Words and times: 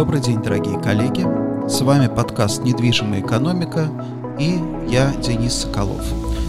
Добрый 0.00 0.22
день, 0.22 0.40
дорогие 0.42 0.80
коллеги. 0.80 1.26
С 1.68 1.82
вами 1.82 2.06
подкаст 2.06 2.62
«Недвижимая 2.62 3.20
экономика» 3.20 3.90
и 4.40 4.58
я, 4.88 5.14
Денис 5.16 5.52
Соколов. 5.52 6.02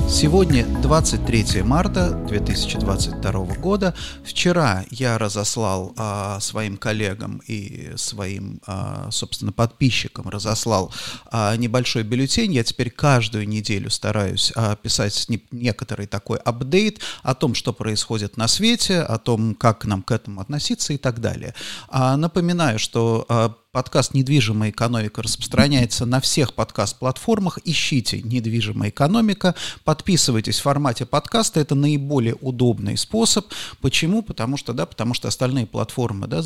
Сегодня 0.10 0.66
23 0.82 1.62
марта 1.62 2.12
2022 2.12 3.32
года. 3.58 3.94
Вчера 4.24 4.86
я 4.90 5.18
разослал 5.18 5.94
а, 5.98 6.40
своим 6.40 6.78
коллегам 6.78 7.42
и 7.48 7.92
своим, 7.98 8.62
а, 8.66 9.10
собственно, 9.12 9.52
подписчикам 9.52 10.30
разослал 10.30 10.94
а, 11.32 11.56
небольшой 11.58 12.04
бюллетень. 12.04 12.54
Я 12.54 12.64
теперь 12.64 12.92
каждую 12.92 13.48
неделю 13.48 13.90
стараюсь 13.90 14.54
а, 14.56 14.78
писать 14.78 15.26
не, 15.28 15.44
некоторый 15.52 16.08
такой 16.08 16.38
апдейт 16.38 17.02
о 17.24 17.36
том, 17.36 17.54
что 17.54 17.74
происходит 17.74 18.38
на 18.38 18.48
свете, 18.48 19.02
о 19.02 19.18
том, 19.18 19.54
как 19.54 19.84
нам 19.86 20.02
к 20.02 20.12
этому 20.12 20.40
относиться 20.40 20.94
и 20.94 20.98
так 20.98 21.20
далее. 21.20 21.54
А, 21.90 22.16
напоминаю, 22.16 22.80
что 22.80 23.26
а, 23.28 23.54
Подкаст 23.74 24.14
«Недвижимая 24.14 24.72
экономика» 24.72 25.24
распространяется 25.24 26.06
на 26.06 26.20
всех 26.20 26.56
подкаст-платформах. 26.56 27.58
Ищите 27.64 28.22
«Недвижимая 28.22 28.90
экономика», 28.90 29.56
подписывайтесь 29.86 30.60
в 30.60 30.64
формате 30.64 31.06
подкаста. 31.06 31.62
Это 31.62 31.74
наиболее 31.74 32.36
удобный 32.42 32.98
способ. 32.98 33.46
Почему? 33.80 34.24
Потому 34.24 34.58
что, 34.58 34.74
да, 34.74 34.86
потому 34.86 35.14
что 35.14 35.30
остальные 35.30 35.68
платформы 35.68 36.28
да, 36.28 36.42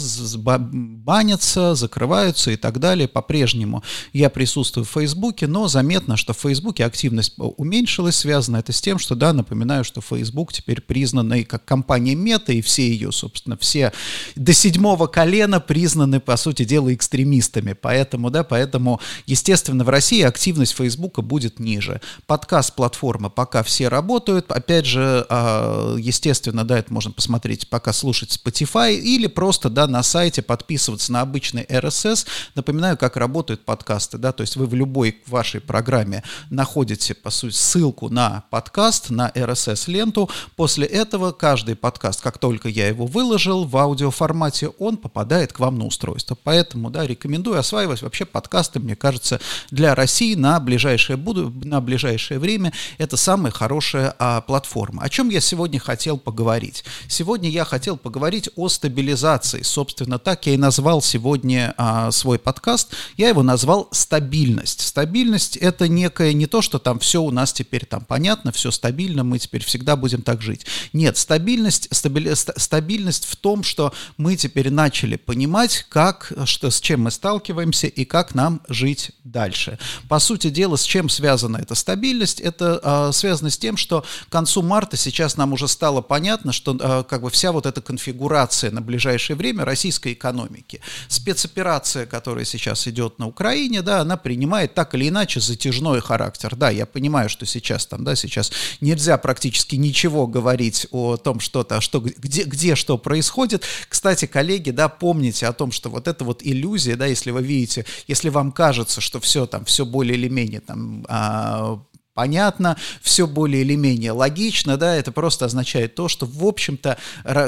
банятся, 0.59 1.73
закрываются 1.73 2.51
и 2.51 2.57
так 2.57 2.79
далее. 2.79 3.07
По-прежнему 3.07 3.83
я 4.13 4.29
присутствую 4.29 4.85
в 4.85 4.91
Фейсбуке, 4.91 5.47
но 5.47 5.67
заметно, 5.67 6.17
что 6.17 6.31
в 6.31 6.37
Фейсбуке 6.37 6.85
активность 6.85 7.33
уменьшилась. 7.37 8.17
Связано 8.17 8.57
это 8.57 8.71
с 8.71 8.79
тем, 8.79 8.99
что, 8.99 9.15
да, 9.15 9.33
напоминаю, 9.33 9.83
что 9.83 9.99
Facebook 9.99 10.53
теперь 10.53 10.79
признанный 10.79 11.43
как 11.43 11.65
компания 11.65 12.13
Мета, 12.13 12.53
и 12.53 12.61
все 12.61 12.87
ее, 12.87 13.11
собственно, 13.11 13.57
все 13.57 13.93
до 14.35 14.53
седьмого 14.53 15.07
колена 15.07 15.59
признаны, 15.59 16.19
по 16.19 16.37
сути 16.37 16.65
дела, 16.65 16.93
экстремистами 16.93 17.14
экстремистами. 17.15 17.73
Поэтому, 17.73 18.29
да, 18.29 18.43
поэтому, 18.43 18.99
естественно, 19.25 19.83
в 19.83 19.89
России 19.89 20.21
активность 20.21 20.75
Фейсбука 20.75 21.21
будет 21.21 21.59
ниже. 21.59 22.01
Подкаст-платформа 22.27 23.29
пока 23.29 23.63
все 23.63 23.87
работают. 23.87 24.51
Опять 24.51 24.85
же, 24.85 25.25
а, 25.29 25.95
естественно, 25.97 26.65
да, 26.65 26.79
это 26.79 26.93
можно 26.93 27.11
посмотреть, 27.11 27.69
пока 27.69 27.93
слушать 27.93 28.37
Spotify 28.43 28.95
или 28.95 29.27
просто, 29.27 29.69
да, 29.69 29.87
на 29.87 30.03
сайте 30.03 30.41
подписываться 30.41 31.11
на 31.11 31.21
обычный 31.21 31.63
RSS. 31.63 32.25
Напоминаю, 32.55 32.97
как 32.97 33.15
работают 33.17 33.63
подкасты, 33.63 34.17
да, 34.17 34.31
то 34.31 34.41
есть 34.41 34.57
вы 34.57 34.65
в 34.65 34.73
любой 34.73 35.21
вашей 35.27 35.61
программе 35.61 36.23
находите, 36.49 37.13
по 37.13 37.29
сути, 37.29 37.55
ссылку 37.55 38.09
на 38.09 38.43
подкаст, 38.49 39.09
на 39.09 39.29
RSS-ленту. 39.29 40.29
После 40.55 40.85
этого 40.85 41.31
каждый 41.31 41.75
подкаст, 41.75 42.21
как 42.21 42.37
только 42.37 42.67
я 42.67 42.87
его 42.87 43.05
выложил 43.05 43.63
в 43.63 43.77
аудиоформате, 43.77 44.69
он 44.79 44.97
попадает 44.97 45.53
к 45.53 45.59
вам 45.59 45.77
на 45.77 45.85
устройство. 45.85 46.37
Поэтому, 46.43 46.89
да, 46.89 47.04
рекомендую 47.05 47.59
осваивать 47.59 48.01
вообще 48.01 48.25
подкасты, 48.25 48.79
мне 48.79 48.95
кажется, 48.95 49.39
для 49.71 49.95
России 49.95 50.35
на 50.35 50.59
ближайшее, 50.59 51.17
буду, 51.17 51.51
на 51.63 51.81
ближайшее 51.81 52.39
время 52.39 52.73
это 52.97 53.17
самая 53.17 53.51
хорошая 53.51 54.15
а, 54.19 54.41
платформа. 54.41 55.03
О 55.03 55.09
чем 55.09 55.29
я 55.29 55.41
сегодня 55.41 55.79
хотел 55.79 56.17
поговорить? 56.17 56.83
Сегодня 57.07 57.49
я 57.49 57.65
хотел 57.65 57.97
поговорить 57.97 58.49
о 58.55 58.69
стабилизации. 58.69 59.61
Собственно, 59.61 60.19
так 60.19 60.45
я 60.47 60.53
и 60.53 60.57
назвал 60.57 61.01
сегодня 61.01 61.73
а, 61.77 62.11
свой 62.11 62.39
подкаст. 62.39 62.93
Я 63.17 63.29
его 63.29 63.43
назвал 63.43 63.87
«Стабильность». 63.91 64.81
Стабильность— 64.81 65.57
это 65.57 65.87
некое 65.87 66.33
не 66.33 66.47
то, 66.47 66.61
что 66.61 66.79
там 66.79 66.99
все 66.99 67.21
у 67.21 67.31
нас 67.31 67.53
теперь 67.53 67.85
там 67.85 68.05
понятно, 68.05 68.51
все 68.51 68.71
стабильно, 68.71 69.23
мы 69.23 69.39
теперь 69.39 69.63
всегда 69.63 69.95
будем 69.95 70.21
так 70.21 70.41
жить. 70.41 70.65
Нет, 70.93 71.17
стабильность, 71.17 71.87
стабили, 71.91 72.33
стабильность 72.33 73.25
в 73.25 73.35
том, 73.35 73.63
что 73.63 73.93
мы 74.17 74.35
теперь 74.35 74.69
начали 74.69 75.15
понимать, 75.15 75.85
как, 75.89 76.31
что, 76.45 76.69
с 76.69 76.79
чем 76.79 76.94
чем 76.95 77.01
мы 77.03 77.11
сталкиваемся 77.11 77.87
и 77.87 78.05
как 78.05 78.35
нам 78.35 78.61
жить 78.69 79.11
дальше. 79.25 79.77
По 80.07 80.19
сути 80.19 80.49
дела, 80.49 80.77
с 80.77 80.83
чем 80.83 81.09
связана 81.09 81.57
эта 81.57 81.75
стабильность? 81.75 82.39
Это 82.39 82.79
э, 82.81 83.11
связано 83.11 83.49
с 83.49 83.57
тем, 83.57 83.75
что 83.75 84.05
к 84.29 84.31
концу 84.31 84.61
марта 84.61 84.95
сейчас 84.95 85.35
нам 85.35 85.51
уже 85.51 85.67
стало 85.67 85.99
понятно, 85.99 86.53
что 86.53 86.77
э, 86.79 87.03
как 87.03 87.23
бы 87.23 87.29
вся 87.29 87.51
вот 87.51 87.65
эта 87.65 87.81
конфигурация 87.81 88.71
на 88.71 88.79
ближайшее 88.79 89.35
время 89.35 89.65
российской 89.65 90.13
экономики, 90.13 90.79
спецоперация, 91.09 92.05
которая 92.05 92.45
сейчас 92.45 92.87
идет 92.87 93.19
на 93.19 93.27
Украине, 93.27 93.81
да, 93.81 93.99
она 93.99 94.15
принимает 94.15 94.73
так 94.73 94.95
или 94.95 95.09
иначе 95.09 95.41
затяжной 95.41 95.99
характер. 95.99 96.55
Да, 96.55 96.69
я 96.69 96.85
понимаю, 96.85 97.27
что 97.27 97.45
сейчас 97.45 97.85
там, 97.85 98.05
да, 98.05 98.15
сейчас 98.15 98.53
нельзя 98.79 99.17
практически 99.17 99.75
ничего 99.75 100.27
говорить 100.27 100.87
о 100.91 101.17
том, 101.17 101.41
что-то, 101.41 101.81
что, 101.81 101.99
где, 101.99 102.43
где 102.43 102.75
что 102.75 102.97
происходит. 102.97 103.65
Кстати, 103.89 104.27
коллеги, 104.27 104.69
да, 104.69 104.87
помните 104.87 105.45
о 105.45 105.51
том, 105.51 105.73
что 105.73 105.89
вот 105.89 106.07
эта 106.07 106.23
вот 106.23 106.39
иллюзия 106.41 106.84
иллюзия, 106.85 106.95
да, 106.95 107.05
если 107.05 107.31
вы 107.31 107.41
видите, 107.41 107.85
если 108.07 108.29
вам 108.29 108.51
кажется, 108.51 109.01
что 109.01 109.19
все 109.19 109.45
там, 109.45 109.65
все 109.65 109.85
более 109.85 110.17
или 110.17 110.29
менее 110.29 110.61
там 110.61 111.05
а, 111.09 111.79
понятно, 112.13 112.77
все 113.01 113.27
более 113.27 113.61
или 113.61 113.75
менее 113.75 114.11
логично, 114.11 114.77
да, 114.77 114.95
это 114.95 115.11
просто 115.11 115.45
означает 115.45 115.95
то, 115.95 116.07
что, 116.07 116.25
в 116.25 116.45
общем-то, 116.45 116.97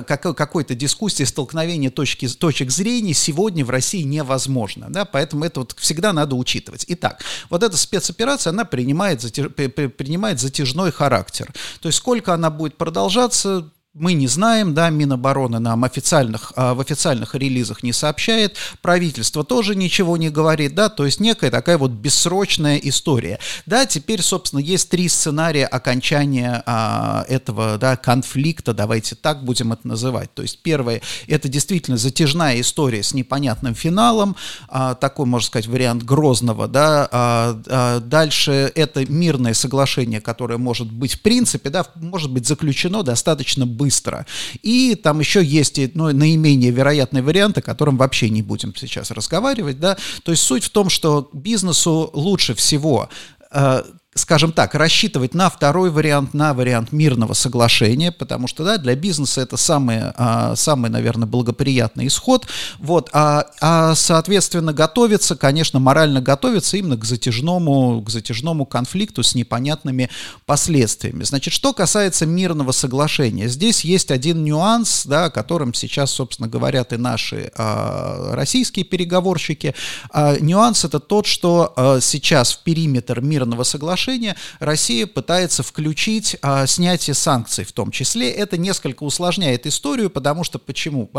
какой-то 0.05 0.75
дискуссии, 0.75 1.23
столкновения 1.23 1.89
точки, 1.89 2.27
точек 2.27 2.71
зрения 2.71 3.13
сегодня 3.13 3.63
в 3.63 3.69
России 3.69 4.03
невозможно, 4.03 4.87
да, 4.89 5.05
поэтому 5.05 5.45
это 5.45 5.61
вот 5.61 5.75
всегда 5.79 6.13
надо 6.13 6.35
учитывать. 6.35 6.85
Итак, 6.89 7.23
вот 7.49 7.63
эта 7.63 7.77
спецоперация, 7.77 8.51
она 8.51 8.65
принимает, 8.65 9.21
затяж, 9.21 9.49
принимает 9.51 10.39
затяжной 10.39 10.91
характер, 10.91 11.53
то 11.79 11.87
есть 11.87 11.97
сколько 11.97 12.33
она 12.33 12.49
будет 12.49 12.75
продолжаться, 12.75 13.71
мы 13.99 14.13
не 14.13 14.27
знаем, 14.27 14.73
да, 14.73 14.89
Минобороны 14.89 15.59
нам 15.59 15.83
официальных, 15.83 16.53
а, 16.55 16.73
в 16.73 16.81
официальных 16.81 17.33
релизах 17.35 17.83
не 17.83 17.93
сообщает, 17.93 18.55
правительство 18.81 19.43
тоже 19.43 19.75
ничего 19.75 20.17
не 20.17 20.29
говорит, 20.29 20.75
да, 20.75 20.89
то 20.89 21.05
есть 21.05 21.19
некая 21.19 21.49
такая 21.49 21.77
вот 21.77 21.91
бессрочная 21.91 22.77
история. 22.77 23.39
Да, 23.65 23.85
теперь, 23.85 24.21
собственно, 24.21 24.59
есть 24.59 24.89
три 24.89 25.09
сценария 25.09 25.65
окончания 25.65 26.63
а, 26.65 27.25
этого, 27.27 27.77
да, 27.77 27.95
конфликта, 27.97 28.73
давайте 28.73 29.15
так 29.15 29.43
будем 29.43 29.73
это 29.73 29.87
называть. 29.87 30.33
То 30.33 30.43
есть 30.43 30.59
первое, 30.61 31.01
это 31.27 31.49
действительно 31.49 31.97
затяжная 31.97 32.61
история 32.61 33.01
с 33.01 33.13
непонятным 33.13 33.73
финалом, 33.73 34.35
а, 34.67 34.93
такой, 34.93 35.25
можно 35.25 35.47
сказать, 35.47 35.67
вариант 35.67 36.03
Грозного, 36.03 36.67
да, 36.67 37.09
а, 37.11 37.61
а, 37.67 37.99
дальше 37.99 38.71
это 38.75 39.05
мирное 39.11 39.53
соглашение, 39.55 40.21
которое 40.21 40.57
может 40.57 40.91
быть, 40.91 41.15
в 41.15 41.21
принципе, 41.21 41.71
да, 41.71 41.85
может 41.95 42.31
быть 42.31 42.47
заключено 42.47 43.01
достаточно 43.01 43.65
быстро, 43.65 43.86
быстро. 43.87 44.25
И 44.63 44.95
там 44.95 45.19
еще 45.19 45.41
есть 45.41 45.79
ну, 45.95 46.11
наименее 46.11 46.71
вероятный 46.71 47.21
вариант, 47.21 47.57
о 47.57 47.61
котором 47.61 47.97
вообще 47.97 48.29
не 48.29 48.41
будем 48.41 48.75
сейчас 48.75 49.11
разговаривать. 49.11 49.79
Да? 49.79 49.97
То 50.23 50.31
есть 50.31 50.43
суть 50.43 50.65
в 50.65 50.69
том, 50.69 50.89
что 50.89 51.29
бизнесу 51.33 52.09
лучше 52.13 52.53
всего 52.53 53.09
э, 53.51 53.83
скажем 54.17 54.51
так, 54.51 54.75
рассчитывать 54.75 55.33
на 55.33 55.49
второй 55.49 55.89
вариант, 55.89 56.33
на 56.33 56.53
вариант 56.53 56.91
мирного 56.91 57.33
соглашения, 57.33 58.11
потому 58.11 58.47
что, 58.47 58.63
да, 58.63 58.77
для 58.77 58.95
бизнеса 58.95 59.41
это 59.41 59.57
самый, 59.57 59.99
а, 60.15 60.55
самый 60.55 60.89
наверное, 60.89 61.27
благоприятный 61.27 62.07
исход, 62.07 62.47
вот, 62.79 63.09
а, 63.13 63.45
а, 63.61 63.95
соответственно, 63.95 64.73
готовиться, 64.73 65.35
конечно, 65.35 65.79
морально 65.79 66.21
готовиться 66.21 66.77
именно 66.77 66.97
к 66.97 67.05
затяжному, 67.05 68.01
к 68.01 68.09
затяжному 68.09 68.65
конфликту 68.65 69.23
с 69.23 69.35
непонятными 69.35 70.09
последствиями. 70.45 71.23
Значит, 71.23 71.53
что 71.53 71.73
касается 71.73 72.25
мирного 72.25 72.71
соглашения, 72.71 73.47
здесь 73.47 73.81
есть 73.81 74.11
один 74.11 74.43
нюанс, 74.43 75.05
да, 75.05 75.25
о 75.25 75.29
котором 75.29 75.73
сейчас, 75.73 76.11
собственно, 76.11 76.49
говорят 76.49 76.93
и 76.93 76.97
наши 76.97 77.51
а, 77.55 78.31
российские 78.33 78.85
переговорщики. 78.85 79.75
А, 80.11 80.37
нюанс 80.39 80.85
это 80.85 80.99
тот, 80.99 81.25
что 81.25 81.73
а, 81.75 81.99
сейчас 82.01 82.53
в 82.53 82.63
периметр 82.63 83.21
мирного 83.21 83.63
соглашения 83.63 84.06
соглашения 84.07 84.35
Россия 84.59 85.05
пытается 85.05 85.63
включить 85.63 86.37
а, 86.41 86.65
снятие 86.65 87.13
санкций 87.13 87.65
в 87.65 87.73
том 87.73 87.91
числе. 87.91 88.31
Это 88.31 88.57
несколько 88.57 89.03
усложняет 89.03 89.67
историю, 89.67 90.09
потому 90.09 90.43
что 90.43 90.59
почему? 90.59 91.09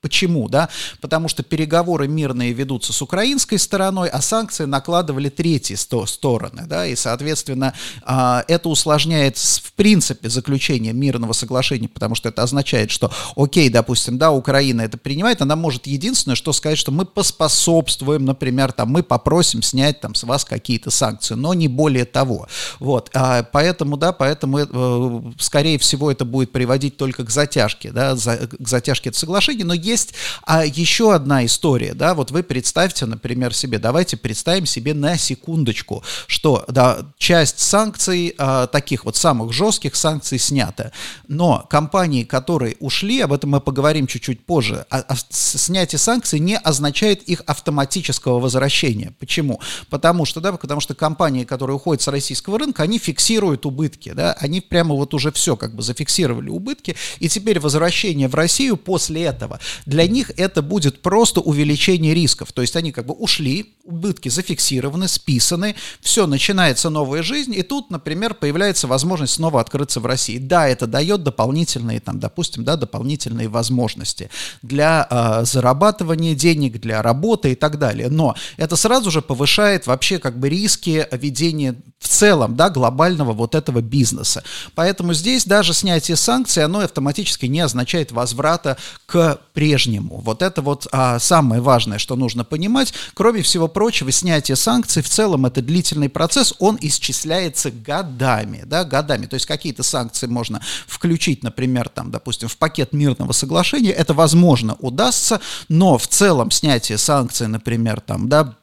Почему, 0.00 0.48
да? 0.48 0.70
Потому 1.00 1.28
что 1.28 1.42
переговоры 1.42 2.08
мирные 2.08 2.52
ведутся 2.52 2.92
с 2.92 3.02
украинской 3.02 3.58
стороной, 3.58 4.08
а 4.08 4.22
санкции 4.22 4.64
накладывали 4.64 5.28
третьи 5.28 5.74
сто 5.74 6.06
стороны, 6.06 6.64
да, 6.66 6.86
и, 6.86 6.96
соответственно, 6.96 7.74
а, 8.02 8.44
это 8.48 8.68
усложняет 8.68 9.36
в 9.36 9.72
принципе 9.74 10.30
заключение 10.30 10.92
мирного 10.92 11.34
соглашения, 11.34 11.88
потому 11.88 12.14
что 12.14 12.30
это 12.30 12.42
означает, 12.42 12.90
что, 12.90 13.10
окей, 13.36 13.68
допустим, 13.68 14.18
да, 14.18 14.30
Украина 14.30 14.82
это 14.82 14.96
принимает, 14.96 15.42
она 15.42 15.56
может 15.56 15.86
единственное, 15.86 16.36
что 16.36 16.52
сказать, 16.52 16.78
что 16.78 16.90
мы 16.90 17.04
поспособствуем, 17.04 18.24
например, 18.24 18.72
там, 18.72 18.88
мы 18.88 19.02
попросим 19.02 19.62
снять 19.62 20.00
там 20.00 20.14
с 20.14 20.22
вас 20.22 20.44
какие-то 20.44 20.90
санкции, 20.90 21.34
но 21.34 21.52
не 21.54 21.68
более 21.68 21.97
более 21.98 22.04
того. 22.04 22.46
Вот, 22.78 23.10
а 23.14 23.42
поэтому, 23.42 23.96
да, 23.96 24.12
поэтому, 24.12 24.58
э, 24.60 25.32
скорее 25.38 25.78
всего, 25.78 26.10
это 26.10 26.24
будет 26.24 26.52
приводить 26.52 26.96
только 26.96 27.24
к 27.24 27.30
затяжке, 27.30 27.90
да, 27.90 28.16
за, 28.16 28.36
к 28.36 28.68
затяжке 28.68 29.10
это 29.10 29.18
соглашение, 29.18 29.64
но 29.64 29.74
есть 29.74 30.14
а, 30.42 30.64
еще 30.64 31.14
одна 31.14 31.44
история, 31.44 31.94
да, 31.94 32.14
вот 32.14 32.30
вы 32.30 32.42
представьте, 32.42 33.06
например, 33.06 33.54
себе, 33.54 33.78
давайте 33.78 34.16
представим 34.16 34.66
себе 34.66 34.94
на 34.94 35.16
секундочку, 35.16 36.04
что, 36.26 36.64
да, 36.68 36.98
часть 37.18 37.58
санкций, 37.58 38.34
а, 38.38 38.66
таких 38.66 39.04
вот 39.04 39.16
самых 39.16 39.52
жестких 39.52 39.96
санкций 39.96 40.38
снята, 40.38 40.92
но 41.26 41.66
компании, 41.68 42.24
которые 42.24 42.76
ушли, 42.80 43.20
об 43.20 43.32
этом 43.32 43.50
мы 43.50 43.60
поговорим 43.60 44.06
чуть-чуть 44.06 44.46
позже, 44.46 44.86
а, 44.90 44.98
а, 45.08 45.14
снятие 45.30 45.98
санкций 45.98 46.38
не 46.38 46.56
означает 46.56 47.22
их 47.22 47.42
автоматического 47.46 48.38
возвращения. 48.38 49.12
Почему? 49.18 49.60
Потому 49.90 50.24
что, 50.24 50.40
да, 50.40 50.52
потому 50.52 50.80
что 50.80 50.94
компании, 50.94 51.44
которые 51.44 51.76
уходят 51.76 51.87
с 51.96 52.08
российского 52.08 52.58
рынка, 52.58 52.82
они 52.82 52.98
фиксируют 52.98 53.64
убытки, 53.64 54.12
да, 54.12 54.34
они 54.40 54.60
прямо 54.60 54.94
вот 54.94 55.14
уже 55.14 55.32
все 55.32 55.56
как 55.56 55.74
бы 55.74 55.82
зафиксировали 55.82 56.50
убытки, 56.50 56.96
и 57.18 57.28
теперь 57.28 57.60
возвращение 57.60 58.28
в 58.28 58.34
Россию 58.34 58.76
после 58.76 59.22
этого, 59.22 59.60
для 59.86 60.06
них 60.06 60.30
это 60.36 60.62
будет 60.62 61.00
просто 61.00 61.40
увеличение 61.40 62.14
рисков, 62.14 62.52
то 62.52 62.60
есть 62.62 62.76
они 62.76 62.92
как 62.92 63.06
бы 63.06 63.14
ушли, 63.14 63.74
убытки 63.84 64.28
зафиксированы, 64.28 65.08
списаны, 65.08 65.74
все, 66.00 66.26
начинается 66.26 66.90
новая 66.90 67.22
жизнь, 67.22 67.54
и 67.54 67.62
тут, 67.62 67.90
например, 67.90 68.34
появляется 68.34 68.86
возможность 68.86 69.34
снова 69.34 69.60
открыться 69.60 70.00
в 70.00 70.06
России. 70.06 70.38
Да, 70.38 70.68
это 70.68 70.86
дает 70.86 71.22
дополнительные, 71.22 72.00
там, 72.00 72.20
допустим, 72.20 72.64
да, 72.64 72.76
дополнительные 72.76 73.48
возможности 73.48 74.30
для 74.62 75.06
э, 75.10 75.44
зарабатывания 75.44 76.34
денег, 76.34 76.80
для 76.80 77.02
работы 77.02 77.52
и 77.52 77.54
так 77.54 77.78
далее, 77.78 78.08
но 78.08 78.34
это 78.56 78.76
сразу 78.76 79.10
же 79.10 79.22
повышает 79.22 79.86
вообще 79.86 80.18
как 80.18 80.38
бы 80.38 80.48
риски 80.48 81.06
ведения 81.12 81.67
в 81.98 82.06
целом, 82.06 82.54
да, 82.54 82.70
глобального 82.70 83.32
вот 83.32 83.54
этого 83.54 83.80
бизнеса. 83.80 84.44
Поэтому 84.74 85.14
здесь 85.14 85.44
даже 85.44 85.74
снятие 85.74 86.16
санкций, 86.16 86.64
оно 86.64 86.80
автоматически 86.80 87.46
не 87.46 87.60
означает 87.60 88.12
возврата 88.12 88.76
к 89.06 89.40
прежнему. 89.52 90.20
Вот 90.24 90.42
это 90.42 90.62
вот 90.62 90.86
а, 90.92 91.18
самое 91.18 91.60
важное, 91.60 91.98
что 91.98 92.14
нужно 92.14 92.44
понимать. 92.44 92.94
Кроме 93.14 93.42
всего 93.42 93.66
прочего, 93.66 94.12
снятие 94.12 94.56
санкций 94.56 95.02
в 95.02 95.08
целом 95.08 95.46
это 95.46 95.60
длительный 95.60 96.08
процесс, 96.08 96.54
он 96.60 96.78
исчисляется 96.80 97.72
годами, 97.72 98.62
да, 98.64 98.84
годами. 98.84 99.26
То 99.26 99.34
есть 99.34 99.46
какие-то 99.46 99.82
санкции 99.82 100.28
можно 100.28 100.60
включить, 100.86 101.42
например, 101.42 101.88
там, 101.88 102.10
допустим, 102.12 102.48
в 102.48 102.56
пакет 102.56 102.92
мирного 102.92 103.32
соглашения, 103.32 103.90
это 103.90 104.14
возможно 104.14 104.76
удастся, 104.78 105.40
но 105.68 105.98
в 105.98 106.06
целом 106.06 106.52
снятие 106.52 106.98
санкций, 106.98 107.48
например, 107.48 108.00
там, 108.00 108.28
да, 108.28 108.54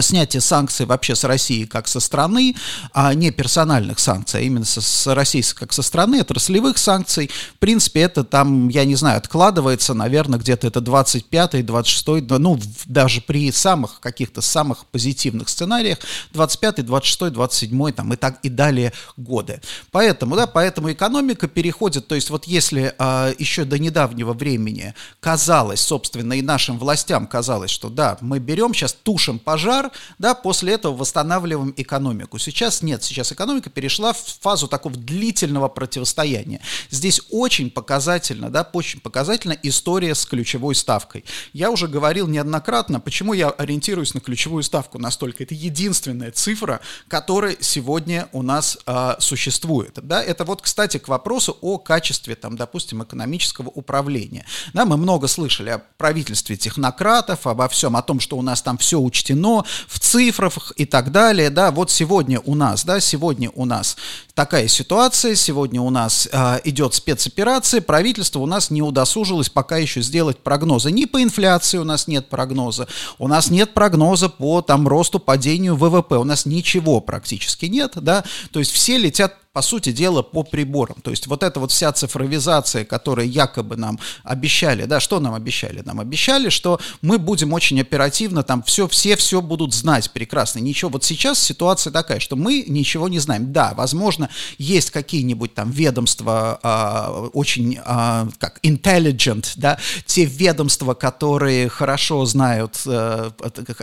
снятие 0.00 0.40
санкций 0.40 0.86
вообще 0.86 1.14
с 1.14 1.24
России 1.24 1.64
как 1.64 1.88
со 1.88 2.00
страны, 2.00 2.54
а 2.92 3.12
не 3.14 3.30
персональных 3.30 3.98
санкций, 3.98 4.40
а 4.40 4.42
именно 4.42 4.64
со, 4.64 4.80
с 4.80 5.06
России 5.14 5.42
как 5.54 5.72
со 5.72 5.82
страны, 5.82 6.20
отраслевых 6.20 6.78
санкций, 6.78 7.30
в 7.56 7.58
принципе, 7.58 8.00
это 8.00 8.24
там, 8.24 8.68
я 8.68 8.84
не 8.84 8.94
знаю, 8.94 9.18
откладывается, 9.18 9.94
наверное, 9.94 10.38
где-то 10.38 10.66
это 10.66 10.80
25-й, 10.80 11.62
26-й, 11.62 12.38
ну, 12.38 12.58
даже 12.86 13.20
при 13.20 13.52
самых 13.52 14.00
каких-то 14.00 14.40
самых 14.40 14.86
позитивных 14.86 15.48
сценариях, 15.48 15.98
25-й, 16.32 16.82
26-й, 16.82 17.30
27-й, 17.30 17.92
там, 17.92 18.12
и 18.12 18.16
так 18.16 18.38
и 18.42 18.48
далее 18.48 18.92
годы. 19.16 19.60
Поэтому, 19.90 20.36
да, 20.36 20.46
поэтому 20.46 20.90
экономика 20.92 21.48
переходит, 21.48 22.08
то 22.08 22.14
есть 22.14 22.30
вот 22.30 22.46
если 22.46 22.94
а, 22.98 23.32
еще 23.38 23.64
до 23.64 23.78
недавнего 23.78 24.32
времени 24.32 24.94
казалось, 25.20 25.80
собственно, 25.80 26.32
и 26.32 26.42
нашим 26.42 26.78
властям 26.78 27.26
казалось, 27.26 27.70
что 27.70 27.88
да, 27.88 28.16
мы 28.20 28.38
берем 28.38 28.72
сейчас, 28.74 28.92
тушим 28.94 29.38
пожар, 29.38 29.65
пожар, 29.66 29.90
да, 30.18 30.34
после 30.34 30.74
этого 30.74 30.94
восстанавливаем 30.96 31.74
экономику. 31.76 32.38
Сейчас 32.38 32.82
нет, 32.82 33.02
сейчас 33.02 33.32
экономика 33.32 33.68
перешла 33.68 34.12
в 34.12 34.24
фазу 34.40 34.68
такого 34.68 34.94
длительного 34.94 35.68
противостояния. 35.68 36.60
Здесь 36.90 37.20
очень 37.30 37.70
показательно, 37.70 38.48
да, 38.48 38.68
очень 38.72 39.00
показательна 39.00 39.56
история 39.64 40.14
с 40.14 40.24
ключевой 40.24 40.76
ставкой. 40.76 41.24
Я 41.52 41.70
уже 41.70 41.88
говорил 41.88 42.28
неоднократно, 42.28 43.00
почему 43.00 43.32
я 43.32 43.48
ориентируюсь 43.48 44.14
на 44.14 44.20
ключевую 44.20 44.62
ставку 44.62 44.98
настолько. 44.98 45.42
Это 45.42 45.54
единственная 45.54 46.30
цифра, 46.30 46.80
которая 47.08 47.56
сегодня 47.60 48.28
у 48.32 48.42
нас 48.42 48.78
э, 48.86 49.16
существует. 49.18 49.98
Да? 50.02 50.22
Это 50.22 50.44
вот, 50.44 50.62
кстати, 50.62 50.98
к 50.98 51.08
вопросу 51.08 51.58
о 51.60 51.78
качестве, 51.78 52.36
там, 52.36 52.56
допустим, 52.56 53.02
экономического 53.02 53.68
управления. 53.68 54.46
Да, 54.74 54.84
мы 54.84 54.96
много 54.96 55.26
слышали 55.26 55.70
о 55.70 55.78
правительстве 55.96 56.56
технократов, 56.56 57.46
обо 57.46 57.68
всем, 57.68 57.96
о 57.96 58.02
том, 58.02 58.20
что 58.20 58.36
у 58.36 58.42
нас 58.42 58.62
там 58.62 58.78
все 58.78 59.00
учтено, 59.00 59.55
в 59.88 59.98
цифрах 59.98 60.72
и 60.76 60.84
так 60.84 61.12
далее, 61.12 61.50
да, 61.50 61.70
вот 61.70 61.90
сегодня 61.90 62.40
у 62.40 62.54
нас, 62.54 62.84
да, 62.84 63.00
сегодня 63.00 63.50
у 63.54 63.64
нас 63.64 63.96
такая 64.34 64.68
ситуация, 64.68 65.34
сегодня 65.34 65.80
у 65.80 65.90
нас 65.90 66.28
э, 66.30 66.60
идет 66.64 66.94
спецоперация, 66.94 67.80
правительство 67.80 68.40
у 68.40 68.46
нас 68.46 68.70
не 68.70 68.82
удосужилось 68.82 69.48
пока 69.48 69.78
еще 69.78 70.02
сделать 70.02 70.38
прогнозы, 70.38 70.90
ни 70.90 71.04
по 71.06 71.22
инфляции 71.22 71.78
у 71.78 71.84
нас 71.84 72.06
нет 72.06 72.28
прогноза, 72.28 72.88
у 73.18 73.28
нас 73.28 73.50
нет 73.50 73.72
прогноза 73.74 74.28
по 74.28 74.60
там 74.62 74.86
росту, 74.86 75.18
падению 75.18 75.76
ВВП, 75.76 76.16
у 76.16 76.24
нас 76.24 76.46
ничего 76.46 77.00
практически 77.00 77.66
нет, 77.66 77.92
да, 77.96 78.24
то 78.50 78.58
есть 78.58 78.72
все 78.72 78.98
летят 78.98 79.34
по 79.56 79.62
сути 79.62 79.90
дела, 79.90 80.20
по 80.20 80.42
приборам. 80.42 80.98
То 81.00 81.10
есть 81.10 81.26
вот 81.28 81.42
эта 81.42 81.60
вот 81.60 81.72
вся 81.72 81.90
цифровизация, 81.90 82.84
которую 82.84 83.26
якобы 83.26 83.76
нам 83.76 83.98
обещали, 84.22 84.84
да, 84.84 85.00
что 85.00 85.18
нам 85.18 85.32
обещали? 85.32 85.80
Нам 85.80 85.98
обещали, 85.98 86.50
что 86.50 86.78
мы 87.00 87.16
будем 87.18 87.54
очень 87.54 87.80
оперативно, 87.80 88.42
там 88.42 88.62
все, 88.64 88.86
все 88.86 89.16
все 89.16 89.40
будут 89.40 89.72
знать 89.72 90.10
прекрасно. 90.10 90.58
Ничего, 90.58 90.90
вот 90.90 91.04
сейчас 91.04 91.38
ситуация 91.42 91.90
такая, 91.90 92.20
что 92.20 92.36
мы 92.36 92.66
ничего 92.68 93.08
не 93.08 93.18
знаем. 93.18 93.50
Да, 93.50 93.72
возможно, 93.74 94.28
есть 94.58 94.90
какие-нибудь 94.90 95.54
там 95.54 95.70
ведомства 95.70 96.60
а, 96.62 97.30
очень, 97.32 97.78
а, 97.82 98.28
как 98.38 98.58
intelligent, 98.62 99.52
да, 99.56 99.78
те 100.04 100.26
ведомства, 100.26 100.92
которые 100.92 101.70
хорошо 101.70 102.26
знают, 102.26 102.82
а, 102.84 103.32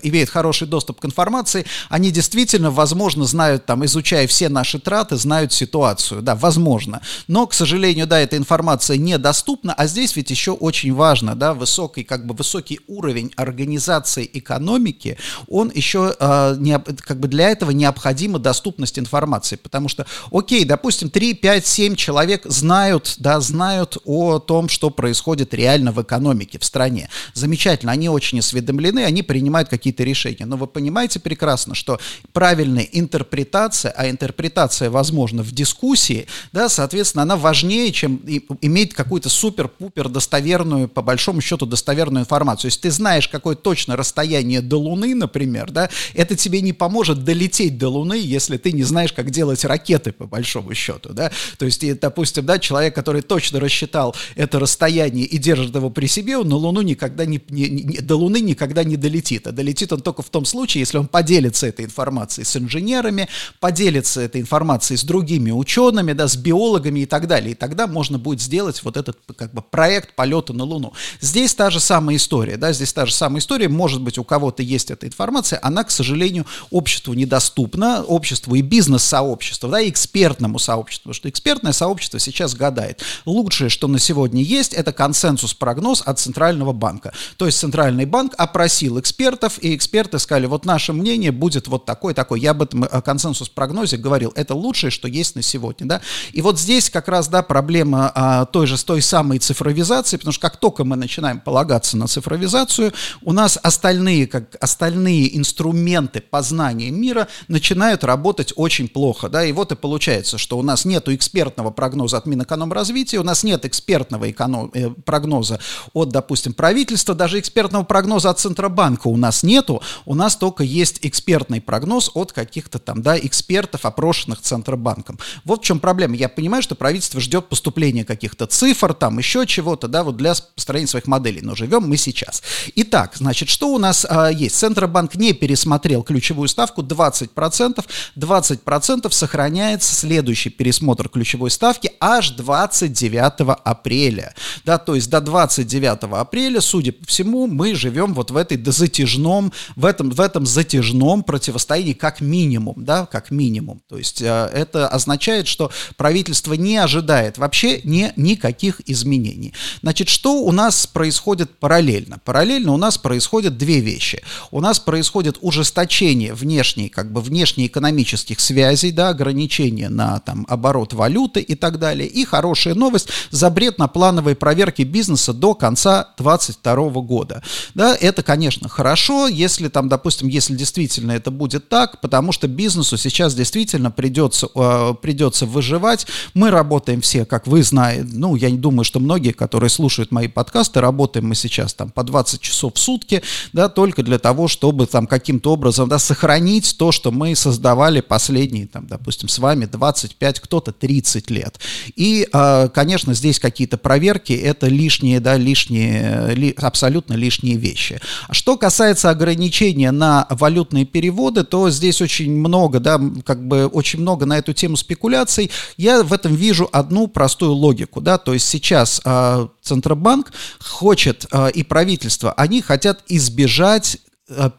имеют 0.03 0.29
хороший 0.29 0.67
доступ 0.67 0.99
к 0.99 1.05
информации, 1.05 1.65
они 1.89 2.11
действительно, 2.11 2.69
возможно, 2.69 3.25
знают, 3.25 3.65
там, 3.65 3.83
изучая 3.85 4.27
все 4.27 4.49
наши 4.49 4.77
траты, 4.77 5.15
знают 5.15 5.51
ситуацию, 5.63 6.21
да, 6.21 6.35
возможно. 6.35 7.01
Но, 7.27 7.47
к 7.47 7.53
сожалению, 7.53 8.07
да, 8.07 8.19
эта 8.19 8.37
информация 8.37 8.97
недоступна, 8.97 9.73
а 9.73 9.87
здесь 9.87 10.15
ведь 10.15 10.29
еще 10.29 10.51
очень 10.51 10.93
важно, 10.93 11.35
да, 11.35 11.53
высокий, 11.53 12.03
как 12.03 12.25
бы 12.25 12.35
высокий 12.35 12.79
уровень 12.87 13.31
организации 13.37 14.29
экономики, 14.33 15.17
он 15.47 15.71
еще, 15.73 16.15
э, 16.19 16.55
не, 16.59 16.77
как 16.79 17.19
бы 17.19 17.27
для 17.27 17.49
этого 17.49 17.71
необходима 17.71 18.39
доступность 18.39 18.99
информации, 18.99 19.55
потому 19.55 19.89
что, 19.89 20.05
окей, 20.31 20.65
допустим, 20.65 21.09
3, 21.09 21.33
5, 21.33 21.65
7 21.65 21.95
человек 21.95 22.45
знают, 22.45 23.15
да, 23.19 23.39
знают 23.39 23.97
о 24.05 24.39
том, 24.39 24.69
что 24.69 24.89
происходит 24.89 25.53
реально 25.53 25.91
в 25.91 26.01
экономике, 26.01 26.59
в 26.59 26.65
стране. 26.65 27.09
Замечательно, 27.33 27.91
они 27.91 28.09
очень 28.09 28.39
осведомлены, 28.39 29.05
они 29.05 29.23
принимают 29.23 29.69
какие-то 29.69 30.03
решения, 30.03 30.45
но 30.45 30.57
вы 30.57 30.67
понимаете 30.67 31.19
прекрасно, 31.19 31.75
что 31.75 31.99
правильная 32.33 32.87
интерпретация, 32.91 33.93
а 33.97 34.09
интерпретация 34.09 34.89
возможна 34.89 35.43
в 35.43 35.52
дискуссии, 35.53 36.27
да, 36.51 36.69
соответственно, 36.69 37.23
она 37.23 37.37
важнее, 37.37 37.91
чем 37.91 38.17
иметь 38.61 38.93
какую-то 38.93 39.29
супер-пупер 39.29 40.09
достоверную, 40.09 40.87
по 40.87 41.01
большому 41.01 41.41
счету, 41.41 41.65
достоверную 41.65 42.23
информацию. 42.23 42.69
Если 42.69 42.81
ты 42.81 42.91
знаешь, 42.91 43.27
какое 43.27 43.55
точно 43.55 43.95
расстояние 43.95 44.61
до 44.61 44.77
Луны, 44.77 45.15
например, 45.15 45.71
да, 45.71 45.89
это 46.13 46.35
тебе 46.35 46.61
не 46.61 46.73
поможет 46.73 47.23
долететь 47.23 47.77
до 47.77 47.89
Луны, 47.89 48.19
если 48.21 48.57
ты 48.57 48.71
не 48.71 48.83
знаешь, 48.83 49.13
как 49.13 49.29
делать 49.29 49.63
ракеты, 49.65 50.11
по 50.11 50.25
большому 50.25 50.73
счету, 50.73 51.13
да. 51.13 51.31
То 51.57 51.65
есть, 51.65 51.83
и, 51.83 51.93
допустим, 51.93 52.45
да, 52.45 52.59
человек, 52.59 52.95
который 52.95 53.21
точно 53.21 53.59
рассчитал 53.59 54.15
это 54.35 54.59
расстояние 54.59 55.25
и 55.25 55.37
держит 55.37 55.75
его 55.75 55.89
при 55.89 56.07
себе, 56.07 56.37
он 56.37 56.49
на 56.49 56.55
Луну 56.55 56.81
никогда 56.81 57.25
не, 57.25 57.41
не, 57.49 57.69
не 57.69 57.97
до 57.99 58.15
Луны 58.15 58.41
никогда 58.41 58.83
не 58.83 58.97
долетит. 58.97 59.47
А 59.47 59.51
долетит 59.51 59.93
он 59.93 60.01
только 60.01 60.21
в 60.21 60.29
том 60.29 60.45
случае, 60.45 60.81
если 60.81 60.97
он 60.97 61.07
поделится 61.07 61.67
этой 61.67 61.85
информацией 61.85 62.45
с 62.45 62.55
инженерами, 62.55 63.27
поделится 63.59 64.21
этой 64.21 64.41
информацией 64.41 64.97
с 64.97 65.03
другими 65.03 65.42
другими 65.43 65.51
учеными, 65.51 66.13
да, 66.13 66.27
с 66.27 66.35
биологами 66.35 67.01
и 67.01 67.05
так 67.05 67.27
далее. 67.27 67.51
И 67.51 67.55
тогда 67.55 67.87
можно 67.87 68.17
будет 68.17 68.41
сделать 68.41 68.81
вот 68.83 68.97
этот 68.97 69.17
как 69.35 69.53
бы 69.53 69.61
проект 69.61 70.15
полета 70.15 70.53
на 70.53 70.63
Луну. 70.63 70.93
Здесь 71.21 71.53
та 71.53 71.69
же 71.69 71.79
самая 71.79 72.15
история, 72.15 72.57
да, 72.57 72.73
здесь 72.73 72.93
та 72.93 73.05
же 73.05 73.13
самая 73.13 73.39
история. 73.39 73.69
Может 73.69 74.01
быть, 74.01 74.17
у 74.17 74.23
кого-то 74.23 74.63
есть 74.63 74.91
эта 74.91 75.07
информация, 75.07 75.59
она, 75.61 75.83
к 75.83 75.91
сожалению, 75.91 76.45
обществу 76.71 77.13
недоступна, 77.13 78.03
обществу 78.03 78.55
и 78.55 78.61
бизнес-сообществу, 78.61 79.69
да, 79.69 79.81
и 79.81 79.89
экспертному 79.89 80.59
сообществу, 80.59 81.09
потому 81.09 81.15
что 81.15 81.29
экспертное 81.29 81.73
сообщество 81.73 82.19
сейчас 82.19 82.55
гадает. 82.55 83.01
Лучшее, 83.25 83.69
что 83.69 83.87
на 83.87 83.99
сегодня 83.99 84.41
есть, 84.41 84.73
это 84.73 84.91
консенсус-прогноз 84.91 86.03
от 86.05 86.19
Центрального 86.19 86.73
банка. 86.73 87.13
То 87.37 87.45
есть 87.45 87.59
Центральный 87.59 88.05
банк 88.05 88.33
опросил 88.37 88.99
экспертов, 88.99 89.59
и 89.61 89.75
эксперты 89.75 90.19
сказали, 90.19 90.45
вот 90.45 90.65
наше 90.65 90.93
мнение 90.93 91.31
будет 91.31 91.67
вот 91.67 91.85
такое-такое. 91.85 92.39
Я 92.39 92.51
об 92.51 92.61
этом 92.61 92.83
э, 92.83 93.01
консенсус-прогнозе 93.01 93.97
говорил. 93.97 94.31
Это 94.35 94.55
лучшее, 94.55 94.91
что 94.91 95.07
есть 95.07 95.22
есть 95.23 95.35
на 95.35 95.41
сегодня, 95.41 95.87
да. 95.87 96.01
И 96.33 96.41
вот 96.41 96.59
здесь 96.59 96.89
как 96.89 97.07
раз, 97.07 97.27
да, 97.27 97.41
проблема 97.41 98.11
а, 98.13 98.45
той 98.45 98.67
же, 98.67 98.77
с 98.77 98.83
той 98.83 99.01
самой 99.01 99.39
цифровизации, 99.39 100.17
потому 100.17 100.33
что 100.33 100.41
как 100.41 100.57
только 100.57 100.83
мы 100.83 100.95
начинаем 100.95 101.39
полагаться 101.39 101.97
на 101.97 102.07
цифровизацию, 102.07 102.93
у 103.21 103.31
нас 103.31 103.57
остальные, 103.63 104.27
как 104.27 104.55
остальные 104.59 105.37
инструменты 105.37 106.21
познания 106.21 106.91
мира 106.91 107.27
начинают 107.47 108.03
работать 108.03 108.53
очень 108.55 108.87
плохо, 108.87 109.29
да, 109.29 109.45
и 109.45 109.51
вот 109.53 109.71
и 109.71 109.75
получается, 109.75 110.37
что 110.37 110.57
у 110.57 110.61
нас 110.61 110.85
нет 110.85 111.07
экспертного 111.07 111.71
прогноза 111.71 112.17
от 112.17 112.25
Минэкономразвития, 112.25 113.19
у 113.19 113.23
нас 113.23 113.43
нет 113.43 113.65
экспертного 113.65 114.29
эконом, 114.29 114.71
э, 114.73 114.89
прогноза 114.89 115.59
от, 115.93 116.09
допустим, 116.09 116.53
правительства, 116.53 117.15
даже 117.15 117.39
экспертного 117.39 117.83
прогноза 117.83 118.29
от 118.29 118.39
Центробанка 118.39 119.07
у 119.07 119.17
нас 119.17 119.43
нету, 119.43 119.81
у 120.05 120.15
нас 120.15 120.35
только 120.35 120.63
есть 120.63 120.99
экспертный 121.01 121.61
прогноз 121.61 122.11
от 122.13 122.33
каких-то 122.33 122.79
там, 122.79 123.01
да, 123.01 123.17
экспертов, 123.17 123.85
опрошенных 123.85 124.41
Центробанком. 124.41 125.12
Вот 125.45 125.61
в 125.61 125.65
чем 125.65 125.79
проблема. 125.79 126.15
Я 126.15 126.29
понимаю, 126.29 126.63
что 126.63 126.75
правительство 126.75 127.19
ждет 127.19 127.49
поступления 127.49 128.05
каких-то 128.05 128.45
цифр, 128.47 128.93
там 128.93 129.17
еще 129.17 129.45
чего-то, 129.45 129.87
да, 129.87 130.03
вот 130.03 130.17
для 130.17 130.33
построения 130.55 130.87
своих 130.87 131.07
моделей, 131.07 131.41
но 131.41 131.55
живем 131.55 131.83
мы 131.83 131.97
сейчас. 131.97 132.41
Итак, 132.75 133.13
значит, 133.15 133.49
что 133.49 133.73
у 133.73 133.77
нас 133.77 134.05
а, 134.09 134.29
есть? 134.29 134.55
Центробанк 134.55 135.15
не 135.15 135.33
пересмотрел 135.33 136.03
ключевую 136.03 136.47
ставку 136.47 136.81
20%, 136.81 137.85
20% 138.15 139.11
сохраняется 139.11 139.93
следующий 139.93 140.49
пересмотр 140.49 141.09
ключевой 141.09 141.51
ставки 141.51 141.91
аж 141.99 142.31
29 142.31 143.57
апреля. 143.63 144.33
Да, 144.65 144.77
то 144.77 144.95
есть 144.95 145.09
до 145.09 145.21
29 145.21 146.03
апреля, 146.13 146.61
судя 146.61 146.91
по 146.91 147.05
всему, 147.05 147.47
мы 147.47 147.75
живем 147.75 148.13
вот 148.13 148.31
в 148.31 148.37
этой 148.37 148.63
затяжном, 148.63 149.51
в 149.75 149.85
этом, 149.85 150.09
в 150.09 150.19
этом 150.19 150.45
затяжном 150.45 151.23
противостоянии 151.23 151.93
как 151.93 152.21
минимум, 152.21 152.83
да, 152.83 153.05
как 153.05 153.31
минимум. 153.31 153.81
То 153.87 153.97
есть 153.97 154.21
э, 154.21 154.49
это 154.53 154.87
означает, 155.03 155.47
что 155.47 155.71
правительство 155.97 156.53
не 156.53 156.77
ожидает 156.77 157.37
вообще 157.37 157.81
не, 157.83 158.13
никаких 158.15 158.81
изменений. 158.89 159.53
Значит, 159.81 160.09
что 160.09 160.41
у 160.41 160.51
нас 160.51 160.87
происходит 160.87 161.59
параллельно? 161.59 162.19
Параллельно 162.23 162.73
у 162.73 162.77
нас 162.77 162.97
происходят 162.97 163.57
две 163.57 163.79
вещи. 163.79 164.23
У 164.51 164.61
нас 164.61 164.79
происходит 164.79 165.37
ужесточение 165.41 166.33
внешней, 166.33 166.89
как 166.89 167.11
бы 167.11 167.21
внешнеэкономических 167.21 168.39
связей, 168.39 168.91
да, 168.91 169.09
ограничения 169.09 169.89
на 169.89 170.19
там 170.19 170.45
оборот 170.49 170.93
валюты 170.93 171.41
и 171.41 171.55
так 171.55 171.79
далее. 171.79 172.07
И 172.07 172.25
хорошая 172.25 172.75
новость, 172.75 173.09
запрет 173.31 173.77
на 173.77 173.87
плановые 173.87 174.35
проверки 174.35 174.83
бизнеса 174.83 175.33
до 175.33 175.53
конца 175.53 176.13
2022 176.17 177.01
года. 177.01 177.43
Да, 177.73 177.95
это, 177.95 178.23
конечно, 178.23 178.69
хорошо, 178.69 179.27
если 179.27 179.67
там, 179.67 179.89
допустим, 179.89 180.27
если 180.27 180.55
действительно 180.55 181.11
это 181.11 181.31
будет 181.31 181.69
так, 181.69 181.99
потому 182.01 182.31
что 182.31 182.47
бизнесу 182.47 182.97
сейчас 182.97 183.35
действительно 183.35 183.91
придется, 183.91 184.47
э, 184.55 184.92
придется 184.93 185.45
выживать. 185.45 186.07
Мы 186.33 186.51
работаем 186.51 187.01
все, 187.01 187.25
как 187.25 187.47
вы 187.47 187.63
знаете, 187.63 188.07
ну, 188.11 188.35
я 188.35 188.49
не 188.49 188.57
думаю, 188.57 188.83
что 188.83 188.99
многие, 188.99 189.31
которые 189.31 189.69
слушают 189.69 190.11
мои 190.11 190.27
подкасты, 190.27 190.81
работаем 190.81 191.27
мы 191.27 191.35
сейчас 191.35 191.73
там 191.73 191.89
по 191.89 192.03
20 192.03 192.41
часов 192.41 192.75
в 192.75 192.79
сутки, 192.79 193.21
да, 193.53 193.69
только 193.69 194.03
для 194.03 194.19
того, 194.19 194.47
чтобы 194.47 194.87
там 194.87 195.07
каким-то 195.07 195.53
образом, 195.53 195.89
да, 195.89 195.99
сохранить 195.99 196.77
то, 196.77 196.91
что 196.91 197.11
мы 197.11 197.35
создавали 197.35 198.01
последние, 198.01 198.67
там, 198.67 198.87
допустим, 198.87 199.29
с 199.29 199.39
вами 199.39 199.65
25, 199.65 200.39
кто-то 200.39 200.71
30 200.71 201.29
лет. 201.29 201.59
И, 201.95 202.27
э, 202.31 202.69
конечно, 202.73 203.13
здесь 203.13 203.39
какие-то 203.39 203.77
проверки, 203.77 204.33
это 204.33 204.67
лишние, 204.67 205.19
да, 205.19 205.37
лишние, 205.37 206.35
ли, 206.35 206.55
абсолютно 206.57 207.13
лишние 207.13 207.55
вещи. 207.55 207.99
Что 208.31 208.57
касается 208.57 209.09
ограничения 209.09 209.91
на 209.91 210.27
валютные 210.29 210.85
переводы, 210.85 211.43
то 211.43 211.69
здесь 211.69 212.01
очень 212.01 212.31
много, 212.31 212.79
да, 212.79 212.99
как 213.25 213.45
бы 213.47 213.67
очень 213.67 213.99
много 213.99 214.25
на 214.25 214.37
эту 214.37 214.53
тему 214.53 214.77
спекуляций. 214.83 215.49
Я 215.77 216.03
в 216.03 216.13
этом 216.13 216.35
вижу 216.35 216.69
одну 216.71 217.07
простую 217.07 217.51
логику, 217.51 218.01
да, 218.01 218.17
то 218.17 218.33
есть 218.33 218.47
сейчас 218.47 219.01
э, 219.03 219.47
Центробанк 219.61 220.31
хочет 220.59 221.25
э, 221.31 221.51
и 221.51 221.63
правительство, 221.63 222.33
они 222.33 222.61
хотят 222.61 223.03
избежать 223.07 223.97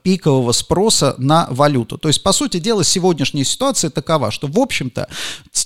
пикового 0.03 0.53
спроса 0.53 1.15
на 1.19 1.47
валюту. 1.51 1.99
То 1.99 2.09
есть, 2.09 2.23
по 2.23 2.33
сути 2.33 2.59
дела, 2.59 2.85
сегодняшняя 2.85 3.45
ситуация 3.45 3.91
такова, 3.91 4.31
что, 4.31 4.47
в 4.47 4.59
общем-то, 4.59 5.09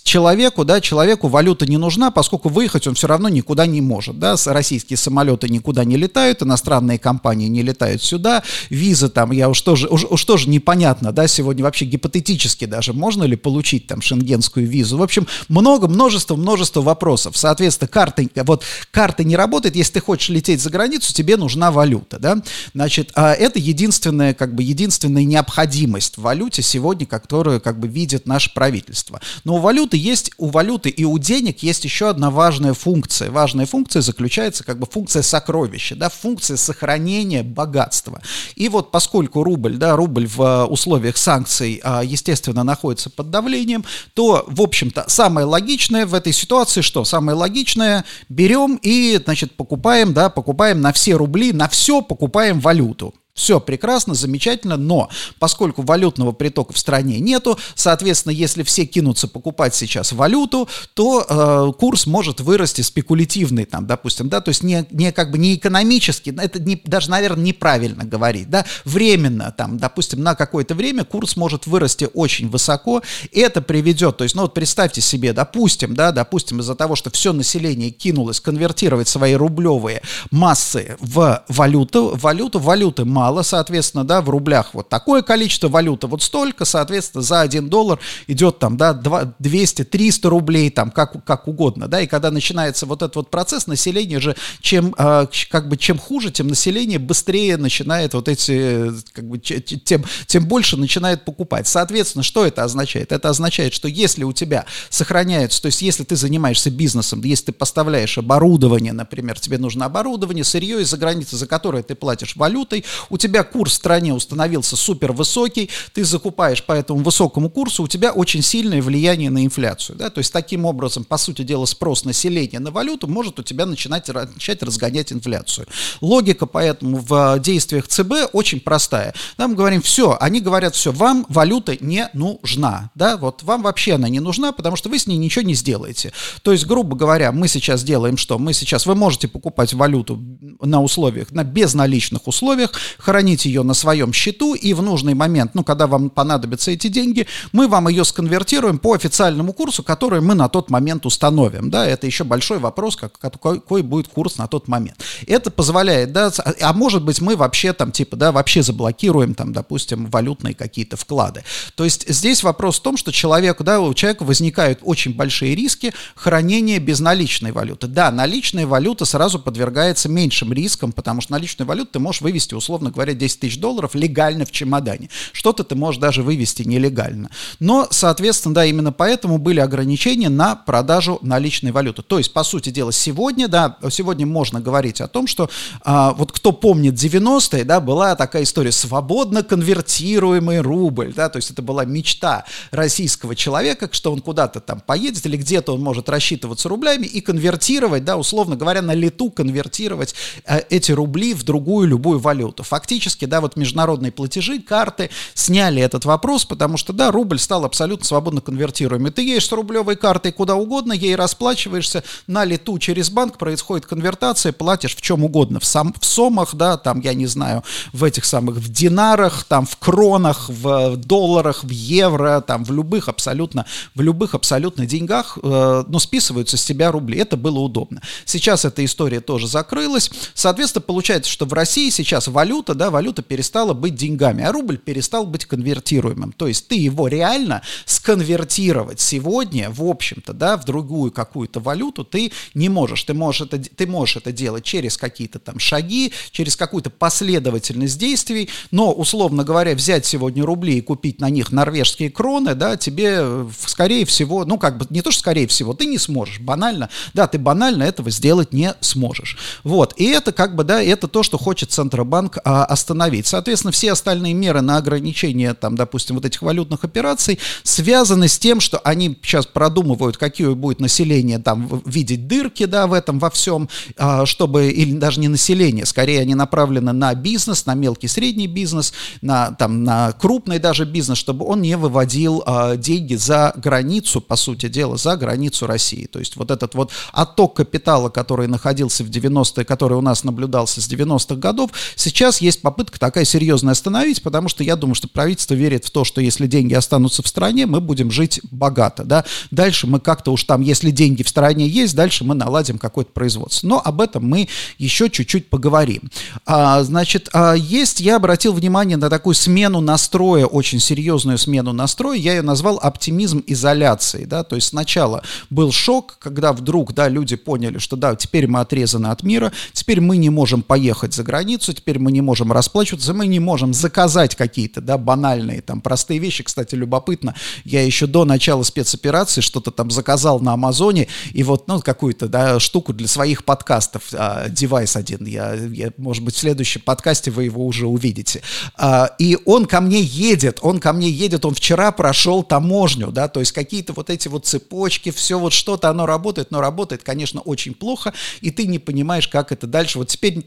человеку, 0.09 0.65
да, 0.65 0.81
человеку 0.81 1.29
валюта 1.29 1.67
не 1.67 1.77
нужна, 1.77 2.11
поскольку 2.11 2.49
выехать 2.49 2.87
он 2.87 2.95
все 2.95 3.07
равно 3.07 3.29
никуда 3.29 3.67
не 3.67 3.81
может, 3.81 4.19
да, 4.19 4.37
российские 4.47 4.97
самолеты 4.97 5.49
никуда 5.49 5.85
не 5.85 5.97
летают, 5.97 6.43
иностранные 6.43 6.99
компании 6.99 7.49
не 7.49 7.63
летают 7.63 8.03
сюда, 8.03 8.43
визы 8.71 9.11
там, 9.11 9.33
я 9.33 9.51
уж 9.51 9.61
тоже, 9.61 9.87
уж, 9.89 10.05
уж 10.09 10.25
тоже 10.25 10.49
непонятно, 10.49 11.13
да, 11.13 11.29
сегодня 11.29 11.63
вообще 11.63 11.85
гипотетически 11.85 12.65
даже, 12.65 12.95
можно 12.95 13.25
ли 13.25 13.37
получить 13.37 13.87
там 13.87 14.01
шенгенскую 14.01 14.67
визу, 14.67 14.97
в 14.97 15.03
общем, 15.03 15.27
много, 15.49 15.89
множество, 15.89 16.37
множество 16.37 16.81
вопросов, 16.81 17.37
соответственно, 17.37 17.89
карты, 17.89 18.31
вот, 18.37 18.65
карта 18.91 19.25
не 19.25 19.37
работает, 19.37 19.77
если 19.77 19.95
ты 19.95 20.01
хочешь 20.01 20.31
лететь 20.31 20.63
за 20.63 20.71
границу, 20.71 21.13
тебе 21.13 21.37
нужна 21.37 21.71
валюта, 21.71 22.19
да, 22.19 22.43
значит, 22.75 23.11
а 23.15 23.35
это 23.35 23.59
единственное 23.59 23.89
единственная, 23.99 24.35
как 24.35 24.55
бы, 24.55 24.63
единственная 24.63 25.25
необходимость 25.25 26.19
в 26.19 26.23
валюте 26.23 26.63
сегодня, 26.63 27.07
которую, 27.07 27.61
как 27.61 27.79
бы, 27.81 27.89
видит 27.89 28.27
наше 28.27 28.55
правительство. 28.55 29.21
Но 29.45 29.57
у 29.57 29.59
валюты 29.59 29.97
есть, 29.97 30.31
у 30.39 30.49
валюты 30.49 30.89
и 30.89 31.05
у 31.05 31.19
денег 31.19 31.63
есть 31.63 31.85
еще 31.85 32.09
одна 32.09 32.31
важная 32.31 32.75
функция. 32.75 33.31
Важная 33.31 33.67
функция 33.67 34.03
заключается, 34.03 34.65
как 34.65 34.79
бы, 34.79 34.87
функция 34.87 35.23
сокровища, 35.23 35.97
да, 35.97 36.09
функция 36.09 36.57
сохранения 36.57 37.43
богатства. 37.43 38.21
И 38.55 38.69
вот 38.69 38.91
поскольку 38.91 39.43
рубль, 39.43 39.77
да, 39.77 39.97
рубль 39.97 40.27
в 40.27 40.41
э, 40.41 40.65
условиях 40.65 41.17
санкций, 41.17 41.81
а, 41.83 42.03
естественно, 42.03 42.63
находится 42.63 43.11
под 43.11 43.31
давлением, 43.31 43.85
то, 44.15 44.45
в 44.47 44.61
общем-то, 44.61 45.07
самое 45.09 45.47
логичное 45.47 46.07
в 46.07 46.15
этой 46.15 46.33
ситуации, 46.33 46.83
что? 46.83 47.05
Самое 47.05 47.37
логичное, 47.37 48.05
берем 48.29 48.79
и, 48.83 49.21
значит, 49.25 49.57
покупаем, 49.57 50.15
да, 50.15 50.31
покупаем 50.31 50.81
на 50.81 50.93
все 50.93 51.15
рубли, 51.15 51.53
на 51.53 51.69
все 51.69 52.01
покупаем 52.01 52.61
валюту. 52.61 53.15
Все 53.39 53.61
прекрасно, 53.61 54.15
замечательно, 54.15 54.77
но 54.77 55.11
поскольку 55.39 55.83
валютного 55.83 56.33
притока 56.33 56.73
в 56.73 56.79
стране 56.79 57.21
нету, 57.21 57.57
соответственно, 57.77 58.33
если 58.33 58.65
все 58.65 58.85
кинутся 58.85 59.29
покупать 59.29 59.77
сейчас 59.77 60.11
валюту, 60.11 60.69
то 60.95 61.25
э, 61.29 61.73
курс 61.79 62.07
может 62.07 62.41
вырасти 62.41 62.81
спекулятивный, 62.81 63.65
там, 63.65 63.87
допустим, 63.87 64.29
да, 64.29 64.41
то 64.41 64.49
есть 64.49 64.65
не, 64.65 64.85
не 64.91 65.13
как 65.13 65.31
бы 65.31 65.39
не 65.39 65.55
экономически, 65.55 66.35
это 66.37 66.61
не, 66.61 66.83
даже, 66.85 67.11
наверное, 67.11 67.45
неправильно 67.45 68.05
говорить, 68.05 68.51
да, 68.51 68.67
временно, 68.85 69.55
там, 69.57 69.79
допустим, 69.79 70.21
на 70.21 70.35
какое-то 70.35 70.75
время 70.75 71.05
курс 71.05 71.37
может 71.37 71.69
вырасти 71.69 72.09
очень 72.15 72.49
высоко, 72.51 73.03
это 73.31 73.63
приведет, 73.63 74.17
то 74.17 74.25
есть, 74.25 74.35
ну 74.35 74.43
вот 74.43 74.55
представьте 74.55 75.01
себе, 75.01 75.33
допустим, 75.33 75.95
да, 75.95 76.11
допустим, 76.11 76.59
из-за 76.59 76.75
того, 76.75 76.97
что 76.97 77.09
все 77.13 77.33
население 77.33 77.91
кинулось 77.91 78.41
конвертировать 78.41 79.07
свои 79.07 79.35
рублевые 79.35 80.03
массы 80.33 80.97
в 80.99 81.45
валюту, 81.47 82.17
валюту, 82.17 82.59
валюты 82.59 83.05
мало, 83.05 83.28
мало, 83.29 83.43
соответственно, 83.43 84.05
да, 84.05 84.23
в 84.23 84.31
рублях 84.31 84.71
вот 84.73 84.89
такое 84.89 85.21
количество 85.21 85.69
валюты, 85.69 86.07
вот 86.07 86.23
столько, 86.23 86.65
соответственно, 86.65 87.23
за 87.23 87.43
1 87.43 87.69
доллар 87.69 88.01
идет 88.27 88.59
там, 88.59 88.79
да, 88.79 88.93
200-300 88.93 90.29
рублей, 90.29 90.71
там, 90.71 90.91
как, 90.91 91.23
как 91.27 91.47
угодно, 91.47 91.89
да, 91.89 92.01
и 92.01 92.07
когда 92.07 92.31
начинается 92.31 92.87
вот 92.87 93.03
этот 93.03 93.17
вот 93.17 93.31
процесс, 93.31 93.67
население 93.67 94.19
же, 94.19 94.35
чем, 94.63 94.95
э, 94.97 95.27
как 95.51 95.69
бы, 95.69 95.77
чем 95.77 95.99
хуже, 95.99 96.31
тем 96.31 96.49
население 96.49 96.99
быстрее 96.99 97.59
начинает 97.59 98.15
вот 98.15 98.29
эти, 98.29 98.93
как 99.13 99.29
бы, 99.29 99.39
тем, 99.39 100.05
тем 100.27 100.47
больше 100.47 100.79
начинает 100.79 101.27
покупать. 101.27 101.69
Соответственно, 101.69 102.23
что 102.23 102.47
это 102.47 102.65
означает? 102.65 103.13
Это 103.13 103.29
означает, 103.29 103.75
что 103.75 103.89
если 103.89 104.25
у 104.25 104.33
тебя 104.33 104.65
сохраняются, 104.89 105.61
то 105.61 105.67
есть 105.67 105.83
если 105.83 106.05
ты 106.05 106.17
занимаешься 106.17 106.71
бизнесом, 106.71 107.21
если 107.25 107.47
ты 107.47 107.53
поставляешь 107.53 108.17
оборудование, 108.17 108.95
например, 108.95 109.39
тебе 109.39 109.59
нужно 109.59 109.85
оборудование, 109.85 110.45
сырье 110.45 110.81
из-за 110.81 110.97
границы, 110.97 111.37
за 111.37 111.47
которое 111.47 111.83
ты 111.83 111.95
платишь 111.95 112.35
валютой, 112.35 112.87
у 113.11 113.18
у 113.19 113.21
тебя 113.21 113.43
курс 113.43 113.73
в 113.73 113.75
стране 113.75 114.15
установился 114.15 114.77
супер 114.77 115.11
высокий, 115.13 115.71
ты 115.93 116.05
закупаешь 116.05 116.63
по 116.63 116.73
этому 116.73 117.03
высокому 117.03 117.51
курсу, 117.51 117.83
у 117.83 117.89
тебя 117.89 118.13
очень 118.13 118.43
сильное 118.43 118.81
влияние 118.81 119.29
на 119.29 119.45
инфляцию. 119.45 119.99
Да? 119.99 120.09
То 120.09 120.19
есть 120.19 120.33
таким 120.33 120.65
образом, 120.65 121.03
по 121.03 121.17
сути 121.19 121.43
дела, 121.43 121.65
спрос 121.65 122.05
населения 122.05 122.61
на 122.61 122.71
валюту 122.71 123.09
может 123.09 123.41
у 123.41 123.43
тебя 123.43 123.67
начинать, 123.67 124.07
начать 124.07 124.63
разгонять 124.63 125.13
инфляцию. 125.13 125.67
Логика 126.01 126.47
поэтому 126.47 126.99
в 126.99 127.41
действиях 127.41 127.89
ЦБ 127.89 128.31
очень 128.33 128.61
простая. 128.61 129.15
Да, 129.37 129.49
мы 129.49 129.57
говорим, 129.57 129.83
все, 129.83 130.17
они 130.21 130.41
говорят, 130.41 130.77
все, 130.77 130.93
вам 130.93 131.27
валюта 131.29 131.77
не 131.81 132.09
нужна. 132.13 132.93
Да? 132.95 133.17
Вот 133.17 133.43
вам 133.43 133.63
вообще 133.63 133.95
она 133.95 134.09
не 134.09 134.21
нужна, 134.21 134.53
потому 134.53 134.77
что 134.77 134.89
вы 134.91 135.01
с 135.01 135.09
ней 135.09 135.17
ничего 135.17 135.45
не 135.45 135.55
сделаете. 135.55 136.13
То 136.43 136.53
есть, 136.53 136.67
грубо 136.67 136.97
говоря, 136.97 137.33
мы 137.33 137.49
сейчас 137.49 137.83
делаем 137.83 138.17
что? 138.17 138.39
Мы 138.39 138.53
сейчас, 138.53 138.87
вы 138.87 138.95
можете 138.95 139.27
покупать 139.27 139.75
валюту 139.75 140.23
на 140.61 140.81
условиях, 140.81 141.33
на 141.33 141.43
безналичных 141.43 142.29
условиях, 142.29 142.71
хранить 143.09 143.47
ее 143.47 143.63
на 143.63 143.73
своем 143.73 144.13
счету, 144.13 144.55
и 144.55 144.75
в 144.75 144.83
нужный 144.83 145.15
момент, 145.15 145.55
ну, 145.55 145.65
когда 145.65 145.87
вам 145.87 146.11
понадобятся 146.11 146.73
эти 146.73 146.89
деньги, 146.89 147.27
мы 147.53 147.67
вам 147.67 147.89
ее 147.89 148.05
сконвертируем 148.05 148.79
по 148.79 148.93
официальному 148.93 149.55
курсу, 149.55 149.83
который 149.83 150.21
мы 150.21 150.35
на 150.35 150.51
тот 150.51 150.69
момент 150.69 151.07
установим, 151.07 151.71
да, 151.71 151.87
это 151.87 152.07
еще 152.07 152.25
большой 152.25 152.59
вопрос, 152.59 152.97
как, 152.97 153.19
какой, 153.19 153.83
будет 153.83 154.09
курс 154.09 154.37
на 154.37 154.47
тот 154.47 154.69
момент. 154.69 155.03
Это 155.27 155.51
позволяет, 155.51 156.13
да, 156.13 156.31
а 156.61 156.75
может 156.75 157.03
быть 157.03 157.23
мы 157.23 157.35
вообще 157.35 157.73
там, 157.73 157.93
типа, 157.93 158.15
да, 158.17 158.31
вообще 158.31 158.63
заблокируем 158.63 159.35
там, 159.35 159.55
допустим, 159.55 160.05
валютные 160.11 160.55
какие-то 160.55 160.99
вклады. 160.99 161.45
То 161.77 161.85
есть 161.85 162.07
здесь 162.11 162.43
вопрос 162.43 162.79
в 162.79 162.83
том, 162.83 162.99
что 162.99 163.11
человеку, 163.11 163.65
да, 163.65 163.81
у 163.81 163.95
человека 163.95 164.25
возникают 164.25 164.81
очень 164.83 165.15
большие 165.15 165.55
риски 165.55 165.95
хранения 166.15 166.79
безналичной 166.79 167.53
валюты. 167.53 167.87
Да, 167.87 168.11
наличная 168.11 168.67
валюта 168.67 169.07
сразу 169.07 169.39
подвергается 169.39 170.11
меньшим 170.11 170.53
рискам, 170.53 170.93
потому 170.93 171.23
что 171.23 171.33
наличную 171.33 171.67
валюту 171.67 171.93
ты 171.93 172.01
можешь 172.01 172.21
вывести, 172.21 172.53
условно 172.53 172.91
говоря, 172.99 173.15
10 173.15 173.41
тысяч 173.41 173.61
долларов 173.61 173.95
легально 173.95 174.45
в 174.45 174.51
чемодане. 174.51 175.09
Что-то 175.33 175.63
ты 175.63 175.77
можешь 175.77 176.01
даже 176.01 176.23
вывести 176.23 176.65
нелегально. 176.65 177.31
Но, 177.61 177.87
соответственно, 177.91 178.55
да, 178.57 178.65
именно 178.65 178.91
поэтому 178.93 179.39
были 179.39 179.61
ограничения 179.61 180.29
на 180.29 180.57
продажу 180.57 181.19
наличной 181.23 181.71
валюты. 181.71 182.03
То 182.03 182.19
есть, 182.19 182.33
по 182.33 182.43
сути 182.43 182.71
дела, 182.71 182.93
сегодня, 182.93 183.47
да, 183.47 183.77
сегодня 183.91 184.27
можно 184.27 184.61
говорить 184.61 185.01
о 185.01 185.07
том, 185.07 185.29
что 185.29 185.49
а, 185.83 186.13
вот 186.13 186.33
кто 186.33 186.51
помнит 186.51 186.95
90-е, 186.95 187.65
да, 187.65 187.81
была 187.81 188.17
такая 188.17 188.43
история 188.43 188.73
свободно 188.73 189.45
конвертируемый 189.45 190.61
рубль, 190.61 191.13
да, 191.15 191.29
то 191.29 191.37
есть 191.37 191.53
это 191.53 191.63
была 191.63 191.85
мечта 191.85 192.45
российского 192.73 193.37
человека, 193.37 193.89
что 193.93 194.13
он 194.13 194.21
куда-то 194.21 194.61
там 194.61 194.81
поедет 194.81 195.25
или 195.27 195.37
где-то 195.37 195.73
он 195.73 195.83
может 195.83 196.09
рассчитываться 196.09 196.69
рублями 196.69 197.07
и 197.07 197.21
конвертировать, 197.21 198.05
да, 198.05 198.17
условно 198.17 198.57
говоря, 198.57 198.83
на 198.83 198.95
лету 198.95 199.31
конвертировать 199.31 200.15
э, 200.45 200.61
эти 200.69 200.91
рубли 200.91 201.33
в 201.35 201.45
другую 201.45 201.87
любую 201.87 202.19
валюту. 202.19 202.65
Фактически, 202.79 203.25
да, 203.25 203.41
вот 203.41 203.57
международные 203.57 204.13
платежи, 204.13 204.61
карты 204.61 205.11
сняли 205.35 205.83
этот 205.83 206.05
вопрос, 206.05 206.45
потому 206.45 206.77
что, 206.77 206.93
да, 206.93 207.11
рубль 207.11 207.41
стал 207.41 207.65
абсолютно 207.65 208.07
свободно 208.07 208.41
конвертируемый. 208.41 209.11
Ты 209.11 209.23
едешь 209.23 209.49
с 209.49 209.53
рублевой 209.53 209.97
картой 209.97 210.31
куда 210.31 210.55
угодно, 210.55 210.93
ей 210.93 211.17
расплачиваешься, 211.17 212.05
на 212.29 212.45
лету 212.45 212.79
через 212.79 213.11
банк 213.11 213.37
происходит 213.37 213.85
конвертация, 213.85 214.53
платишь 214.53 214.95
в 214.95 215.03
чем 215.03 215.25
угодно, 215.25 215.59
в, 215.59 215.65
сам, 215.65 215.93
в 216.01 216.07
сомах, 216.07 216.55
да, 216.55 216.77
там, 216.77 217.01
я 217.01 217.15
не 217.15 217.27
знаю, 217.27 217.65
в 217.93 218.05
этих 218.05 218.25
самых, 218.25 218.59
в 218.59 218.71
динарах, 218.71 219.43
там, 219.43 219.67
в 219.67 219.77
кронах, 219.77 220.49
в 220.49 220.95
долларах, 220.95 221.65
в 221.65 221.71
евро, 221.71 222.41
там, 222.47 222.63
в 222.63 222.71
любых 222.71 223.09
абсолютно, 223.09 223.67
в 223.97 224.01
любых 224.03 224.37
абсолютно 224.37 224.87
деньгах, 224.87 225.37
э, 225.43 225.85
ну, 225.89 225.99
списываются 225.99 226.57
с 226.57 226.65
тебя 226.65 226.93
рубли. 226.93 227.19
Это 227.19 227.37
было 227.37 227.59
удобно. 227.59 228.03
Сейчас 228.25 228.65
эта 228.65 228.85
история 228.85 229.19
тоже 229.21 229.49
закрылась. 229.49 230.13
Соответственно, 230.35 230.83
получается, 230.83 231.29
что 231.29 231.45
в 231.45 231.53
России 231.53 231.91
сейчас 231.91 232.29
валюта, 232.69 232.75
да, 232.75 232.91
валюта 232.91 233.23
перестала 233.23 233.73
быть 233.75 233.95
деньгами, 233.95 234.45
а 234.45 234.53
рубль 234.53 234.77
перестал 234.77 235.27
быть 235.27 235.47
конвертируемым. 235.47 236.33
То 236.33 236.47
есть 236.49 236.69
ты 236.69 236.77
его 236.77 237.09
реально 237.09 237.63
сконвертировать 237.87 239.01
сегодня, 239.01 239.71
в 239.71 239.83
общем-то, 239.83 240.33
да, 240.33 240.57
в 240.57 240.65
другую 240.65 241.13
какую-то 241.13 241.61
валюту 241.61 242.05
ты 242.05 242.33
не 242.55 242.69
можешь. 242.69 243.05
Ты 243.05 243.15
можешь 243.15 243.43
это, 243.43 243.59
ты 243.59 243.87
можешь 243.87 244.17
это 244.17 244.33
делать 244.33 244.65
через 244.65 244.97
какие-то 244.97 245.39
там 245.39 245.59
шаги, 245.59 246.13
через 246.31 246.57
какую-то 246.57 246.91
последовательность 246.91 247.99
действий, 247.99 248.49
но, 248.71 248.93
условно 248.93 249.45
говоря, 249.45 249.75
взять 249.75 250.07
сегодня 250.07 250.45
рубли 250.45 250.79
и 250.79 250.81
купить 250.81 251.21
на 251.21 251.31
них 251.31 251.53
норвежские 251.53 252.11
кроны, 252.11 252.55
да, 252.55 252.77
тебе, 252.77 253.47
скорее 253.67 254.05
всего, 254.05 254.45
ну, 254.45 254.59
как 254.59 254.79
бы, 254.79 254.87
не 254.91 255.03
то, 255.03 255.11
что 255.11 255.21
скорее 255.21 255.47
всего, 255.47 255.75
ты 255.75 255.87
не 255.87 255.99
сможешь, 255.99 256.41
банально, 256.41 256.89
да, 257.15 257.27
ты 257.27 257.39
банально 257.39 257.85
этого 257.85 258.11
сделать 258.11 258.53
не 258.53 258.75
сможешь. 258.81 259.37
Вот, 259.65 259.95
и 259.97 260.07
это, 260.07 260.33
как 260.33 260.57
бы, 260.57 260.65
да, 260.65 260.83
это 260.83 261.09
то, 261.09 261.23
что 261.23 261.39
хочет 261.39 261.73
Центробанк 261.73 262.39
а, 262.45 262.58
остановить. 262.65 263.27
Соответственно, 263.27 263.73
все 263.73 263.93
остальные 263.93 264.35
меры 264.35 264.61
на 264.61 264.77
ограничение, 264.77 265.55
там, 265.55 265.77
допустим, 265.77 266.17
вот 266.17 266.25
этих 266.25 266.43
валютных 266.43 266.85
операций 266.85 267.39
связаны 267.63 268.29
с 268.29 268.39
тем, 268.39 268.61
что 268.61 268.79
они 268.79 269.19
сейчас 269.23 269.47
продумывают, 269.47 270.17
какие 270.17 270.49
будет 270.55 270.81
население 270.81 271.39
там 271.39 271.83
видеть 271.85 272.27
дырки, 272.27 272.65
да, 272.67 272.87
в 272.87 272.93
этом, 272.93 273.19
во 273.19 273.31
всем, 273.31 273.69
а, 273.97 274.27
чтобы, 274.27 274.69
или 274.71 274.97
даже 274.97 275.21
не 275.21 275.29
население, 275.29 275.87
скорее 275.87 276.21
они 276.21 276.35
направлены 276.35 276.93
на 276.93 277.15
бизнес, 277.15 277.67
на 277.67 277.75
мелкий 277.75 278.09
средний 278.09 278.47
бизнес, 278.47 278.93
на, 279.21 279.53
там, 279.53 279.85
на 279.85 280.13
крупный 280.13 280.59
даже 280.59 280.85
бизнес, 280.85 281.19
чтобы 281.19 281.47
он 281.47 281.63
не 281.63 281.77
выводил 281.77 282.43
а, 282.47 282.77
деньги 282.77 283.15
за 283.15 283.53
границу, 283.57 284.21
по 284.21 284.37
сути 284.37 284.69
дела, 284.69 284.97
за 284.97 285.17
границу 285.17 285.67
России. 285.67 286.07
То 286.07 286.19
есть 286.19 286.37
вот 286.37 286.51
этот 286.51 286.75
вот 286.75 286.91
отток 287.13 287.57
капитала, 287.57 288.09
который 288.09 288.47
находился 288.49 289.05
в 289.05 289.11
90-е, 289.11 289.65
который 289.65 289.97
у 289.99 290.01
нас 290.01 290.25
наблюдался 290.25 290.81
с 290.81 290.89
90-х 290.89 291.37
годов, 291.37 291.71
сейчас 291.97 292.41
есть 292.49 292.63
попытка 292.63 292.99
такая 292.99 293.25
серьезная 293.25 293.73
остановить, 293.73 294.23
потому 294.23 294.49
что 294.49 294.65
я 294.65 294.77
думаю, 294.77 294.95
что 294.95 295.09
правительство 295.09 295.55
верит 295.55 295.85
в 295.85 295.91
то, 295.91 296.05
что 296.05 296.21
если 296.21 296.47
деньги 296.47 296.75
останутся 296.75 297.23
в 297.23 297.29
стране, 297.29 297.67
мы 297.67 297.81
будем 297.81 298.11
жить 298.11 298.41
богато, 298.51 299.05
да. 299.05 299.25
Дальше 299.51 299.87
мы 299.87 300.01
как-то 300.01 300.33
уж 300.33 300.45
там, 300.45 300.61
если 300.61 300.91
деньги 300.91 301.23
в 301.23 301.29
стране 301.29 301.69
есть, 301.69 301.95
дальше 301.95 302.25
мы 302.25 302.35
наладим 302.35 302.79
какое-то 302.79 303.13
производство. 303.13 303.67
Но 303.67 303.83
об 303.85 304.01
этом 304.01 304.27
мы 304.27 304.49
еще 304.79 305.11
чуть-чуть 305.11 305.49
поговорим. 305.49 306.11
А, 306.47 306.83
значит, 306.83 307.29
а 307.33 307.55
есть, 307.55 308.01
я 308.01 308.17
обратил 308.17 308.53
внимание 308.53 308.97
на 308.97 309.11
такую 309.11 309.35
смену 309.35 309.81
настроя, 309.81 310.47
очень 310.47 310.81
серьезную 310.81 311.39
смену 311.39 311.73
настроя, 311.73 312.19
я 312.19 312.37
ее 312.37 312.43
назвал 312.43 312.79
оптимизм 312.83 313.43
изоляции, 313.47 314.25
да, 314.25 314.43
то 314.43 314.57
есть 314.57 314.69
сначала 314.69 315.23
был 315.51 315.73
шок, 315.73 316.17
когда 316.19 316.53
вдруг, 316.53 316.95
да, 316.95 317.09
люди 317.09 317.37
поняли, 317.37 317.79
что 317.79 317.97
да, 317.97 318.17
теперь 318.17 318.47
мы 318.47 318.61
отрезаны 318.61 319.09
от 319.09 319.23
мира, 319.23 319.53
теперь 319.73 320.01
мы 320.01 320.17
не 320.17 320.31
можем 320.31 320.63
поехать 320.63 321.15
за 321.15 321.23
границу, 321.23 321.73
теперь 321.73 321.99
мы 321.99 322.13
не 322.13 322.21
можем 322.21 322.38
расплачиваться, 322.47 323.15
мы 323.15 323.27
не 323.27 323.41
можем 323.41 323.75
заказать 323.75 324.35
какие-то, 324.35 324.81
да, 324.81 324.99
банальные, 324.99 325.63
там, 325.63 325.81
простые 325.81 326.21
вещи, 326.21 326.43
кстати, 326.45 326.75
любопытно, 326.75 327.35
я 327.65 327.85
еще 327.85 328.07
до 328.07 328.25
начала 328.25 328.63
спецоперации 328.63 329.41
что-то 329.41 329.71
там 329.71 329.91
заказал 329.91 330.41
на 330.41 330.53
Амазоне, 330.53 331.09
и 331.33 331.43
вот, 331.43 331.69
ну, 331.69 331.81
какую-то, 331.81 332.29
да, 332.29 332.61
штуку 332.61 332.93
для 332.93 333.09
своих 333.09 333.45
подкастов, 333.45 334.05
а, 334.13 334.49
девайс 334.49 334.97
один, 334.97 335.27
я, 335.27 335.55
я, 335.55 335.93
может 335.97 336.25
быть, 336.25 336.35
в 336.35 336.39
следующем 336.39 336.83
подкасте 336.83 337.31
вы 337.31 337.45
его 337.45 337.67
уже 337.67 337.87
увидите, 337.87 338.43
а, 338.77 339.11
и 339.19 339.37
он 339.45 339.67
ко 339.67 339.81
мне 339.81 340.01
едет, 340.01 340.59
он 340.63 340.79
ко 340.81 340.93
мне 340.93 341.11
едет, 341.11 341.45
он 341.45 341.55
вчера 341.55 341.93
прошел 341.93 342.43
таможню, 342.43 343.11
да, 343.11 343.29
то 343.29 343.41
есть 343.41 343.53
какие-то 343.53 343.93
вот 343.93 344.11
эти 344.11 344.29
вот 344.29 344.47
цепочки, 344.47 345.11
все 345.11 345.39
вот 345.39 345.53
что-то, 345.53 345.91
оно 345.91 346.07
работает, 346.07 346.51
но 346.51 346.61
работает, 346.61 347.03
конечно, 347.03 347.41
очень 347.41 347.75
плохо, 347.75 348.13
и 348.41 348.51
ты 348.51 348.67
не 348.67 348.79
понимаешь, 348.79 349.29
как 349.29 349.53
это 349.53 349.67
дальше. 349.67 349.99
Вот 349.99 350.09
теперь, 350.09 350.45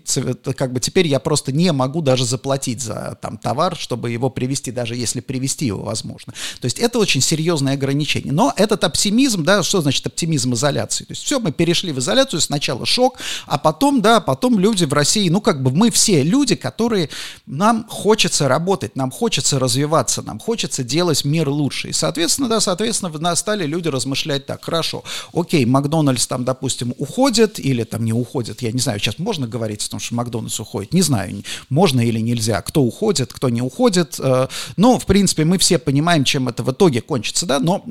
как 0.55 0.71
бы 0.73 0.79
теперь 0.79 1.07
я 1.07 1.19
просто 1.19 1.51
не 1.51 1.71
могу 1.71 1.80
даже 1.87 2.25
заплатить 2.25 2.81
за 2.81 3.17
там 3.21 3.37
товар, 3.37 3.75
чтобы 3.77 4.11
его 4.11 4.29
привезти, 4.29 4.71
даже 4.71 4.95
если 4.95 5.19
привезти 5.21 5.65
его 5.65 5.83
возможно. 5.83 6.33
То 6.59 6.65
есть 6.65 6.79
это 6.79 6.99
очень 6.99 7.21
серьезное 7.21 7.73
ограничение. 7.73 8.33
Но 8.33 8.53
этот 8.55 8.83
оптимизм, 8.83 9.43
да, 9.43 9.63
что 9.63 9.81
значит 9.81 10.05
оптимизм 10.07 10.53
изоляции? 10.53 11.05
То 11.05 11.11
есть 11.11 11.23
все, 11.23 11.39
мы 11.39 11.51
перешли 11.51 11.91
в 11.91 11.99
изоляцию, 11.99 12.41
сначала 12.41 12.85
шок, 12.85 13.17
а 13.45 13.57
потом, 13.57 14.01
да, 14.01 14.19
потом 14.19 14.59
люди 14.59 14.85
в 14.85 14.93
России, 14.93 15.29
ну 15.29 15.41
как 15.41 15.63
бы 15.63 15.71
мы 15.71 15.91
все 15.91 16.23
люди, 16.23 16.55
которые, 16.55 17.09
нам 17.45 17.85
хочется 17.89 18.47
работать, 18.47 18.95
нам 18.95 19.11
хочется 19.11 19.59
развиваться, 19.59 20.21
нам 20.21 20.39
хочется 20.39 20.83
делать 20.83 21.25
мир 21.25 21.49
лучше. 21.49 21.89
И, 21.89 21.93
соответственно, 21.93 22.49
да, 22.49 22.59
соответственно, 22.59 23.35
стали 23.35 23.65
люди 23.65 23.87
размышлять 23.87 24.45
так, 24.45 24.63
хорошо, 24.63 25.03
окей, 25.33 25.65
Макдональдс 25.65 26.27
там, 26.27 26.45
допустим, 26.45 26.93
уходит 26.97 27.59
или 27.59 27.83
там 27.83 28.05
не 28.05 28.13
уходит, 28.13 28.61
я 28.61 28.71
не 28.71 28.79
знаю, 28.79 28.99
сейчас 28.99 29.19
можно 29.19 29.47
говорить 29.47 29.85
о 29.85 29.89
том, 29.89 29.99
что 29.99 30.15
Макдональдс 30.15 30.59
уходит, 30.59 30.93
не 30.93 31.01
знаю, 31.01 31.43
можно 31.71 32.01
или 32.01 32.19
нельзя, 32.19 32.61
кто 32.61 32.83
уходит, 32.83 33.33
кто 33.33 33.49
не 33.49 33.61
уходит, 33.61 34.19
э, 34.19 34.47
но, 34.77 34.99
в 34.99 35.05
принципе, 35.05 35.45
мы 35.45 35.57
все 35.57 35.79
понимаем, 35.79 36.23
чем 36.23 36.49
это 36.49 36.61
в 36.61 36.71
итоге 36.71 37.01
кончится, 37.01 37.45
да, 37.45 37.59
но 37.59 37.83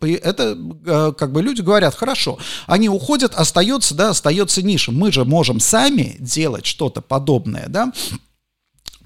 это, 0.00 0.56
э, 0.86 1.12
как 1.16 1.32
бы 1.32 1.42
люди 1.42 1.62
говорят, 1.62 1.94
хорошо, 1.94 2.38
они 2.66 2.88
уходят, 2.88 3.34
остается, 3.34 3.94
да, 3.94 4.10
остается 4.10 4.62
ниша, 4.62 4.92
мы 4.92 5.10
же 5.10 5.24
можем 5.24 5.58
сами 5.58 6.16
делать 6.20 6.66
что-то 6.66 7.00
подобное, 7.00 7.66
да, 7.68 7.92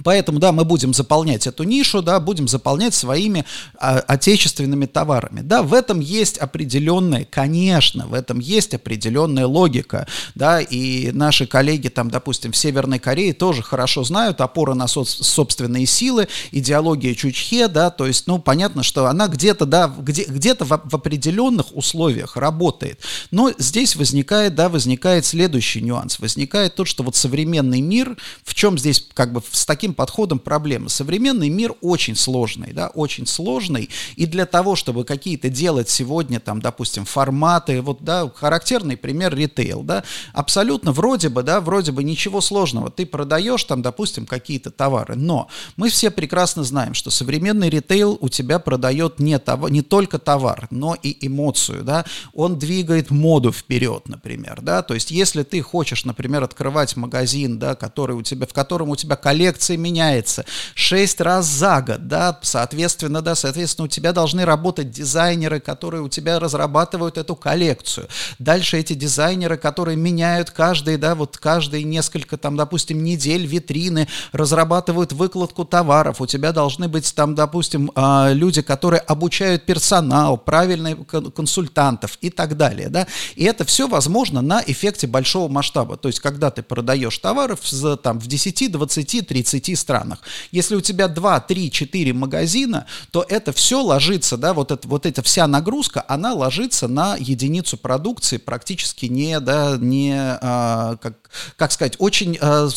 Поэтому, 0.05 0.39
да, 0.39 0.53
мы 0.53 0.65
будем 0.65 0.95
заполнять 0.95 1.47
эту 1.47 1.65
нишу, 1.65 2.03
да, 2.03 2.21
будем 2.21 2.49
заполнять 2.49 2.95
своими 2.95 3.45
а, 3.79 3.99
отечественными 3.99 4.87
товарами. 4.87 5.41
Да, 5.41 5.63
в 5.63 5.75
этом 5.75 6.01
есть 6.01 6.39
определенная, 6.39 7.25
конечно, 7.25 8.07
в 8.07 8.15
этом 8.15 8.39
есть 8.39 8.75
определенная 8.75 9.47
логика, 9.47 10.07
да, 10.35 10.61
и 10.61 11.11
наши 11.13 11.47
коллеги 11.47 11.89
там, 11.89 12.11
допустим, 12.11 12.53
в 12.53 12.57
Северной 12.57 12.99
Корее 12.99 13.33
тоже 13.33 13.63
хорошо 13.63 14.05
знают 14.05 14.41
опора 14.41 14.75
на 14.75 14.87
со- 14.87 15.05
собственные 15.05 15.87
силы, 15.87 16.29
идеология 16.53 17.15
Чучхе, 17.15 17.69
да, 17.69 17.91
то 17.91 18.07
есть, 18.07 18.27
ну, 18.27 18.39
понятно, 18.39 18.83
что 18.83 19.07
она 19.07 19.29
где-то, 19.29 19.67
да, 19.67 19.93
где, 19.99 20.25
где-то 20.25 20.65
в, 20.65 20.81
в 20.85 20.95
определенных 20.95 21.77
условиях 21.77 22.37
работает, 22.37 23.01
но 23.31 23.53
здесь 23.59 23.97
возникает, 23.97 24.55
да, 24.55 24.69
возникает 24.69 25.25
следующий 25.25 25.83
нюанс, 25.83 26.19
возникает 26.21 26.75
то, 26.77 26.85
что 26.85 27.03
вот 27.03 27.17
современный 27.17 27.81
мир, 27.81 28.17
в 28.45 28.55
чем 28.55 28.79
здесь 28.79 29.05
как 29.15 29.33
бы 29.33 29.43
с 29.51 29.67
таким 29.67 29.88
таким 29.88 29.94
подходом 29.94 30.38
проблема. 30.38 30.88
Современный 30.88 31.48
мир 31.48 31.74
очень 31.81 32.16
сложный, 32.16 32.72
да, 32.72 32.88
очень 32.88 33.27
сложный, 33.27 33.88
и 34.16 34.27
для 34.27 34.44
того, 34.44 34.77
чтобы 34.77 35.05
какие-то 35.05 35.48
делать 35.48 35.88
сегодня, 35.88 36.40
там, 36.40 36.61
допустим, 36.61 37.05
форматы, 37.05 37.81
вот, 37.81 37.98
да, 38.03 38.31
характерный 38.35 38.96
пример 38.96 39.35
ритейл, 39.35 39.83
да, 39.83 40.05
абсолютно 40.35 40.92
вроде 40.92 41.29
бы, 41.29 41.42
да, 41.42 41.61
вроде 41.61 41.92
бы 41.92 42.05
ничего 42.05 42.40
сложного. 42.40 42.90
Ты 42.90 43.07
продаешь 43.07 43.64
там, 43.64 43.83
допустим, 43.83 44.27
какие-то 44.27 44.70
товары, 44.70 45.16
но 45.16 45.48
мы 45.77 45.88
все 45.88 46.11
прекрасно 46.11 46.64
знаем, 46.64 46.94
что 46.94 47.11
современный 47.11 47.70
ритейл 47.70 48.18
у 48.20 48.29
тебя 48.29 48.59
продает 48.59 49.20
не, 49.20 49.38
товар, 49.38 49.70
не 49.70 49.83
только 49.83 50.18
товар, 50.18 50.68
но 50.70 50.96
и 51.03 51.16
эмоцию, 51.27 51.85
да, 51.85 52.05
он 52.35 52.59
двигает 52.59 53.11
моду 53.11 53.53
вперед, 53.53 54.09
например, 54.09 54.61
да, 54.61 54.83
то 54.83 54.94
есть 54.94 55.11
если 55.11 55.44
ты 55.44 55.62
хочешь, 55.62 56.05
например, 56.05 56.42
открывать 56.42 56.96
магазин, 56.96 57.59
да, 57.59 57.74
который 57.74 58.16
у 58.16 58.22
тебя, 58.22 58.46
в 58.46 58.53
котором 58.53 58.90
у 58.90 58.96
тебя 58.96 59.16
коллекция 59.16 59.78
меняется 59.79 60.45
6 60.75 61.21
раз 61.21 61.47
за 61.47 61.81
год, 61.81 62.09
да, 62.09 62.38
соответственно, 62.43 63.23
да, 63.23 63.35
соответственно, 63.35 63.87
у 63.87 63.88
тебя 63.88 64.12
должны 64.12 64.45
работать 64.45 64.91
дизайнеры, 64.91 65.61
которые 65.61 66.03
у 66.03 66.09
тебя 66.09 66.38
разрабатывают 66.38 67.19
эту 67.19 67.35
коллекцию. 67.37 68.09
Дальше 68.38 68.79
эти 68.79 68.93
дизайнеры, 68.93 69.57
которые 69.57 69.97
меняют 69.97 70.51
каждые, 70.51 70.99
да, 70.99 71.14
вот 71.14 71.38
каждые 71.38 71.85
несколько, 71.85 72.37
там, 72.37 72.57
допустим, 72.57 73.03
недель 73.03 73.47
витрины, 73.47 74.09
разрабатывают 74.33 75.12
выкладку 75.12 75.64
товаров. 75.64 76.21
У 76.21 76.27
тебя 76.27 76.53
должны 76.53 76.88
быть 76.88 77.14
там, 77.14 77.35
допустим, 77.35 77.91
а, 77.95 78.33
люди, 78.33 78.62
которые 78.62 79.01
обучают 79.01 79.64
персонал, 79.67 80.37
правильные 80.37 80.97
консультантов 80.97 82.19
и 82.21 82.31
так 82.31 82.57
далее, 82.57 82.88
да. 82.88 83.07
И 83.37 83.45
это 83.45 83.64
все 83.64 83.88
возможно 83.88 84.43
на 84.43 84.62
эффекте 84.67 85.07
большого 85.07 85.49
масштаба. 85.49 85.97
То 85.97 86.09
есть, 86.09 86.21
когда 86.21 86.51
ты 86.51 86.62
продаешь 86.62 87.17
товары 87.19 87.57
в, 87.57 87.97
там, 87.97 88.19
в 88.19 88.27
10, 88.27 88.73
20, 88.73 89.27
30 89.27 89.68
странах. 89.77 90.21
Если 90.51 90.77
у 90.77 90.81
тебя 90.81 91.09
2, 91.09 91.41
3, 91.41 91.71
4 91.71 92.13
магазина, 92.13 92.87
то 93.11 93.25
это 93.29 93.53
все 93.53 93.83
ложится, 93.83 94.37
да, 94.37 94.55
вот, 94.55 94.71
это, 94.71 94.87
вот 94.89 95.07
эта 95.07 95.23
вся 95.23 95.47
нагрузка, 95.47 96.05
она 96.09 96.35
ложится 96.35 96.89
на 96.89 97.17
единицу 97.17 97.77
продукции 97.77 98.37
практически 98.39 99.07
не, 99.07 99.41
да, 99.41 99.77
не, 99.79 100.15
а, 100.15 100.97
как, 100.97 101.31
как 101.57 101.73
сказать, 101.73 101.97
очень, 101.99 102.39
э, 102.41 102.69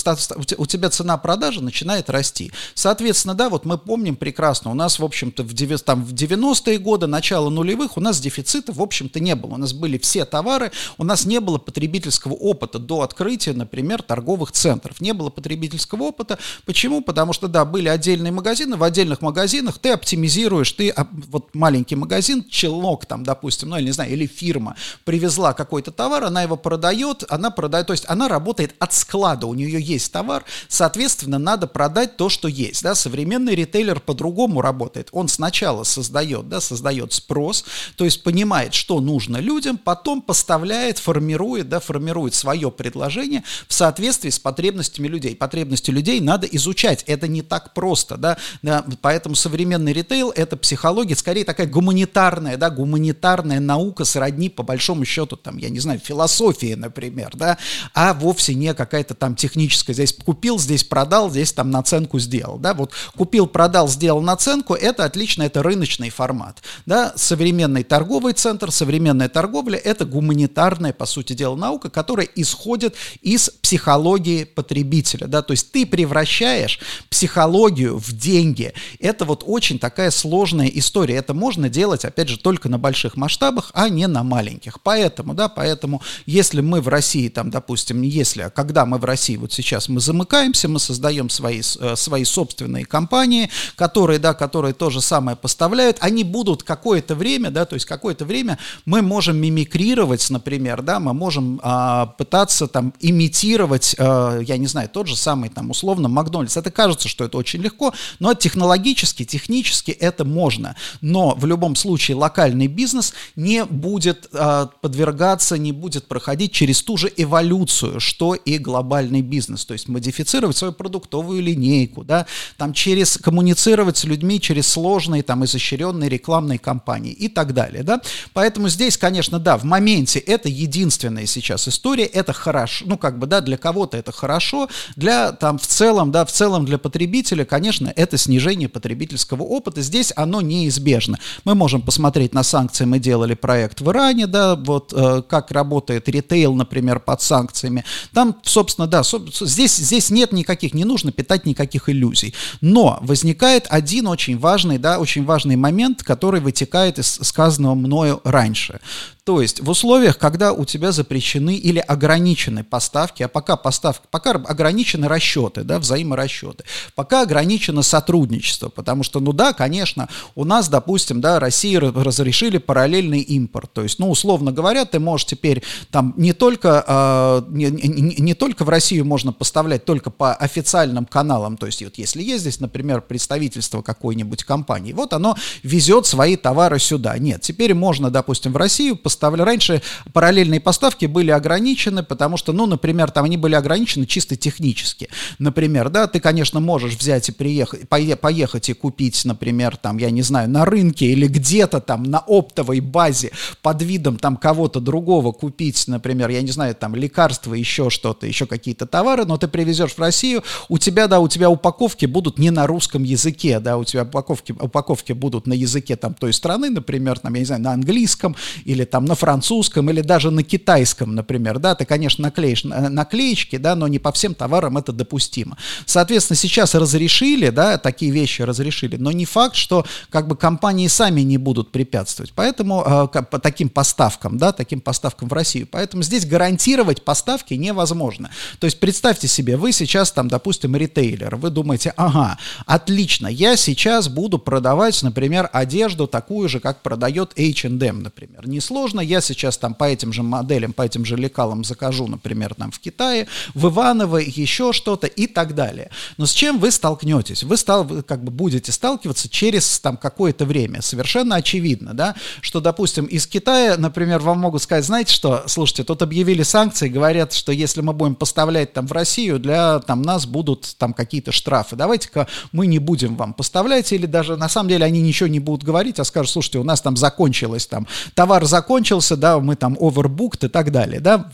у 0.57 0.65
тебя 0.65 0.89
цена 0.89 1.17
продажи 1.17 1.61
начинает 1.61 2.09
расти. 2.09 2.51
Соответственно, 2.73 3.35
да, 3.35 3.49
вот 3.49 3.65
мы 3.65 3.77
помним 3.77 4.15
прекрасно, 4.15 4.71
у 4.71 4.73
нас, 4.73 4.99
в 4.99 5.03
общем-то, 5.03 5.43
в, 5.43 5.79
там, 5.79 6.03
в 6.03 6.13
90-е 6.13 6.77
годы, 6.77 7.07
начало 7.07 7.49
нулевых, 7.49 7.97
у 7.97 8.01
нас 8.01 8.19
дефицита, 8.19 8.73
в 8.73 8.81
общем-то, 8.81 9.19
не 9.19 9.35
было. 9.35 9.53
У 9.53 9.57
нас 9.57 9.73
были 9.73 9.97
все 9.97 10.25
товары, 10.25 10.71
у 10.97 11.03
нас 11.03 11.25
не 11.25 11.39
было 11.39 11.57
потребительского 11.57 12.33
опыта 12.33 12.79
до 12.79 13.01
открытия, 13.01 13.53
например, 13.53 14.01
торговых 14.01 14.51
центров. 14.51 15.01
Не 15.01 15.13
было 15.13 15.29
потребительского 15.29 16.03
опыта. 16.03 16.39
Почему? 16.65 16.80
Потому 17.05 17.33
что, 17.33 17.47
да, 17.47 17.65
были 17.65 17.87
отдельные 17.87 18.31
магазины, 18.31 18.75
в 18.77 18.83
отдельных 18.83 19.21
магазинах 19.21 19.77
ты 19.77 19.89
оптимизируешь, 19.89 20.71
ты, 20.71 20.93
вот 21.29 21.53
маленький 21.53 21.95
магазин, 21.95 22.43
челнок 22.49 23.05
там, 23.05 23.23
допустим, 23.23 23.69
ну, 23.69 23.75
я 23.75 23.83
не 23.83 23.91
знаю, 23.91 24.11
или 24.11 24.25
фирма 24.25 24.75
привезла 25.03 25.53
какой-то 25.53 25.91
товар, 25.91 26.23
она 26.23 26.41
его 26.41 26.57
продает, 26.57 27.23
она 27.29 27.51
продает, 27.51 27.87
то 27.87 27.93
есть 27.93 28.05
она 28.07 28.27
работает 28.27 28.75
от 28.79 28.93
склада, 28.93 29.47
у 29.47 29.53
нее 29.53 29.81
есть 29.81 30.11
товар, 30.11 30.43
соответственно, 30.67 31.37
надо 31.37 31.67
продать 31.67 32.17
то, 32.17 32.29
что 32.29 32.47
есть. 32.47 32.83
Да? 32.83 32.95
Современный 32.95 33.55
ритейлер 33.55 33.99
по-другому 33.99 34.61
работает. 34.61 35.09
Он 35.11 35.27
сначала 35.27 35.83
создает, 35.83 36.49
да, 36.49 36.61
создает 36.61 37.13
спрос, 37.13 37.65
то 37.95 38.05
есть 38.05 38.23
понимает, 38.23 38.73
что 38.73 38.99
нужно 38.99 39.37
людям, 39.37 39.77
потом 39.77 40.21
поставляет, 40.21 40.97
формирует, 40.97 41.69
да, 41.69 41.79
формирует 41.79 42.33
свое 42.33 42.71
предложение 42.71 43.43
в 43.67 43.73
соответствии 43.73 44.29
с 44.29 44.39
потребностями 44.39 45.07
людей. 45.07 45.35
Потребности 45.35 45.91
людей 45.91 46.19
надо 46.19 46.47
изучать. 46.47 46.70
Это 47.07 47.27
не 47.27 47.41
так 47.41 47.73
просто, 47.73 48.17
да, 48.17 48.37
да 48.61 48.85
поэтому 49.01 49.35
современный 49.35 49.93
ритейл– 49.93 50.31
это 50.35 50.57
психология, 50.57 51.15
скорее 51.15 51.45
такая 51.45 51.67
гуманитарная, 51.67 52.57
да, 52.57 52.69
гуманитарная 52.69 53.59
наука 53.59 54.05
сродни, 54.05 54.49
по 54.49 54.63
большому 54.63 55.05
счету, 55.05 55.35
там, 55.35 55.57
я 55.57 55.69
не 55.69 55.79
знаю, 55.79 55.99
философии, 55.99 56.73
например, 56.73 57.31
да, 57.35 57.57
а 57.93 58.13
вовсе 58.13 58.53
не 58.53 58.73
какая-то 58.73 59.13
там 59.13 59.35
техническая. 59.35 59.93
Здесь 59.93 60.13
купил, 60.13 60.59
здесь 60.59 60.83
продал, 60.83 61.29
здесь 61.29 61.53
там 61.53 61.71
наценку 61.71 62.19
сделал. 62.19 62.57
Да? 62.57 62.73
Вот 62.73 62.91
купил, 63.15 63.47
продал, 63.47 63.87
сделал 63.87 64.21
наценку, 64.21 64.73
это 64.73 65.05
отлично, 65.05 65.43
это 65.43 65.63
рыночный 65.63 66.09
формат. 66.09 66.61
Да? 66.85 67.13
Современный 67.15 67.83
торговый 67.83 68.33
центр, 68.33 68.71
современная 68.71 69.29
торговля– 69.29 69.77
это 69.83 70.05
гуманитарная, 70.05 70.93
по 70.93 71.05
сути 71.05 71.33
дела, 71.33 71.55
наука, 71.55 71.89
которая 71.89 72.27
исходит 72.35 72.95
из 73.21 73.49
психологии 73.49 74.43
потребителя. 74.43 75.27
Да? 75.27 75.41
То 75.41 75.51
есть 75.51 75.71
ты 75.71 75.85
превращаешь 75.85 76.60
психологию 77.09 77.97
в 77.97 78.11
деньги. 78.13 78.73
Это 78.99 79.25
вот 79.25 79.43
очень 79.45 79.79
такая 79.79 80.11
сложная 80.11 80.67
история. 80.67 81.15
Это 81.15 81.33
можно 81.33 81.69
делать, 81.69 82.05
опять 82.05 82.29
же, 82.29 82.37
только 82.37 82.69
на 82.69 82.77
больших 82.77 83.17
масштабах, 83.17 83.71
а 83.73 83.89
не 83.89 84.07
на 84.07 84.23
маленьких. 84.23 84.81
Поэтому, 84.81 85.33
да, 85.33 85.49
поэтому 85.49 86.01
если 86.25 86.61
мы 86.61 86.81
в 86.81 86.87
России, 86.87 87.29
там, 87.29 87.49
допустим, 87.49 88.01
если, 88.01 88.51
когда 88.53 88.85
мы 88.85 88.97
в 88.97 89.05
России 89.05 89.37
вот 89.37 89.53
сейчас 89.53 89.89
мы 89.89 89.99
замыкаемся, 89.99 90.67
мы 90.67 90.79
создаем 90.79 91.29
свои, 91.29 91.61
э, 91.79 91.95
свои 91.95 92.23
собственные 92.23 92.85
компании, 92.85 93.49
которые, 93.75 94.19
да, 94.19 94.33
которые 94.33 94.73
то 94.73 94.89
же 94.89 95.01
самое 95.01 95.37
поставляют, 95.37 95.97
они 95.99 96.23
будут 96.23 96.63
какое-то 96.63 97.15
время, 97.15 97.51
да, 97.51 97.65
то 97.65 97.75
есть 97.75 97.85
какое-то 97.85 98.25
время 98.25 98.57
мы 98.85 99.01
можем 99.01 99.37
мимикрировать, 99.37 100.29
например, 100.29 100.81
да, 100.81 100.99
мы 100.99 101.13
можем 101.13 101.59
а, 101.63 102.07
пытаться 102.17 102.67
там 102.67 102.93
имитировать, 102.99 103.95
а, 103.97 104.39
я 104.39 104.57
не 104.57 104.67
знаю, 104.67 104.89
тот 104.89 105.07
же 105.07 105.15
самый 105.15 105.49
там 105.49 105.69
условно 105.69 106.09
Макдональдс. 106.09 106.50
Это 106.57 106.71
кажется, 106.71 107.07
что 107.07 107.25
это 107.25 107.37
очень 107.37 107.61
легко, 107.61 107.93
но 108.19 108.33
технологически, 108.33 109.25
технически 109.25 109.91
это 109.91 110.25
можно. 110.25 110.75
Но 111.01 111.35
в 111.35 111.45
любом 111.45 111.75
случае 111.75 112.17
локальный 112.17 112.67
бизнес 112.67 113.13
не 113.35 113.65
будет 113.65 114.27
а, 114.33 114.67
подвергаться, 114.81 115.57
не 115.57 115.71
будет 115.71 116.07
проходить 116.07 116.51
через 116.51 116.81
ту 116.81 116.97
же 116.97 117.11
эволюцию, 117.15 117.99
что 117.99 118.33
и 118.33 118.57
глобальный 118.57 119.21
бизнес, 119.21 119.65
то 119.65 119.73
есть 119.73 119.87
модифицировать 119.87 120.57
свою 120.57 120.73
продуктовую 120.73 121.41
линейку, 121.41 122.03
да, 122.03 122.25
там 122.57 122.73
через 122.73 123.17
коммуницировать 123.17 123.97
с 123.97 124.03
людьми 124.03 124.39
через 124.39 124.67
сложные, 124.67 125.23
там, 125.23 125.45
изощренные 125.45 126.09
рекламные 126.09 126.59
кампании 126.59 127.13
и 127.13 127.27
так 127.27 127.53
далее, 127.53 127.83
да. 127.83 128.01
Поэтому 128.33 128.69
здесь, 128.69 128.97
конечно, 128.97 129.39
да, 129.39 129.57
в 129.57 129.63
моменте 129.63 130.19
это 130.19 130.49
единственная 130.49 131.25
сейчас 131.25 131.67
история, 131.67 132.05
это 132.05 132.33
хорошо, 132.33 132.85
ну, 132.87 132.97
как 132.97 133.19
бы, 133.19 133.27
да, 133.27 133.41
для 133.41 133.57
кого-то 133.57 133.97
это 133.97 134.11
хорошо, 134.11 134.69
для, 134.95 135.31
там, 135.31 135.57
в 135.57 135.67
целом, 135.67 136.11
да, 136.11 136.25
в 136.31 136.33
целом 136.33 136.65
для 136.65 136.77
потребителя, 136.77 137.43
конечно, 137.43 137.91
это 137.93 138.17
снижение 138.17 138.69
потребительского 138.69 139.43
опыта, 139.43 139.81
здесь 139.81 140.13
оно 140.15 140.39
неизбежно. 140.39 141.19
Мы 141.43 141.55
можем 141.55 141.81
посмотреть 141.81 142.33
на 142.33 142.43
санкции, 142.43 142.85
мы 142.85 142.99
делали 142.99 143.33
проект 143.33 143.81
в 143.81 143.89
Иране, 143.91 144.27
да, 144.27 144.55
вот 144.55 144.93
э, 144.95 145.23
как 145.27 145.51
работает 145.51 146.07
ритейл, 146.07 146.55
например, 146.55 147.01
под 147.01 147.21
санкциями, 147.21 147.83
там, 148.13 148.37
собственно, 148.43 148.87
да, 148.87 149.03
здесь, 149.03 149.75
здесь 149.75 150.09
нет 150.09 150.31
никаких, 150.31 150.73
не 150.73 150.85
нужно 150.85 151.11
питать 151.11 151.45
никаких 151.45 151.89
иллюзий. 151.89 152.33
Но 152.61 152.99
возникает 153.01 153.65
один 153.69 154.07
очень 154.07 154.37
важный, 154.37 154.77
да, 154.77 154.99
очень 154.99 155.25
важный 155.25 155.57
момент, 155.57 156.01
который 156.01 156.39
вытекает 156.39 156.97
из 156.97 157.19
сказанного 157.21 157.75
мною 157.75 158.21
раньше. 158.23 158.79
То 159.23 159.39
есть 159.39 159.59
в 159.59 159.69
условиях, 159.69 160.17
когда 160.17 160.51
у 160.51 160.65
тебя 160.65 160.91
запрещены 160.91 161.55
или 161.55 161.77
ограничены 161.77 162.63
поставки, 162.63 163.21
а 163.21 163.27
пока 163.27 163.55
поставки, 163.55 164.01
пока 164.09 164.31
ограничены 164.31 165.07
расчеты, 165.07 165.63
да, 165.63 165.77
взаиморасчеты, 165.77 166.63
пока 166.95 167.21
ограничено 167.21 167.83
сотрудничество, 167.83 168.69
потому 168.69 169.03
что, 169.03 169.19
ну 169.19 169.31
да, 169.31 169.53
конечно, 169.53 170.09
у 170.33 170.43
нас, 170.43 170.69
допустим, 170.69 171.21
да, 171.21 171.39
России 171.39 171.75
разрешили 171.75 172.57
параллельный 172.57 173.21
импорт, 173.21 173.71
то 173.71 173.83
есть, 173.83 173.99
ну, 173.99 174.09
условно 174.09 174.51
говоря, 174.51 174.85
ты 174.85 174.99
можешь 174.99 175.27
теперь 175.27 175.61
там 175.91 176.15
не 176.17 176.33
только, 176.33 176.83
э, 176.87 177.43
не, 177.51 177.67
не, 177.67 178.15
не 178.17 178.33
только 178.33 178.65
в 178.65 178.69
Россию 178.69 179.05
можно 179.05 179.31
поставлять 179.31 179.85
только 179.85 180.09
по 180.09 180.33
официальным 180.33 181.05
каналам, 181.05 181.57
то 181.57 181.67
есть 181.67 181.83
вот 181.83 181.99
если 181.99 182.23
есть 182.23 182.41
здесь, 182.41 182.59
например, 182.59 183.01
представительство 183.01 183.83
какой-нибудь 183.83 184.45
компании, 184.45 184.93
вот 184.93 185.13
оно 185.13 185.37
везет 185.61 186.07
свои 186.07 186.37
товары 186.37 186.79
сюда. 186.79 187.15
Нет, 187.19 187.41
теперь 187.41 187.75
можно, 187.75 188.09
допустим, 188.09 188.51
в 188.51 188.57
Россию 188.57 188.95
поставляли. 189.11 189.41
Раньше 189.41 189.81
параллельные 190.13 190.59
поставки 190.59 191.05
были 191.05 191.31
ограничены, 191.31 192.03
потому 192.03 192.37
что, 192.37 192.53
ну, 192.53 192.65
например, 192.65 193.11
там 193.11 193.25
они 193.25 193.37
были 193.37 193.55
ограничены 193.55 194.05
чисто 194.05 194.35
технически. 194.35 195.09
Например, 195.39 195.89
да, 195.89 196.07
ты, 196.07 196.19
конечно, 196.19 196.59
можешь 196.59 196.95
взять 196.95 197.29
и 197.29 197.31
приехать, 197.31 197.87
поехать 197.89 198.69
и 198.69 198.73
купить, 198.73 199.25
например, 199.25 199.75
там, 199.77 199.97
я 199.97 200.11
не 200.11 200.21
знаю, 200.21 200.49
на 200.49 200.65
рынке 200.65 201.07
или 201.07 201.27
где-то 201.27 201.81
там 201.81 202.03
на 202.03 202.19
оптовой 202.19 202.79
базе 202.79 203.31
под 203.61 203.81
видом 203.81 204.17
там 204.17 204.37
кого-то 204.37 204.79
другого 204.79 205.31
купить, 205.31 205.87
например, 205.87 206.29
я 206.29 206.41
не 206.41 206.51
знаю, 206.51 206.73
там 206.75 206.95
лекарства, 206.95 207.53
еще 207.53 207.89
что-то, 207.89 208.27
еще 208.27 208.45
какие-то 208.45 208.85
товары, 208.85 209.25
но 209.25 209.37
ты 209.37 209.47
привезешь 209.47 209.93
в 209.93 209.99
Россию, 209.99 210.43
у 210.69 210.77
тебя, 210.77 211.07
да, 211.07 211.19
у 211.19 211.27
тебя 211.27 211.49
упаковки 211.49 212.05
будут 212.05 212.39
не 212.39 212.51
на 212.51 212.65
русском 212.65 213.03
языке, 213.03 213.59
да, 213.59 213.77
у 213.77 213.83
тебя 213.83 214.03
упаковки, 214.03 214.53
упаковки 214.53 215.13
будут 215.13 215.47
на 215.47 215.53
языке 215.53 215.95
там 215.95 216.13
той 216.13 216.33
страны, 216.33 216.69
например, 216.69 217.19
там, 217.19 217.33
я 217.33 217.39
не 217.39 217.45
знаю, 217.45 217.61
на 217.61 217.73
английском 217.73 218.35
или 218.65 218.85
там 218.85 219.00
там 219.01 219.05
на 219.05 219.15
французском 219.15 219.89
или 219.89 220.01
даже 220.01 220.29
на 220.31 220.43
китайском, 220.43 221.15
например, 221.15 221.59
да, 221.59 221.73
ты, 221.73 221.85
конечно, 221.85 222.23
наклеишь 222.23 222.63
наклеечки, 222.63 223.57
да, 223.57 223.75
но 223.75 223.87
не 223.87 223.99
по 223.99 224.11
всем 224.11 224.35
товарам 224.35 224.77
это 224.77 224.91
допустимо. 224.91 225.57
Соответственно, 225.85 226.37
сейчас 226.37 226.75
разрешили, 226.75 227.49
да, 227.49 227.77
такие 227.77 228.11
вещи 228.11 228.43
разрешили, 228.43 228.97
но 228.97 229.11
не 229.11 229.25
факт, 229.25 229.55
что 229.55 229.85
как 230.09 230.27
бы 230.27 230.35
компании 230.35 230.87
сами 230.87 231.21
не 231.21 231.37
будут 231.37 231.71
препятствовать. 231.71 232.31
Поэтому 232.35 232.83
э, 233.13 233.23
по 233.23 233.39
таким 233.39 233.69
поставкам, 233.69 234.37
да, 234.37 234.51
таким 234.51 234.81
поставкам 234.81 235.29
в 235.29 235.33
Россию. 235.33 235.67
Поэтому 235.71 236.03
здесь 236.03 236.25
гарантировать 236.25 237.03
поставки 237.03 237.55
невозможно. 237.55 238.29
То 238.59 238.65
есть 238.65 238.79
представьте 238.79 239.27
себе, 239.27 239.57
вы 239.57 239.71
сейчас 239.71 240.11
там, 240.11 240.27
допустим, 240.27 240.75
ритейлер, 240.75 241.35
вы 241.37 241.49
думаете, 241.49 241.93
ага, 241.97 242.37
отлично, 242.67 243.27
я 243.27 243.57
сейчас 243.57 244.07
буду 244.07 244.37
продавать, 244.37 245.01
например, 245.01 245.49
одежду 245.51 246.07
такую 246.07 246.49
же, 246.49 246.59
как 246.59 246.81
продает 246.83 247.33
H&M, 247.35 248.03
например. 248.03 248.47
Несложно, 248.91 249.07
я 249.07 249.21
сейчас 249.21 249.57
там 249.57 249.73
по 249.73 249.85
этим 249.85 250.11
же 250.11 250.21
моделям, 250.21 250.73
по 250.73 250.81
этим 250.81 251.05
же 251.05 251.15
лекалам 251.15 251.63
закажу, 251.63 252.07
например, 252.07 252.55
там 252.55 252.71
в 252.71 252.79
Китае, 252.79 253.27
в 253.53 253.69
Иваново, 253.69 254.17
еще 254.17 254.73
что-то 254.73 255.07
и 255.07 255.27
так 255.27 255.55
далее. 255.55 255.89
Но 256.17 256.25
с 256.25 256.33
чем 256.33 256.59
вы 256.59 256.71
столкнетесь? 256.71 257.43
Вы, 257.43 257.55
стал, 257.55 257.87
как 258.05 258.21
бы 258.21 258.31
будете 258.31 258.73
сталкиваться 258.73 259.29
через 259.29 259.79
там 259.79 259.95
какое-то 259.95 260.45
время. 260.45 260.81
Совершенно 260.81 261.35
очевидно, 261.35 261.93
да, 261.93 262.15
что, 262.41 262.59
допустим, 262.59 263.05
из 263.05 263.27
Китая, 263.27 263.77
например, 263.77 264.19
вам 264.19 264.39
могут 264.39 264.61
сказать, 264.61 264.83
знаете 264.83 265.13
что, 265.13 265.43
слушайте, 265.47 265.85
тут 265.85 266.01
объявили 266.01 266.43
санкции, 266.43 266.89
говорят, 266.89 267.31
что 267.31 267.53
если 267.53 267.79
мы 267.79 267.93
будем 267.93 268.15
поставлять 268.15 268.73
там 268.73 268.87
в 268.87 268.91
Россию, 268.91 269.39
для 269.39 269.79
там 269.79 270.01
нас 270.01 270.25
будут 270.25 270.75
там 270.77 270.93
какие-то 270.93 271.31
штрафы. 271.31 271.77
Давайте-ка 271.77 272.27
мы 272.51 272.67
не 272.67 272.79
будем 272.79 273.15
вам 273.15 273.33
поставлять, 273.33 273.93
или 273.93 274.05
даже 274.05 274.35
на 274.35 274.49
самом 274.49 274.67
деле 274.67 274.85
они 274.85 275.01
ничего 275.01 275.29
не 275.29 275.39
будут 275.39 275.63
говорить, 275.63 275.97
а 275.99 276.03
скажут, 276.03 276.31
слушайте, 276.31 276.59
у 276.59 276.63
нас 276.63 276.81
там 276.81 276.97
закончилось 276.97 277.67
там, 277.67 277.87
товар 278.15 278.43
закончился, 278.45 278.80
да, 279.17 279.39
мы 279.39 279.55
там 279.55 279.75
overbooked 279.75 280.45
и 280.45 280.47
так 280.47 280.71
далее, 280.71 280.99
да. 280.99 281.29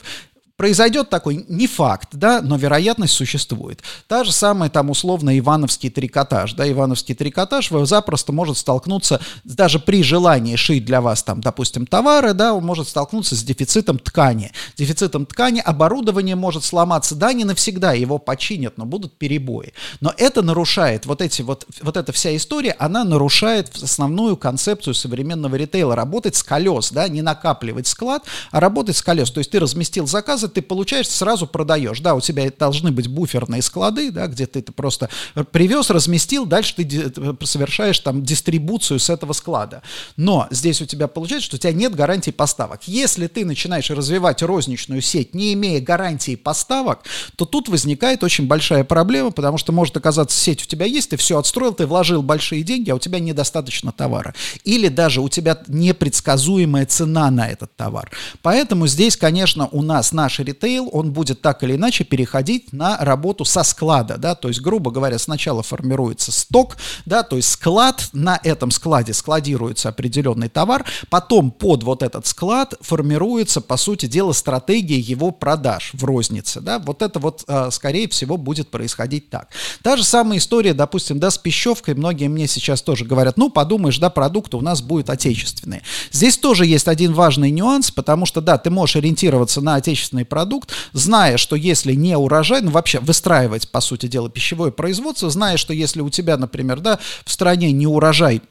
Произойдет 0.58 1.12
такой, 1.12 1.46
не 1.48 1.68
факт, 1.68 2.10
да, 2.14 2.42
но 2.42 2.58
вероятность 2.58 3.14
существует. 3.14 3.84
Та 4.08 4.24
же 4.24 4.32
самая 4.32 4.72
там 4.72 4.90
условно 4.90 5.38
ивановский 5.38 5.92
трикотаж, 5.92 6.54
да, 6.54 6.68
ивановский 6.68 7.14
трикотаж 7.14 7.70
вы 7.70 7.86
запросто 7.86 8.32
может 8.32 8.58
столкнуться, 8.58 9.22
даже 9.44 9.78
при 9.78 10.02
желании 10.02 10.56
шить 10.56 10.84
для 10.84 11.00
вас 11.00 11.22
там, 11.22 11.42
допустим, 11.42 11.86
товары, 11.86 12.34
да, 12.34 12.56
он 12.56 12.66
может 12.66 12.88
столкнуться 12.88 13.36
с 13.36 13.44
дефицитом 13.44 14.00
ткани. 14.00 14.52
Дефицитом 14.76 15.28
ткани, 15.28 15.60
оборудование 15.60 16.36
может 16.36 16.64
сломаться, 16.64 17.14
да, 17.14 17.34
не 17.34 17.44
навсегда 17.44 17.94
его 17.94 18.18
починят, 18.18 18.80
но 18.80 18.86
будут 18.86 19.16
перебои. 19.16 19.74
Но 20.02 20.12
это 20.18 20.42
нарушает, 20.42 21.06
вот 21.06 21.22
эти 21.22 21.44
вот, 21.44 21.68
вот 21.84 21.98
эта 21.98 22.12
вся 22.12 22.36
история, 22.36 22.76
она 22.80 23.04
нарушает 23.04 23.72
основную 23.80 24.36
концепцию 24.36 24.96
современного 24.96 25.56
ритейла, 25.56 25.96
работать 25.96 26.36
с 26.36 26.42
колес, 26.42 26.92
да, 26.92 27.08
не 27.08 27.22
накапливать 27.22 27.86
склад, 27.86 28.24
а 28.50 28.60
работать 28.60 28.98
с 28.98 29.04
колес. 29.04 29.30
То 29.30 29.38
есть 29.38 29.52
ты 29.52 29.60
разместил 29.60 30.08
заказы, 30.08 30.47
заказы 30.48 30.54
ты 30.54 30.62
получаешь, 30.62 31.10
сразу 31.10 31.48
продаешь. 31.48 32.00
Да, 32.00 32.16
у 32.16 32.22
тебя 32.22 32.50
должны 32.58 32.92
быть 32.92 33.08
буферные 33.08 33.62
склады, 33.62 34.12
да, 34.12 34.28
где 34.28 34.46
ты 34.46 34.60
это 34.60 34.72
просто 34.72 35.10
привез, 35.52 35.90
разместил, 35.90 36.46
дальше 36.46 36.76
ты 36.76 37.46
совершаешь 37.46 38.00
там 38.00 38.24
дистрибуцию 38.24 39.00
с 39.00 39.10
этого 39.10 39.34
склада. 39.34 39.82
Но 40.18 40.48
здесь 40.52 40.82
у 40.82 40.86
тебя 40.86 41.08
получается, 41.08 41.48
что 41.48 41.56
у 41.58 41.60
тебя 41.60 41.74
нет 41.74 41.96
гарантии 41.96 42.32
поставок. 42.32 42.88
Если 42.88 43.28
ты 43.28 43.46
начинаешь 43.46 43.90
развивать 43.90 44.42
розничную 44.42 45.02
сеть, 45.02 45.36
не 45.36 45.54
имея 45.54 45.82
гарантии 45.82 46.36
поставок, 46.36 47.00
то 47.36 47.46
тут 47.46 47.70
возникает 47.70 48.24
очень 48.24 48.48
большая 48.48 48.84
проблема, 48.84 49.32
потому 49.32 49.58
что 49.58 49.72
может 49.72 49.98
оказаться, 49.98 50.38
сеть 50.38 50.64
у 50.64 50.66
тебя 50.66 50.86
есть, 50.86 51.10
ты 51.10 51.18
все 51.18 51.38
отстроил, 51.38 51.74
ты 51.74 51.86
вложил 51.86 52.22
большие 52.22 52.64
деньги, 52.64 52.92
а 52.92 52.96
у 52.96 53.00
тебя 53.00 53.20
недостаточно 53.20 53.92
товара. 53.92 54.34
Или 54.64 54.88
даже 54.90 55.22
у 55.22 55.30
тебя 55.30 55.58
непредсказуемая 55.68 56.86
цена 56.86 57.32
на 57.32 57.48
этот 57.48 57.76
товар. 57.76 58.12
Поэтому 58.42 58.88
здесь, 58.88 59.18
конечно, 59.18 59.68
у 59.72 59.82
нас 59.82 60.12
наш 60.12 60.37
наш 60.38 60.48
ритейл, 60.48 60.90
он 60.92 61.12
будет 61.12 61.42
так 61.42 61.64
или 61.64 61.76
иначе 61.76 62.04
переходить 62.04 62.74
на 62.74 62.98
работу 62.98 63.46
со 63.46 63.64
склада, 63.64 64.18
да, 64.18 64.36
то 64.36 64.48
есть, 64.48 64.62
грубо 64.62 64.92
говоря, 64.92 65.18
сначала 65.20 65.64
формируется 65.64 66.32
сток, 66.32 66.78
да, 67.06 67.24
то 67.24 67.36
есть 67.36 67.50
склад, 67.50 68.10
на 68.14 68.40
этом 68.44 68.72
складе 68.72 69.14
складируется 69.14 69.90
определенный 69.90 70.50
товар, 70.50 70.86
потом 71.10 71.52
под 71.52 71.84
вот 71.84 72.04
этот 72.04 72.26
склад 72.28 72.76
формируется, 72.82 73.62
по 73.62 73.78
сути 73.78 74.06
дела, 74.06 74.34
стратегия 74.34 75.00
его 75.00 75.32
продаж 75.32 75.92
в 75.94 76.04
рознице, 76.04 76.62
да, 76.62 76.80
вот 76.80 77.02
это 77.02 77.20
вот, 77.20 77.44
а, 77.48 77.72
скорее 77.72 78.08
всего, 78.08 78.38
будет 78.38 78.70
происходить 78.70 79.30
так. 79.30 79.50
Та 79.84 79.98
же 79.98 80.04
самая 80.04 80.40
история, 80.40 80.74
допустим, 80.74 81.20
да, 81.20 81.32
с 81.32 81.38
пищевкой, 81.38 81.96
многие 81.96 82.28
мне 82.28 82.48
сейчас 82.48 82.82
тоже 82.82 83.06
говорят, 83.06 83.38
ну, 83.38 83.50
подумаешь, 83.50 84.00
да, 84.00 84.10
продукты 84.10 84.58
у 84.58 84.62
нас 84.62 84.82
будут 84.82 85.10
отечественные. 85.10 85.82
Здесь 86.12 86.38
тоже 86.38 86.66
есть 86.66 86.88
один 86.88 87.14
важный 87.14 87.52
нюанс, 87.52 87.92
потому 87.92 88.26
что, 88.26 88.42
да, 88.42 88.58
ты 88.58 88.70
можешь 88.70 88.98
ориентироваться 88.98 89.62
на 89.62 89.76
отечественные 89.76 90.26
продукт, 90.28 90.72
зная, 90.94 91.38
что 91.38 91.56
если 91.56 91.94
не 91.94 92.16
урожай, 92.16 92.62
ну 92.62 92.72
вообще 92.72 93.00
выстраивать, 93.00 93.70
по 93.70 93.82
сути 93.82 94.06
дела, 94.06 94.30
пищевое 94.30 94.72
производство, 94.72 95.30
зная, 95.30 95.58
что 95.58 95.74
если 95.74 96.02
у 96.02 96.10
тебя, 96.10 96.38
например, 96.38 96.80
да, 96.80 97.00
в 97.26 97.32
стране 97.32 97.72
не 97.72 97.88
урожай 97.88 98.42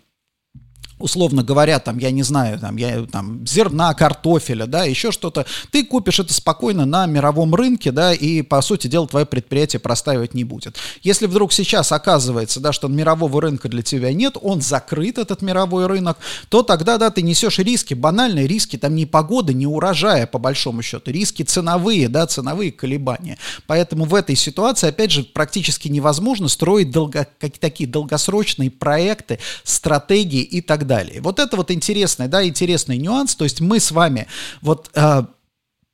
условно 0.99 1.43
говоря, 1.43 1.79
там, 1.79 1.99
я 1.99 2.11
не 2.11 2.23
знаю, 2.23 2.59
там, 2.59 2.77
я, 2.77 3.05
там, 3.07 3.47
зерна, 3.47 3.93
картофеля, 3.95 4.67
да, 4.67 4.85
еще 4.85 5.13
что-то, 5.13 5.45
ты 5.71 5.85
купишь 5.85 6.21
это 6.21 6.33
спокойно 6.33 6.87
на 6.87 7.07
мировом 7.07 7.55
рынке, 7.55 7.93
да, 7.93 8.15
и, 8.15 8.43
по 8.43 8.63
сути 8.63 8.87
дела, 8.87 9.07
твое 9.07 9.27
предприятие 9.27 9.81
простаивать 9.81 10.33
не 10.35 10.45
будет. 10.45 10.77
Если 11.03 11.27
вдруг 11.27 11.53
сейчас 11.53 11.93
оказывается, 11.93 12.61
да, 12.61 12.73
что 12.73 12.89
мирового 12.89 13.43
рынка 13.43 13.69
для 13.69 13.83
тебя 13.83 14.13
нет, 14.13 14.37
он 14.41 14.63
закрыт, 14.63 15.19
этот 15.19 15.43
мировой 15.43 15.87
рынок, 15.87 16.19
то 16.49 16.63
тогда, 16.63 16.97
да, 16.97 17.11
ты 17.11 17.23
несешь 17.23 17.59
риски, 17.59 17.95
банальные 17.95 18.47
риски, 18.47 18.77
там, 18.77 18.95
не 18.95 19.05
погоды, 19.05 19.53
не 19.53 19.67
урожая, 19.67 20.27
по 20.27 20.39
большому 20.39 20.83
счету, 20.83 21.11
риски 21.11 21.43
ценовые, 21.43 22.09
да, 22.09 22.27
ценовые 22.27 22.73
колебания. 22.73 23.37
Поэтому 23.67 24.05
в 24.05 24.15
этой 24.15 24.37
ситуации, 24.37 24.89
опять 24.89 25.11
же, 25.11 25.25
практически 25.25 25.89
невозможно 25.89 26.49
строить 26.49 26.91
долго, 26.91 27.27
как, 27.39 27.59
такие 27.59 27.89
долгосрочные 27.89 28.71
проекты, 28.71 29.39
стратегии 29.63 30.43
и 30.43 30.61
так 30.61 30.86
далее. 30.87 31.21
Вот 31.21 31.39
это 31.39 31.57
вот 31.57 31.71
интересный, 31.71 32.29
да, 32.29 32.47
интересный 32.47 32.99
нюанс. 32.99 33.35
То 33.35 33.45
есть 33.45 33.61
мы 33.61 33.81
с 33.81 33.91
вами, 33.91 34.27
вот 34.63 34.91
э, 34.95 35.23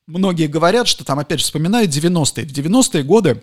многие 0.06 0.46
говорят, 0.46 0.88
что 0.88 1.04
там, 1.04 1.18
опять 1.18 1.40
же, 1.40 1.44
вспоминают 1.44 1.90
90-е. 1.90 2.46
В 2.46 2.52
90-е 2.52 3.02
годы 3.02 3.42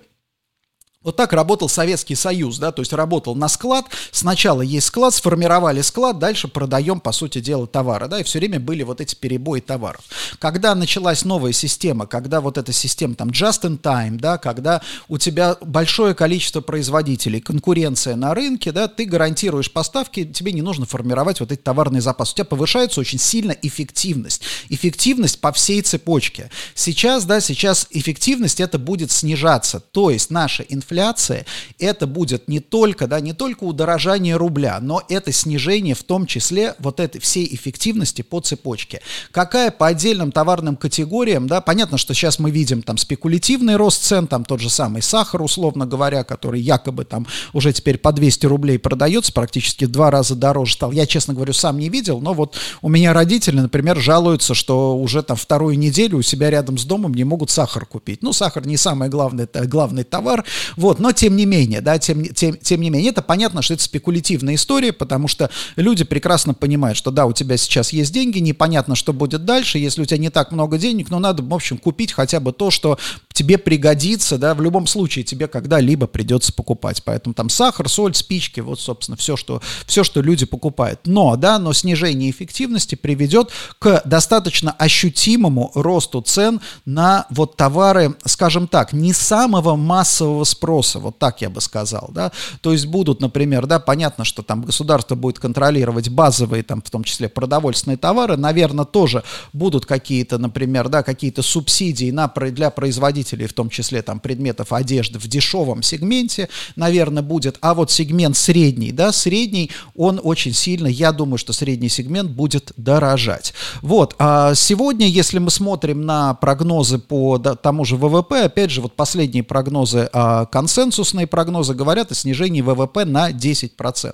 вот 1.02 1.16
так 1.16 1.32
работал 1.32 1.70
Советский 1.70 2.16
Союз, 2.16 2.58
да, 2.58 2.74
то 2.74 2.82
есть 2.82 2.92
работал 2.92 3.34
на 3.34 3.48
склад, 3.48 3.86
сначала 4.12 4.62
есть 4.62 4.88
склад, 4.88 5.14
сформировали 5.14 5.82
склад, 5.82 6.20
дальше 6.20 6.50
продаем, 6.50 7.00
по 7.00 7.14
сути 7.14 7.40
дела, 7.40 7.68
товары, 7.68 8.10
да, 8.10 8.20
и 8.20 8.24
все 8.24 8.40
время 8.40 8.60
были 8.60 8.84
вот 8.84 9.00
эти 9.00 9.16
перебои 9.16 9.62
товаров. 9.62 10.02
Когда 10.40 10.76
началась 10.76 11.24
новая 11.24 11.54
система, 11.54 12.06
когда 12.06 12.42
вот 12.42 12.58
эта 12.58 12.74
система 12.74 13.16
там 13.16 13.30
just 13.30 13.62
in 13.62 13.80
time, 13.80 14.18
да, 14.18 14.38
когда 14.38 14.82
у 15.08 15.18
тебя 15.18 15.56
большое 15.62 16.14
количество 16.14 16.60
производителей, 16.60 17.40
конкуренция 17.40 18.18
на 18.18 18.34
рынке, 18.34 18.74
да, 18.74 18.90
ты 18.90 19.06
гарантируешь 19.06 19.72
поставки, 19.72 20.26
тебе 20.26 20.52
не 20.52 20.62
нужно 20.62 20.86
формировать 20.86 21.40
вот 21.40 21.54
эти 21.54 21.62
товарные 21.62 22.02
запасы, 22.02 22.34
у 22.34 22.36
тебя 22.36 22.46
повышается 22.46 23.00
очень 23.00 23.20
сильно 23.20 23.54
эффективность, 23.62 24.42
эффективность 24.68 25.40
по 25.40 25.54
всей 25.54 25.82
цепочке. 25.82 26.52
Сейчас, 26.76 27.24
да, 27.24 27.40
сейчас 27.40 27.88
эффективность 27.92 28.60
это 28.60 28.78
будет 28.78 29.12
снижаться, 29.12 29.80
то 29.80 30.10
есть 30.10 30.30
наша 30.30 30.64
инфляция 30.64 30.89
инфляция, 30.90 31.46
это 31.78 32.08
будет 32.08 32.48
не 32.48 32.60
только, 32.60 33.08
да, 33.08 33.20
не 33.20 33.34
только 33.34 33.64
удорожание 33.64 34.36
рубля, 34.36 34.80
но 34.82 35.02
это 35.08 35.32
снижение 35.32 35.96
в 35.96 36.04
том 36.04 36.26
числе 36.26 36.76
вот 36.80 37.00
этой 37.00 37.22
всей 37.22 37.54
эффективности 37.54 38.22
по 38.22 38.40
цепочке. 38.40 39.02
Какая 39.32 39.72
по 39.72 39.88
отдельным 39.88 40.32
товарным 40.32 40.76
категориям, 40.76 41.48
да, 41.48 41.62
понятно, 41.62 41.98
что 41.98 42.14
сейчас 42.14 42.40
мы 42.40 42.52
видим 42.52 42.82
там 42.82 42.98
спекулятивный 42.98 43.76
рост 43.76 44.04
цен, 44.04 44.28
там 44.28 44.46
тот 44.46 44.60
же 44.60 44.70
самый 44.70 45.02
сахар, 45.02 45.42
условно 45.42 45.86
говоря, 45.86 46.24
который 46.24 46.62
якобы 46.62 47.06
там 47.06 47.28
уже 47.54 47.72
теперь 47.72 47.98
по 47.98 48.12
200 48.12 48.46
рублей 48.48 48.80
продается, 48.80 49.32
практически 49.32 49.86
в 49.86 49.92
два 49.92 50.12
раза 50.12 50.36
дороже 50.36 50.74
стал. 50.74 50.92
Я, 50.92 51.06
честно 51.06 51.34
говорю, 51.34 51.54
сам 51.54 51.78
не 51.78 51.90
видел, 51.90 52.20
но 52.20 52.34
вот 52.34 52.56
у 52.82 52.90
меня 52.90 53.14
родители, 53.14 53.60
например, 53.60 54.00
жалуются, 54.00 54.54
что 54.54 54.98
уже 54.98 55.22
там 55.24 55.38
вторую 55.38 55.78
неделю 55.78 56.18
у 56.18 56.22
себя 56.22 56.50
рядом 56.50 56.78
с 56.78 56.86
домом 56.86 57.14
не 57.14 57.24
могут 57.24 57.52
сахар 57.52 57.86
купить. 57.86 58.24
Ну, 58.24 58.34
сахар 58.34 58.66
не 58.66 58.78
самый 58.78 59.10
главный, 59.10 59.48
главный 59.68 60.04
товар, 60.04 60.46
вот, 60.80 61.00
но 61.00 61.12
тем 61.12 61.36
не 61.36 61.46
менее, 61.46 61.82
да, 61.82 62.00
тем, 62.00 62.26
тем, 62.26 62.56
тем 62.56 62.80
не 62.80 62.90
менее, 62.90 63.12
это 63.12 63.22
понятно, 63.22 63.62
что 63.62 63.74
это 63.74 63.84
спекулятивная 63.84 64.56
история, 64.56 64.94
потому 64.94 65.28
что 65.28 65.50
люди 65.76 66.06
прекрасно 66.06 66.54
понимают, 66.54 66.98
что 66.98 67.12
да, 67.12 67.26
у 67.26 67.34
тебя 67.34 67.58
сейчас 67.58 67.92
есть 67.92 68.14
деньги, 68.14 68.40
непонятно, 68.40 68.96
что 68.96 69.12
будет 69.12 69.44
дальше, 69.44 69.78
если 69.78 70.02
у 70.02 70.06
тебя 70.06 70.20
не 70.20 70.30
так 70.30 70.54
много 70.54 70.78
денег, 70.78 71.10
но 71.10 71.20
надо, 71.20 71.44
в 71.44 71.54
общем, 71.54 71.78
купить 71.78 72.14
хотя 72.14 72.40
бы 72.40 72.54
то, 72.54 72.72
что 72.72 72.98
тебе 73.34 73.58
пригодится, 73.58 74.38
да, 74.38 74.54
в 74.56 74.62
любом 74.62 74.88
случае 74.88 75.26
тебе 75.26 75.48
когда-либо 75.48 76.08
придется 76.08 76.54
покупать. 76.54 77.04
Поэтому 77.04 77.34
там 77.34 77.50
сахар, 77.50 77.90
соль, 77.90 78.16
спички, 78.16 78.62
вот, 78.62 78.80
собственно, 78.80 79.18
все, 79.18 79.36
что, 79.36 79.62
все, 79.86 80.06
что 80.06 80.22
люди 80.22 80.46
покупают. 80.46 81.02
Но, 81.06 81.36
да, 81.36 81.60
но 81.60 81.74
снижение 81.74 82.32
эффективности 82.32 82.96
приведет 82.96 83.52
к 83.80 84.02
достаточно 84.06 84.72
ощутимому 84.72 85.72
росту 85.74 86.22
цен 86.22 86.62
на 86.86 87.28
вот 87.30 87.58
товары, 87.58 88.16
скажем 88.26 88.68
так, 88.68 88.94
не 88.94 89.12
самого 89.12 89.76
массового 89.76 90.44
спроса, 90.46 90.69
вот 91.00 91.18
так 91.20 91.42
я 91.42 91.50
бы 91.50 91.62
сказал, 91.62 92.10
да, 92.14 92.32
то 92.62 92.72
есть 92.72 92.86
будут, 92.86 93.22
например, 93.22 93.66
да, 93.66 93.80
понятно, 93.80 94.24
что 94.24 94.42
там 94.44 94.62
государство 94.62 95.16
будет 95.16 95.40
контролировать 95.40 96.10
базовые, 96.10 96.64
там, 96.64 96.82
в 96.82 96.90
том 96.90 97.04
числе 97.04 97.30
продовольственные 97.30 97.98
товары, 97.98 98.38
наверное, 98.38 98.86
тоже 98.86 99.24
будут 99.54 99.86
какие-то, 99.86 100.38
например, 100.38 100.90
да, 100.90 101.04
какие-то 101.04 101.42
субсидии 101.42 102.12
на, 102.12 102.28
для 102.28 102.70
производителей, 102.70 103.48
в 103.48 103.54
том 103.54 103.70
числе 103.70 104.02
там 104.02 104.20
предметов 104.20 104.74
одежды 104.74 105.20
в 105.20 105.28
дешевом 105.28 105.84
сегменте, 105.84 106.50
наверное, 106.76 107.24
будет, 107.24 107.58
а 107.62 107.74
вот 107.74 107.92
сегмент 107.92 108.38
средний, 108.38 108.92
да, 108.92 109.12
средний, 109.12 109.72
он 109.96 110.20
очень 110.24 110.54
сильно, 110.54 110.88
я 110.88 111.12
думаю, 111.12 111.38
что 111.38 111.54
средний 111.54 111.90
сегмент 111.90 112.32
будет 112.32 112.72
дорожать. 112.78 113.54
Вот, 113.82 114.16
а 114.20 114.54
сегодня, 114.56 115.08
если 115.08 115.40
мы 115.40 115.50
смотрим 115.50 116.06
на 116.06 116.34
прогнозы 116.36 117.00
по 117.00 117.38
тому 117.38 117.86
же 117.86 117.96
ВВП, 117.96 118.44
опять 118.46 118.72
же, 118.72 118.82
вот 118.82 118.96
последние 118.96 119.44
прогнозы, 119.44 120.10
а, 120.14 120.46
консенсусные 120.60 121.26
прогнозы 121.26 121.74
говорят 121.74 122.12
о 122.12 122.16
снижении 122.16 122.60
ВВП 122.60 123.06
на 123.06 123.32
10%. 123.32 124.14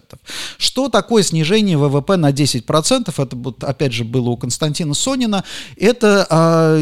Что 0.60 0.90
такое 0.90 1.24
снижение 1.24 1.76
ВВП 1.76 2.18
на 2.18 2.30
10%? 2.30 3.12
Это, 3.18 3.36
вот, 3.36 3.64
опять 3.64 3.94
же, 3.94 4.04
было 4.04 4.30
у 4.30 4.38
Константина 4.38 4.94
Сонина. 4.94 5.44
Это, 5.76 6.28
а, 6.30 6.80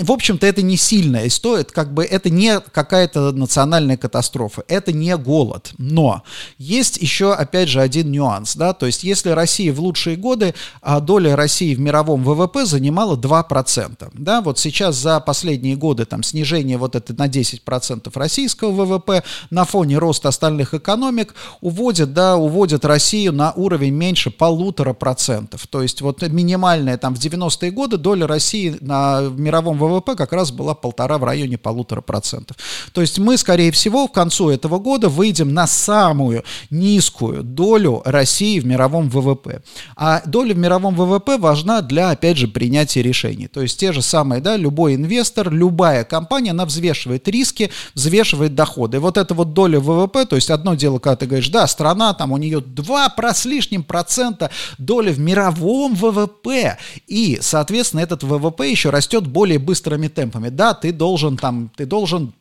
в 0.00 0.10
общем-то, 0.10 0.44
это 0.44 0.62
не 0.62 0.76
сильная 0.76 1.28
история, 1.28 1.60
это 1.60 1.72
как 1.72 1.94
бы 1.94 2.04
это 2.04 2.28
не 2.28 2.58
какая-то 2.58 3.30
национальная 3.30 3.96
катастрофа, 3.96 4.64
это 4.66 4.92
не 4.92 5.16
голод. 5.16 5.72
Но 5.78 6.24
есть 6.58 6.96
еще, 6.96 7.32
опять 7.32 7.68
же, 7.68 7.80
один 7.80 8.10
нюанс, 8.10 8.56
да, 8.56 8.72
то 8.72 8.86
есть 8.86 9.04
если 9.04 9.30
Россия 9.30 9.72
в 9.72 9.78
лучшие 9.78 10.16
годы, 10.16 10.56
а 10.82 10.98
доля 10.98 11.36
России 11.36 11.76
в 11.76 11.78
мировом 11.78 12.24
ВВП 12.24 12.66
занимала 12.66 13.16
2%, 13.16 14.10
да, 14.12 14.40
вот 14.40 14.58
сейчас 14.58 14.96
за 14.96 15.20
последние 15.20 15.76
годы 15.76 16.04
там 16.04 16.24
снижение 16.24 16.78
вот 16.78 16.96
это 16.96 17.14
на 17.16 17.28
10% 17.28 18.10
российского 18.18 18.72
ВВП 18.72 19.03
на 19.50 19.64
фоне 19.64 19.98
роста 19.98 20.28
остальных 20.28 20.74
экономик 20.74 21.34
уводит, 21.60 22.12
да, 22.12 22.36
уводит 22.36 22.84
Россию 22.84 23.32
на 23.32 23.52
уровень 23.52 23.92
меньше 23.94 24.30
полутора 24.30 24.92
процентов, 24.92 25.66
то 25.66 25.82
есть 25.82 26.00
вот 26.00 26.22
минимальная 26.22 26.96
там 26.98 27.14
в 27.14 27.18
90-е 27.18 27.70
годы 27.70 27.96
доля 27.96 28.26
России 28.26 28.76
на 28.80 29.20
мировом 29.22 29.78
ВВП 29.78 30.14
как 30.16 30.32
раз 30.32 30.50
была 30.50 30.74
полтора 30.74 31.18
в 31.18 31.24
районе 31.24 31.58
полутора 31.58 32.00
процентов. 32.00 32.56
То 32.92 33.00
есть 33.00 33.18
мы, 33.18 33.36
скорее 33.36 33.70
всего, 33.70 34.08
к 34.08 34.12
концу 34.12 34.50
этого 34.50 34.78
года 34.78 35.08
выйдем 35.08 35.52
на 35.52 35.66
самую 35.66 36.44
низкую 36.70 37.42
долю 37.42 38.02
России 38.04 38.60
в 38.60 38.66
мировом 38.66 39.08
ВВП. 39.08 39.62
А 39.96 40.22
доля 40.26 40.54
в 40.54 40.58
мировом 40.58 40.94
ВВП 40.94 41.38
важна 41.38 41.80
для, 41.80 42.10
опять 42.10 42.36
же, 42.36 42.48
принятия 42.48 43.02
решений. 43.02 43.48
То 43.48 43.62
есть 43.62 43.78
те 43.78 43.92
же 43.92 44.02
самые, 44.02 44.40
да, 44.40 44.56
любой 44.56 44.94
инвестор, 44.94 45.50
любая 45.52 46.04
компания, 46.04 46.50
она 46.50 46.64
взвешивает 46.64 47.28
риски, 47.28 47.70
взвешивает 47.94 48.54
доходы. 48.54 48.93
И 48.94 48.98
вот 48.98 49.16
эта 49.16 49.34
вот 49.34 49.52
доля 49.52 49.80
ВВП, 49.80 50.24
то 50.24 50.36
есть 50.36 50.50
одно 50.50 50.74
дело, 50.74 50.98
когда 50.98 51.16
ты 51.16 51.26
говоришь, 51.26 51.48
да, 51.48 51.66
страна, 51.66 52.14
там 52.14 52.32
у 52.32 52.36
нее 52.36 52.60
2 52.60 53.14
с 53.32 53.44
лишним 53.44 53.82
процента 53.82 54.50
доля 54.78 55.12
в 55.12 55.18
мировом 55.18 55.94
ВВП, 55.94 56.78
и, 57.06 57.38
соответственно, 57.40 58.00
этот 58.00 58.22
ВВП 58.22 58.70
еще 58.70 58.90
растет 58.90 59.26
более 59.26 59.58
быстрыми 59.58 60.08
темпами. 60.08 60.48
Да, 60.48 60.74
ты 60.74 60.92
должен 60.92 61.36
там, 61.36 61.70
ты 61.76 61.86
должен 61.86 62.32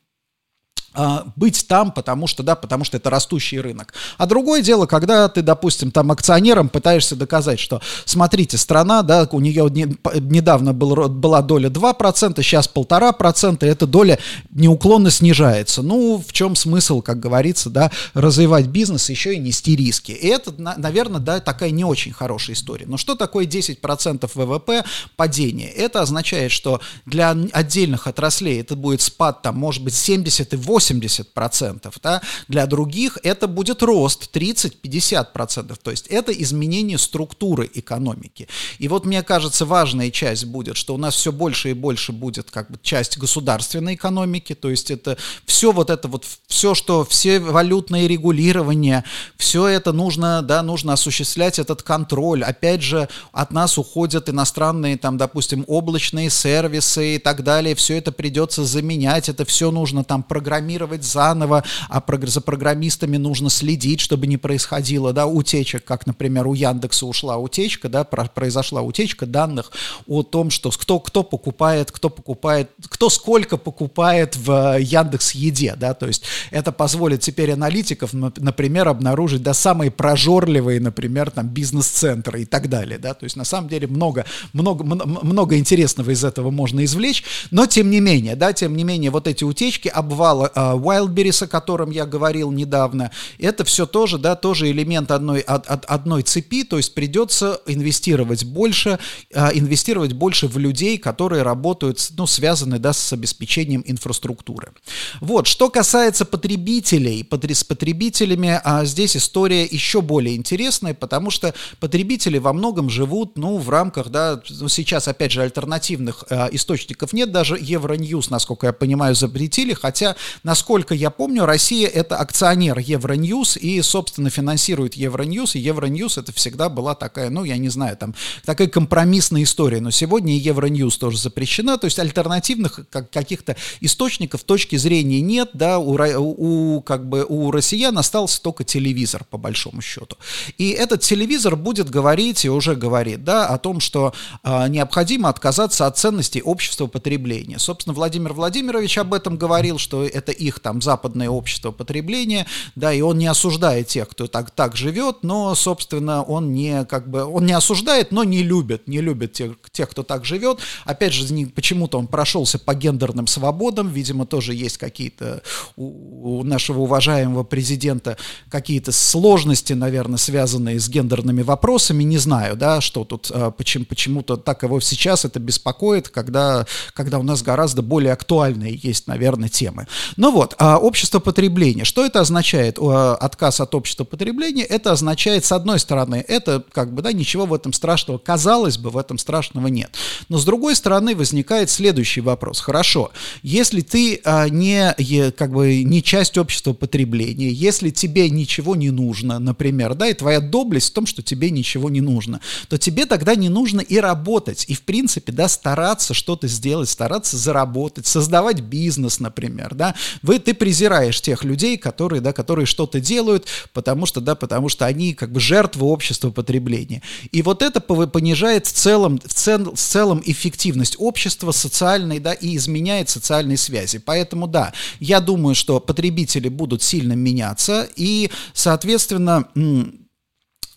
быть 1.36 1.67
там, 1.67 1.91
потому 1.91 2.27
что, 2.27 2.43
да, 2.43 2.56
потому 2.56 2.84
что 2.84 2.97
это 2.97 3.10
растущий 3.10 3.60
рынок. 3.60 3.93
А 4.17 4.25
другое 4.25 4.62
дело, 4.62 4.86
когда 4.86 5.27
ты, 5.29 5.41
допустим, 5.41 5.91
там 5.91 6.12
акционерам 6.12 6.69
пытаешься 6.69 7.15
доказать, 7.15 7.60
что, 7.60 7.82
смотрите, 8.06 8.58
страна, 8.58 9.01
да, 9.01 9.27
у 9.32 9.39
нее 9.39 9.67
не, 9.71 9.95
недавно 10.19 10.73
был, 10.73 11.10
была 11.10 11.41
доля 11.41 11.69
2%, 11.69 12.41
сейчас 12.41 12.69
1,5%, 12.73 13.65
и 13.65 13.67
эта 13.67 13.88
доля 13.88 14.19
неуклонно 14.51 15.10
снижается. 15.10 15.82
Ну, 15.82 16.23
в 16.25 16.32
чем 16.32 16.56
смысл, 16.56 17.01
как 17.01 17.19
говорится, 17.19 17.69
да, 17.69 17.91
развивать 18.13 18.67
бизнес, 18.67 19.10
еще 19.10 19.36
и 19.36 19.39
нести 19.39 19.75
риски. 19.75 20.12
И 20.12 20.27
это, 20.27 20.53
наверное, 20.58 21.19
да, 21.19 21.39
такая 21.39 21.71
не 21.71 21.86
очень 21.86 22.13
хорошая 22.13 22.56
история. 22.56 22.86
Но 22.86 22.97
что 22.97 23.15
такое 23.15 23.45
10% 23.45 24.29
ВВП 24.34 24.84
падение? 25.15 25.69
Это 25.69 26.01
означает, 26.01 26.51
что 26.51 26.82
для 27.06 27.32
отдельных 27.51 28.08
отраслей 28.08 28.62
это 28.62 28.75
будет 28.75 29.01
спад, 29.01 29.41
там, 29.41 29.58
может 29.58 29.84
быть, 29.84 29.95
70 29.95 30.53
и 30.53 30.56
80 30.56 30.83
80%, 30.91 31.93
да? 32.02 32.22
для 32.48 32.65
других 32.65 33.17
это 33.24 33.48
будет 33.48 33.84
рост 33.84 34.36
30-50%, 34.36 35.78
то 35.82 35.91
есть 35.91 36.08
это 36.08 36.32
изменение 36.32 36.98
структуры 36.98 37.69
экономики. 37.74 38.48
И 38.80 38.88
вот 38.88 39.06
мне 39.06 39.24
кажется, 39.24 39.65
важная 39.65 40.12
часть 40.12 40.46
будет, 40.46 40.78
что 40.78 40.96
у 40.96 40.98
нас 40.98 41.15
все 41.15 41.32
больше 41.32 41.72
и 41.72 41.74
больше 41.74 42.12
будет 42.12 42.52
как 42.52 42.69
бы 42.69 42.80
часть 42.82 43.17
государственной 43.17 43.96
экономики, 43.96 44.56
то 44.56 44.69
есть 44.69 44.91
это 44.91 45.17
все 45.46 45.72
вот 45.72 45.89
это 45.89 46.08
вот, 46.08 46.26
все, 46.48 46.76
что, 46.76 47.06
все 47.06 47.39
валютные 47.39 48.08
регулирования, 48.08 49.04
все 49.38 49.67
это 49.67 49.93
нужно, 49.93 50.41
да, 50.41 50.62
нужно 50.63 50.93
осуществлять 50.93 51.60
этот 51.60 51.84
контроль. 51.84 52.43
Опять 52.43 52.82
же, 52.82 53.08
от 53.32 53.52
нас 53.52 53.78
уходят 53.78 54.30
иностранные, 54.30 54.98
там, 54.98 55.17
допустим, 55.17 55.63
облачные 55.67 56.30
сервисы 56.30 57.15
и 57.15 57.19
так 57.19 57.43
далее, 57.43 57.76
все 57.76 57.98
это 57.98 58.12
придется 58.12 58.65
заменять, 58.65 59.30
это 59.30 59.46
все 59.46 59.72
нужно 59.72 60.04
там 60.04 60.24
программировать, 60.24 60.72
программировать 60.73 61.03
заново, 61.03 61.63
а 61.89 62.03
за 62.23 62.41
программистами 62.41 63.17
нужно 63.17 63.49
следить, 63.49 63.99
чтобы 63.99 64.27
не 64.27 64.38
происходило, 64.38 65.13
да, 65.13 65.25
утечек, 65.25 65.83
как, 65.83 66.07
например, 66.07 66.47
у 66.47 66.53
Яндекса 66.53 67.05
ушла 67.05 67.38
утечка, 67.38 67.89
да, 67.89 68.03
произошла 68.03 68.81
утечка 68.81 69.25
данных 69.25 69.71
о 70.07 70.23
том, 70.23 70.49
что 70.49 70.71
кто, 70.71 70.99
кто 70.99 71.23
покупает, 71.23 71.91
кто 71.91 72.09
покупает, 72.09 72.69
кто 72.89 73.09
сколько 73.09 73.57
покупает 73.57 74.36
в 74.36 74.77
Яндекс 74.79 75.31
Еде, 75.31 75.75
да, 75.77 75.93
то 75.93 76.07
есть 76.07 76.23
это 76.51 76.71
позволит 76.71 77.21
теперь 77.21 77.51
аналитиков, 77.51 78.13
например, 78.13 78.88
обнаружить, 78.88 79.43
да, 79.43 79.53
самые 79.53 79.91
прожорливые, 79.91 80.79
например, 80.79 81.31
там, 81.31 81.47
бизнес-центры 81.47 82.41
и 82.41 82.45
так 82.45 82.69
далее, 82.69 82.97
да, 82.97 83.13
то 83.13 83.25
есть 83.25 83.36
на 83.36 83.45
самом 83.45 83.69
деле 83.69 83.88
много, 83.88 84.25
много, 84.53 84.83
много 84.83 85.57
интересного 85.57 86.12
из 86.12 86.23
этого 86.23 86.51
можно 86.51 86.83
извлечь, 86.86 87.23
но 87.51 87.65
тем 87.65 87.89
не 87.89 87.99
менее, 87.99 88.36
да, 88.36 88.53
тем 88.53 88.75
не 88.75 88.83
менее, 88.83 89.12
вот 89.12 89.27
эти 89.27 89.43
утечки, 89.43 89.88
обвалы 89.88 90.49
Wildberries, 90.73 91.43
о 91.43 91.47
котором 91.47 91.91
я 91.91 92.06
говорил 92.06 92.52
недавно, 92.52 93.12
это 93.38 93.63
все 93.63 93.86
тоже, 93.86 94.17
да, 94.17 94.36
тоже 94.36 94.71
элемент 94.71 95.12
одной, 95.12 95.41
от, 95.41 95.67
от 95.67 95.86
одной 95.86 96.23
цепи, 96.23 96.63
то 96.63 96.78
есть 96.78 96.93
придется 96.93 97.62
инвестировать 97.65 98.45
больше, 98.45 98.99
а, 99.34 99.52
инвестировать 99.54 100.13
больше 100.13 100.47
в 100.47 100.58
людей, 100.58 100.97
которые 100.97 101.43
работают, 101.43 102.12
ну, 102.17 102.28
связаны, 102.28 102.80
да, 102.80 102.93
с 102.93 103.13
обеспечением 103.13 103.84
инфраструктуры. 103.86 104.73
Вот, 105.21 105.47
что 105.47 105.69
касается 105.69 106.26
потребителей, 106.26 107.28
с 107.54 107.63
потребителями, 107.63 108.60
а 108.63 108.86
здесь 108.86 109.15
история 109.15 109.65
еще 109.65 110.02
более 110.02 110.36
интересная, 110.36 110.93
потому 110.93 111.30
что 111.30 111.54
потребители 111.80 112.38
во 112.38 112.54
многом 112.54 112.89
живут, 112.89 113.38
ну, 113.38 113.58
в 113.58 113.69
рамках, 113.69 114.10
да, 114.10 114.41
ну, 114.49 114.67
сейчас, 114.69 115.08
опять 115.08 115.32
же, 115.32 115.41
альтернативных 115.41 116.23
э, 116.30 116.49
источников 116.52 117.13
нет, 117.13 117.32
даже 117.32 117.58
Евроньюз, 117.60 118.30
насколько 118.30 118.67
я 118.67 118.73
понимаю, 118.73 119.15
запретили, 119.15 119.73
хотя 119.73 120.15
Насколько 120.53 120.93
я 120.93 121.09
помню, 121.09 121.47
Россия 121.47 121.87
это 121.87 122.15
акционер 122.17 122.77
Евроньюз 122.77 123.57
и, 123.57 123.81
собственно, 123.81 124.29
финансирует 124.29 124.93
Евроньюз, 124.93 125.55
и 125.55 125.59
Евроньюз 125.59 126.19
это 126.19 126.31
всегда 126.31 126.69
была 126.69 126.93
такая, 126.93 127.31
ну, 127.31 127.43
я 127.43 127.57
не 127.57 127.69
знаю, 127.69 127.97
там, 127.97 128.13
такая 128.45 128.67
компромиссная 128.67 129.41
история, 129.41 129.81
но 129.81 129.89
сегодня 129.89 130.37
Евроньюз 130.37 130.95
тоже 130.99 131.17
запрещена, 131.17 131.79
то 131.79 131.85
есть 131.85 131.97
альтернативных 131.97 132.81
каких-то 132.91 133.55
источников 133.81 134.43
точки 134.43 134.75
зрения 134.75 135.21
нет, 135.21 135.49
да, 135.53 135.79
у, 135.79 135.97
у, 135.97 136.81
как 136.81 137.09
бы, 137.09 137.25
у 137.27 137.49
россиян 137.49 137.97
остался 137.97 138.39
только 138.39 138.63
телевизор, 138.63 139.25
по 139.27 139.39
большому 139.39 139.81
счету. 139.81 140.17
И 140.59 140.69
этот 140.69 141.01
телевизор 141.01 141.55
будет 141.55 141.89
говорить, 141.89 142.45
и 142.45 142.49
уже 142.51 142.75
говорит, 142.75 143.23
да, 143.23 143.47
о 143.47 143.57
том, 143.57 143.79
что 143.79 144.13
э, 144.43 144.67
необходимо 144.67 145.29
отказаться 145.29 145.87
от 145.87 145.97
ценностей 145.97 146.43
общества 146.43 146.85
потребления. 146.85 147.57
Собственно, 147.57 147.95
Владимир 147.95 148.33
Владимирович 148.33 148.99
об 148.99 149.15
этом 149.15 149.35
говорил, 149.35 149.79
что 149.79 150.05
это 150.05 150.31
их 150.34 150.60
там 150.60 150.82
западное 150.82 151.30
общество 151.30 151.72
потребления, 151.72 152.46
да, 152.76 152.93
и 152.93 153.02
он 153.02 153.17
не 153.17 153.28
осуждает 153.28 153.88
тех, 153.88 154.10
кто 154.10 154.28
так, 154.28 154.52
так 154.52 154.76
живет, 154.76 155.24
но, 155.24 155.56
собственно, 155.56 156.24
он 156.24 156.54
не, 156.54 156.86
как 156.86 157.10
бы, 157.10 157.24
он 157.24 157.46
не 157.46 157.54
осуждает, 157.54 158.12
но 158.12 158.24
не 158.24 158.43
любит, 158.43 158.88
не 158.88 159.02
любит 159.02 159.34
тех, 159.34 159.54
тех 159.72 159.89
кто 159.89 160.04
так 160.04 160.26
живет. 160.26 160.60
Опять 160.86 161.13
же, 161.13 161.26
почему-то 161.48 161.98
он 161.98 162.08
прошелся 162.08 162.60
по 162.60 162.74
гендерным 162.74 163.28
свободам, 163.28 163.89
видимо, 163.89 164.26
тоже 164.26 164.54
есть 164.54 164.78
какие-то 164.78 165.41
у, 165.76 166.39
у 166.39 166.43
нашего 166.43 166.82
уважаемого 166.82 167.43
президента 167.43 168.17
какие-то 168.50 168.91
сложности, 168.91 169.74
наверное, 169.74 170.17
связанные 170.17 170.80
с 170.80 170.89
гендерными 170.89 171.41
вопросами, 171.41 172.04
не 172.04 172.17
знаю, 172.17 172.56
да, 172.56 172.82
что 172.82 173.04
тут, 173.04 173.32
а, 173.34 173.52
почему, 173.52 173.86
почему-то 173.86 174.38
так 174.38 174.63
его 174.63 174.80
сейчас 174.80 175.26
это 175.26 175.39
беспокоит, 175.39 176.10
когда, 176.10 176.65
когда 176.93 177.19
у 177.19 177.24
нас 177.24 177.41
гораздо 177.41 177.82
более 177.82 178.13
актуальные 178.13 178.80
есть, 178.82 179.08
наверное, 179.08 179.50
темы. 179.50 179.88
Ну 180.23 180.31
вот, 180.31 180.55
а 180.57 180.77
общество 180.77 181.19
потребления. 181.19 181.83
Что 181.83 182.05
это 182.05 182.21
означает? 182.21 182.79
Отказ 182.79 183.59
от 183.59 183.75
общества 183.75 184.05
потребления, 184.05 184.63
это 184.63 184.93
означает, 184.93 185.43
с 185.43 185.51
одной 185.51 185.79
стороны, 185.79 186.23
это 186.25 186.63
как 186.71 186.93
бы, 186.93 187.01
да, 187.01 187.12
ничего 187.12 187.45
в 187.45 187.53
этом 187.53 187.73
страшного, 187.73 188.19
казалось 188.19 188.77
бы, 188.77 188.89
в 188.89 188.97
этом 188.97 189.17
страшного 189.17 189.67
нет. 189.67 189.93
Но 190.29 190.38
с 190.38 190.45
другой 190.45 190.77
стороны 190.77 191.13
возникает 191.13 191.69
следующий 191.69 192.21
вопрос. 192.21 192.62
Хорошо, 192.62 193.12
если 193.41 193.81
ты 193.81 194.21
а, 194.23 194.47
не, 194.47 194.95
как 195.31 195.51
бы, 195.51 195.83
не 195.83 196.01
часть 196.01 196.38
общества 196.38 196.71
потребления, 196.71 197.49
если 197.49 197.89
тебе 197.89 198.29
ничего 198.29 198.77
не 198.77 198.91
нужно, 198.91 199.39
например, 199.39 199.93
да, 199.93 200.07
и 200.07 200.13
твоя 200.13 200.39
доблесть 200.39 200.91
в 200.91 200.93
том, 200.93 201.05
что 201.05 201.21
тебе 201.21 201.49
ничего 201.49 201.89
не 201.89 201.99
нужно, 201.99 202.39
то 202.69 202.77
тебе 202.77 203.07
тогда 203.07 203.36
не 203.36 203.49
нужно 203.49 203.81
и 203.81 203.97
работать, 203.97 204.63
и 204.69 204.73
в 204.73 204.83
принципе, 204.83 205.33
да, 205.33 205.49
стараться 205.49 206.13
что-то 206.13 206.47
сделать, 206.47 206.88
стараться 206.88 207.36
заработать, 207.36 208.07
создавать 208.07 208.62
бизнес, 208.62 209.19
например, 209.19 209.75
да. 209.75 209.95
Вы, 210.21 210.39
ты 210.39 210.54
презираешь 210.54 211.21
тех 211.21 211.43
людей, 211.43 211.78
которые, 211.78 212.21
да, 212.21 212.34
которые 212.34 212.65
что-то 212.65 212.99
делают, 212.99 213.47
потому 213.73 214.06
что, 214.06 214.21
да, 214.21 214.36
потому 214.36 214.69
что 214.69 214.86
они 214.86 215.13
как 215.13 215.32
бы 215.32 215.39
жертвы 215.39 215.88
общества 215.88 216.32
потребления. 216.32 217.02
И 217.32 217.41
вот 217.41 217.62
это 217.62 217.80
понижает 217.82 218.67
в 218.67 218.71
целом, 218.71 219.19
в, 219.23 219.34
цел, 219.34 219.73
в 219.73 219.80
целом 219.80 220.21
эффективность 220.26 220.95
общества 220.99 221.52
социальной, 221.52 222.19
да, 222.19 222.34
и 222.34 222.56
изменяет 222.56 223.10
социальные 223.10 223.58
связи. 223.58 223.99
Поэтому, 223.99 224.47
да, 224.47 224.73
я 224.99 225.19
думаю, 225.19 225.56
что 225.56 225.80
потребители 225.80 226.49
будут 226.49 226.84
сильно 226.84 227.13
меняться, 227.13 227.88
и, 227.95 228.30
соответственно, 228.54 229.47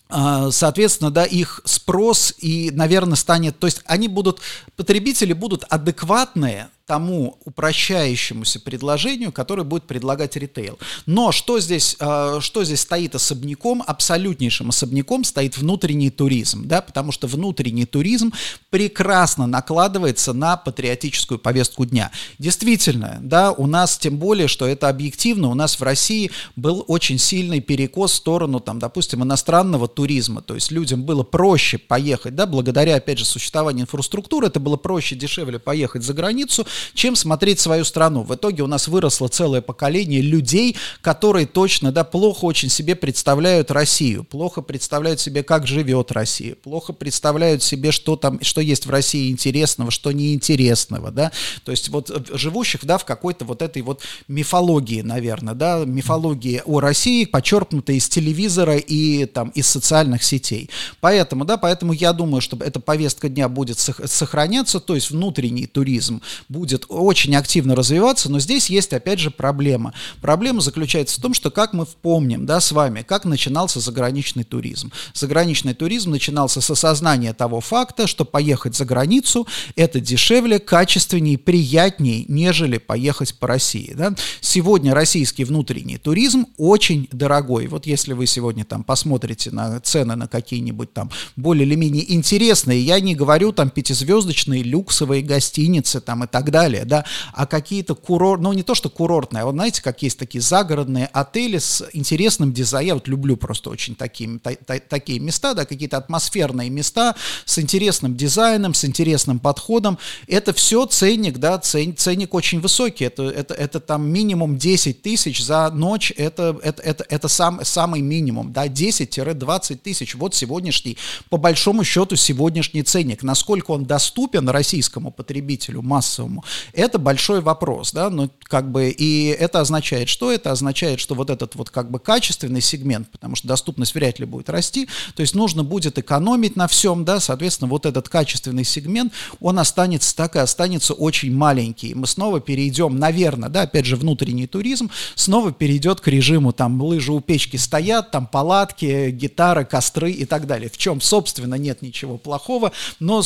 а, 0.09 0.51
соответственно, 0.51 1.11
да, 1.11 1.25
их 1.25 1.61
спрос 1.65 2.33
и, 2.37 2.71
наверное, 2.71 3.15
станет, 3.15 3.59
то 3.59 3.67
есть 3.67 3.81
они 3.85 4.07
будут, 4.07 4.39
потребители 4.75 5.33
будут 5.33 5.65
адекватные 5.69 6.69
тому 6.87 7.37
упрощающемуся 7.43 8.61
предложению, 8.61 9.33
которое 9.33 9.63
будет 9.63 9.83
предлагать 9.83 10.37
ритейл. 10.37 10.79
Но 11.05 11.33
что 11.33 11.59
здесь, 11.59 11.97
э, 11.99 12.39
что 12.39 12.63
здесь 12.63 12.79
стоит 12.79 13.13
особняком, 13.13 13.83
абсолютнейшим 13.85 14.69
особняком 14.69 15.25
стоит 15.25 15.57
внутренний 15.57 16.09
туризм, 16.09 16.65
да, 16.65 16.81
потому 16.81 17.11
что 17.11 17.27
внутренний 17.27 17.85
туризм 17.85 18.31
прекрасно 18.69 19.47
накладывается 19.47 20.31
на 20.31 20.55
патриотическую 20.55 21.39
повестку 21.39 21.85
дня. 21.85 22.09
Действительно, 22.39 23.17
да, 23.21 23.51
у 23.51 23.67
нас, 23.67 23.97
тем 23.97 24.17
более, 24.17 24.47
что 24.47 24.65
это 24.65 24.87
объективно, 24.87 25.49
у 25.49 25.55
нас 25.55 25.77
в 25.77 25.83
России 25.83 26.31
был 26.55 26.85
очень 26.87 27.19
сильный 27.19 27.59
перекос 27.59 28.13
в 28.13 28.15
сторону, 28.15 28.61
там, 28.61 28.79
допустим, 28.79 29.23
иностранного 29.23 29.89
туризма, 29.89 30.41
то 30.41 30.55
есть 30.55 30.71
людям 30.71 31.03
было 31.03 31.23
проще 31.23 31.77
поехать, 31.77 32.33
да, 32.35 32.45
благодаря, 32.45 32.95
опять 32.95 33.19
же, 33.19 33.25
существованию 33.25 33.83
инфраструктуры, 33.83 34.47
это 34.47 34.61
было 34.61 34.77
проще, 34.77 35.15
дешевле 35.15 35.59
поехать 35.59 36.03
за 36.03 36.13
границу, 36.13 36.65
чем 36.93 37.15
смотреть 37.15 37.59
свою 37.59 37.85
страну. 37.85 38.23
В 38.23 38.35
итоге 38.35 38.63
у 38.63 38.67
нас 38.67 38.87
выросло 38.87 39.27
целое 39.27 39.61
поколение 39.61 40.21
людей, 40.21 40.75
которые 41.01 41.45
точно, 41.45 41.91
да, 41.91 42.03
плохо 42.03 42.45
очень 42.45 42.69
себе 42.69 42.95
представляют 42.95 43.71
Россию, 43.71 44.23
плохо 44.23 44.61
представляют 44.61 45.19
себе, 45.19 45.43
как 45.43 45.67
живет 45.67 46.11
Россия, 46.11 46.55
плохо 46.55 46.93
представляют 46.93 47.63
себе, 47.63 47.91
что 47.91 48.15
там, 48.15 48.41
что 48.41 48.61
есть 48.61 48.85
в 48.85 48.89
России 48.89 49.29
интересного, 49.31 49.91
что 49.91 50.11
неинтересного, 50.11 51.11
да, 51.11 51.31
то 51.63 51.71
есть 51.71 51.89
вот 51.89 52.11
живущих, 52.33 52.85
да, 52.85 52.97
в 52.97 53.05
какой-то 53.05 53.45
вот 53.45 53.61
этой 53.61 53.81
вот 53.81 54.01
мифологии, 54.27 55.01
наверное, 55.01 55.53
да, 55.53 55.83
мифологии 55.85 56.61
о 56.65 56.79
России, 56.79 57.25
почерпнутой 57.25 57.97
из 57.97 58.09
телевизора 58.09 58.77
и 58.77 59.25
там 59.25 59.49
из 59.49 59.67
социальных 59.67 60.23
сетей. 60.23 60.69
Поэтому, 60.99 61.45
да, 61.45 61.57
поэтому 61.57 61.93
я 61.93 62.13
думаю, 62.13 62.41
что 62.41 62.57
эта 62.57 62.79
повестка 62.79 63.29
дня 63.29 63.49
будет 63.49 63.79
сохраняться, 63.79 64.79
то 64.79 64.95
есть 64.95 65.11
внутренний 65.11 65.67
туризм 65.67 66.21
будет 66.49 66.66
будет 66.67 66.85
очень 66.89 67.33
активно 67.37 67.75
развиваться, 67.75 68.29
но 68.29 68.39
здесь 68.41 68.69
есть 68.69 68.91
опять 68.91 69.19
же 69.19 69.31
проблема. 69.31 69.93
Проблема 70.21 70.59
заключается 70.59 71.17
в 71.17 71.21
том, 71.21 71.33
что 71.33 71.49
как 71.49 71.71
мы 71.71 71.85
помним, 71.85 72.45
да, 72.45 72.59
с 72.59 72.73
вами, 72.73 73.03
как 73.07 73.23
начинался 73.23 73.79
заграничный 73.79 74.43
туризм. 74.43 74.91
Заграничный 75.13 75.73
туризм 75.73 76.11
начинался 76.11 76.59
с 76.59 76.69
осознания 76.69 77.33
того 77.33 77.61
факта, 77.61 78.05
что 78.05 78.25
поехать 78.25 78.75
за 78.75 78.83
границу 78.83 79.47
это 79.77 80.01
дешевле, 80.01 80.59
качественнее, 80.59 81.37
приятнее, 81.37 82.25
нежели 82.27 82.79
поехать 82.79 83.35
по 83.35 83.47
России. 83.47 83.93
Да? 83.95 84.13
Сегодня 84.41 84.93
российский 84.93 85.45
внутренний 85.45 85.97
туризм 85.97 86.47
очень 86.57 87.07
дорогой. 87.13 87.67
Вот 87.67 87.85
если 87.85 88.11
вы 88.11 88.27
сегодня 88.27 88.65
там 88.65 88.83
посмотрите 88.83 89.51
на 89.51 89.79
цены 89.79 90.15
на 90.15 90.27
какие-нибудь 90.27 90.91
там 90.91 91.11
более 91.37 91.65
или 91.65 91.75
менее 91.75 92.13
интересные, 92.13 92.81
я 92.81 92.99
не 92.99 93.15
говорю 93.15 93.53
там 93.53 93.69
пятизвездочные 93.69 94.63
люксовые 94.63 95.21
гостиницы 95.21 96.01
там 96.01 96.25
и 96.25 96.27
так 96.27 96.51
далее, 96.51 96.56
далее, 96.57 96.85
да, 96.85 97.05
а 97.33 97.45
какие-то 97.45 97.93
курорт, 97.93 98.41
ну 98.41 98.51
не 98.51 98.63
то, 98.63 98.73
что 98.73 98.89
курортные, 98.89 99.43
а 99.43 99.45
вот 99.45 99.53
знаете, 99.53 99.83
как 99.83 100.01
есть 100.01 100.17
такие 100.17 100.41
загородные 100.41 101.05
отели 101.13 101.59
с 101.59 101.87
интересным 101.93 102.51
дизайном, 102.51 102.87
я 102.87 102.93
вот 102.95 103.07
люблю 103.07 103.37
просто 103.37 103.69
очень 103.69 103.95
такие, 103.95 104.39
та, 104.39 104.55
та, 104.55 104.79
такие 104.79 105.19
места, 105.19 105.53
да, 105.53 105.65
какие-то 105.65 105.97
атмосферные 105.97 106.69
места 106.71 107.15
с 107.45 107.59
интересным 107.59 108.15
дизайном, 108.15 108.73
с 108.73 108.85
интересным 108.85 109.39
подходом, 109.39 109.99
это 110.27 110.51
все 110.53 110.85
ценник, 110.87 111.37
да, 111.37 111.59
цен, 111.59 111.95
ценник 111.95 112.33
очень 112.33 112.59
высокий, 112.59 113.05
это, 113.05 113.23
это, 113.23 113.53
это 113.53 113.79
там 113.79 114.09
минимум 114.09 114.57
10 114.57 115.01
тысяч 115.03 115.43
за 115.43 115.69
ночь, 115.69 116.11
это, 116.17 116.57
это, 116.63 116.81
это, 116.81 117.05
это 117.07 117.27
сам, 117.27 117.63
самый 117.63 118.01
минимум, 118.01 118.51
да, 118.51 118.65
10-20 118.65 119.75
тысяч, 119.75 120.15
вот 120.15 120.33
сегодняшний, 120.33 120.97
по 121.29 121.37
большому 121.37 121.83
счету, 121.83 122.15
сегодняшний 122.15 122.81
ценник, 122.81 123.21
насколько 123.21 123.71
он 123.71 123.85
доступен 123.85 124.49
российскому 124.49 125.11
потребителю 125.11 125.81
массовому, 125.81 126.43
это 126.73 126.99
большой 126.99 127.41
вопрос, 127.41 127.91
да, 127.91 128.09
ну, 128.09 128.29
как 128.43 128.71
бы, 128.71 128.89
и 128.89 129.27
это 129.27 129.61
означает 129.61 130.09
что? 130.09 130.31
Это 130.31 130.51
означает, 130.51 130.99
что 130.99 131.15
вот 131.15 131.29
этот 131.29 131.55
вот 131.55 131.69
как 131.69 131.91
бы 131.91 131.99
качественный 131.99 132.61
сегмент, 132.61 133.09
потому 133.11 133.35
что 133.35 133.47
доступность 133.47 133.95
вряд 133.95 134.19
ли 134.19 134.25
будет 134.25 134.49
расти, 134.49 134.87
то 135.15 135.21
есть 135.21 135.35
нужно 135.35 135.63
будет 135.63 135.97
экономить 135.97 136.55
на 136.55 136.67
всем, 136.67 137.05
да, 137.05 137.19
соответственно, 137.19 137.69
вот 137.69 137.85
этот 137.85 138.09
качественный 138.09 138.63
сегмент, 138.63 139.13
он 139.39 139.59
останется 139.59 140.15
так 140.15 140.35
и 140.35 140.39
останется 140.39 140.93
очень 140.93 141.35
маленький. 141.35 141.93
Мы 141.93 142.07
снова 142.07 142.39
перейдем, 142.39 142.97
наверное, 142.97 143.49
да, 143.49 143.63
опять 143.63 143.85
же, 143.85 143.95
внутренний 143.95 144.47
туризм 144.47 144.89
снова 145.15 145.51
перейдет 145.51 146.01
к 146.01 146.07
режиму, 146.07 146.53
там, 146.53 146.81
лыжи 146.81 147.11
у 147.11 147.19
печки 147.19 147.57
стоят, 147.57 148.11
там, 148.11 148.27
палатки, 148.27 149.09
гитары, 149.11 149.65
костры 149.65 150.11
и 150.11 150.25
так 150.25 150.47
далее, 150.47 150.69
в 150.69 150.77
чем, 150.77 151.01
собственно, 151.01 151.55
нет 151.55 151.81
ничего 151.81 152.17
плохого, 152.17 152.71
но, 152.99 153.21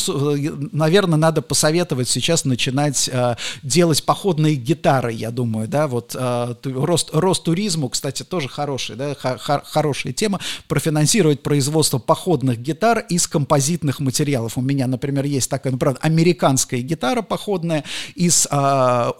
наверное, 0.71 1.17
надо 1.17 1.41
посоветовать 1.41 2.09
сейчас 2.09 2.45
начинать 2.45 3.09
э, 3.11 3.35
делать 3.63 4.03
походные 4.05 4.55
гитары, 4.55 5.11
я 5.13 5.31
думаю, 5.31 5.67
да, 5.67 5.87
вот 5.87 6.15
э, 6.17 6.55
рост, 6.63 7.09
рост 7.13 7.43
туризму, 7.43 7.89
кстати, 7.89 8.23
тоже 8.23 8.49
хороший, 8.49 8.95
да, 8.95 9.15
х- 9.15 9.61
хорошая 9.65 10.13
тема, 10.13 10.39
профинансировать 10.67 11.43
производство 11.43 11.97
походных 11.97 12.59
гитар 12.59 12.99
из 13.09 13.27
композитных 13.27 13.99
материалов. 13.99 14.57
У 14.57 14.61
меня, 14.61 14.87
например, 14.87 15.25
есть 15.25 15.49
такая, 15.49 15.73
например, 15.73 15.97
американская 16.01 16.81
гитара 16.81 17.21
походная 17.21 17.83
из, 18.15 18.47
э, 18.49 19.11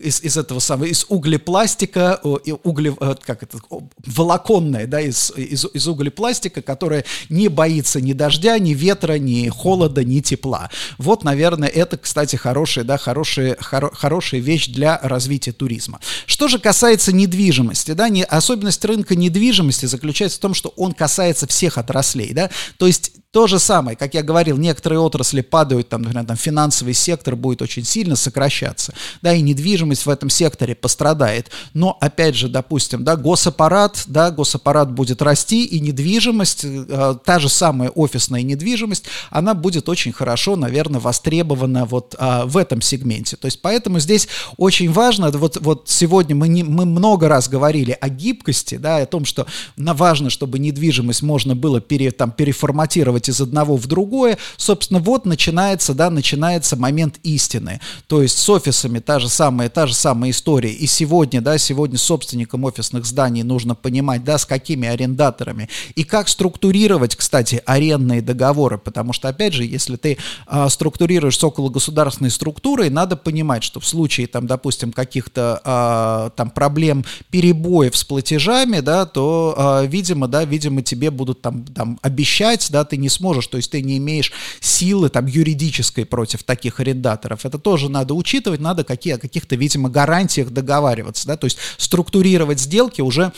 из, 0.00 0.22
из 0.22 0.36
этого 0.36 0.58
самого, 0.60 0.86
из 0.86 1.06
углепластика, 1.08 2.20
угле, 2.62 2.94
э, 3.00 3.14
как 3.24 3.42
это, 3.42 3.58
волоконная, 4.06 4.86
да, 4.86 5.00
из, 5.00 5.32
из, 5.36 5.66
из 5.72 5.88
углепластика, 5.88 6.62
которая 6.62 7.04
не 7.28 7.48
боится 7.48 8.00
ни 8.00 8.12
дождя, 8.12 8.58
ни 8.58 8.74
ветра, 8.74 9.18
ни 9.18 9.48
холода, 9.48 10.04
ни 10.04 10.20
тепла. 10.20 10.70
Вот, 10.98 11.24
наверное, 11.24 11.68
это, 11.68 11.96
кстати, 11.98 12.36
хорошая, 12.36 12.84
да, 12.84 12.98
хорошая 12.98 13.23
хорошая, 13.24 13.56
хоро, 13.58 13.90
хорошая 13.94 14.40
вещь 14.40 14.68
для 14.68 14.98
развития 15.02 15.52
туризма. 15.52 16.00
Что 16.26 16.48
же 16.48 16.58
касается 16.58 17.12
недвижимости, 17.12 17.92
да, 17.92 18.08
не, 18.08 18.22
особенность 18.22 18.84
рынка 18.84 19.16
недвижимости 19.16 19.86
заключается 19.86 20.38
в 20.38 20.40
том, 20.40 20.54
что 20.54 20.74
он 20.76 20.92
касается 20.92 21.46
всех 21.46 21.78
отраслей, 21.78 22.32
да, 22.34 22.50
то 22.78 22.86
есть 22.86 23.12
то 23.34 23.48
же 23.48 23.58
самое, 23.58 23.96
как 23.96 24.14
я 24.14 24.22
говорил, 24.22 24.56
некоторые 24.58 25.00
отрасли 25.00 25.40
падают, 25.40 25.88
там, 25.88 26.02
например, 26.02 26.24
там, 26.24 26.36
финансовый 26.36 26.94
сектор 26.94 27.34
будет 27.34 27.62
очень 27.62 27.84
сильно 27.84 28.14
сокращаться, 28.14 28.94
да, 29.22 29.34
и 29.34 29.42
недвижимость 29.42 30.06
в 30.06 30.08
этом 30.08 30.30
секторе 30.30 30.76
пострадает. 30.76 31.50
Но, 31.72 31.98
опять 32.00 32.36
же, 32.36 32.48
допустим, 32.48 33.02
да, 33.02 33.16
госаппарат, 33.16 34.04
да, 34.06 34.30
госаппарат 34.30 34.92
будет 34.92 35.20
расти, 35.20 35.64
и 35.64 35.80
недвижимость, 35.80 36.60
э, 36.64 37.16
та 37.24 37.40
же 37.40 37.48
самая 37.48 37.90
офисная 37.90 38.42
недвижимость, 38.42 39.06
она 39.30 39.54
будет 39.54 39.88
очень 39.88 40.12
хорошо, 40.12 40.54
наверное, 40.54 41.00
востребована 41.00 41.86
вот 41.86 42.14
э, 42.16 42.42
в 42.44 42.56
этом 42.56 42.80
сегменте. 42.80 43.34
То 43.34 43.46
есть 43.46 43.60
поэтому 43.60 43.98
здесь 43.98 44.28
очень 44.58 44.92
важно, 44.92 45.32
вот, 45.32 45.56
вот 45.60 45.88
сегодня 45.88 46.36
мы, 46.36 46.46
не, 46.46 46.62
мы 46.62 46.86
много 46.86 47.28
раз 47.28 47.48
говорили 47.48 47.98
о 48.00 48.08
гибкости, 48.10 48.76
да, 48.76 48.98
о 48.98 49.06
том, 49.06 49.24
что 49.24 49.48
важно, 49.76 50.30
чтобы 50.30 50.60
недвижимость 50.60 51.22
можно 51.22 51.56
было 51.56 51.80
пере, 51.80 52.12
там, 52.12 52.30
переформатировать 52.30 53.23
из 53.28 53.40
одного 53.40 53.76
в 53.76 53.86
другое. 53.86 54.38
Собственно, 54.56 55.00
вот 55.00 55.26
начинается, 55.26 55.94
да, 55.94 56.10
начинается 56.10 56.76
момент 56.76 57.18
истины. 57.22 57.80
То 58.06 58.22
есть 58.22 58.38
с 58.38 58.48
офисами 58.48 58.98
та 58.98 59.18
же 59.18 59.28
самая, 59.28 59.68
та 59.68 59.86
же 59.86 59.94
самая 59.94 60.30
история. 60.30 60.72
И 60.72 60.86
сегодня, 60.86 61.40
да, 61.40 61.58
сегодня 61.58 61.98
собственникам 61.98 62.64
офисных 62.64 63.04
зданий 63.04 63.42
нужно 63.42 63.74
понимать, 63.74 64.24
да, 64.24 64.38
с 64.38 64.46
какими 64.46 64.88
арендаторами 64.88 65.68
и 65.94 66.04
как 66.04 66.28
структурировать, 66.28 67.16
кстати, 67.16 67.62
арендные 67.66 68.22
договоры, 68.22 68.78
потому 68.78 69.12
что, 69.12 69.28
опять 69.28 69.54
же, 69.54 69.64
если 69.64 69.96
ты 69.96 70.18
а, 70.46 70.68
структурируешь 70.68 71.42
около 71.42 71.70
государственной 71.70 72.30
структурой, 72.30 72.90
надо 72.90 73.16
понимать, 73.16 73.62
что 73.62 73.80
в 73.80 73.86
случае, 73.86 74.26
там, 74.26 74.46
допустим, 74.46 74.92
каких-то 74.92 75.60
а, 75.64 76.30
там 76.30 76.50
проблем, 76.50 77.04
перебоев 77.30 77.96
с 77.96 78.04
платежами, 78.04 78.80
да, 78.80 79.06
то, 79.06 79.54
а, 79.56 79.82
видимо, 79.84 80.28
да, 80.28 80.44
видимо, 80.44 80.82
тебе 80.82 81.10
будут 81.10 81.42
там, 81.42 81.64
там 81.64 81.98
обещать, 82.02 82.68
да, 82.70 82.84
ты 82.84 82.96
не 82.96 83.08
сможешь, 83.14 83.46
то 83.46 83.56
есть 83.56 83.70
ты 83.70 83.82
не 83.82 83.98
имеешь 83.98 84.32
силы 84.60 85.08
там 85.08 85.26
юридической 85.26 86.04
против 86.04 86.42
таких 86.42 86.80
арендаторов. 86.80 87.44
Это 87.44 87.58
тоже 87.58 87.88
надо 87.88 88.14
учитывать, 88.14 88.60
надо 88.60 88.84
какие, 88.84 89.14
о 89.14 89.18
каких-то, 89.18 89.56
видимо, 89.56 89.88
гарантиях 89.88 90.50
договариваться, 90.50 91.26
да, 91.26 91.36
то 91.36 91.46
есть 91.46 91.58
структурировать 91.78 92.60
сделки 92.60 93.00
уже 93.00 93.32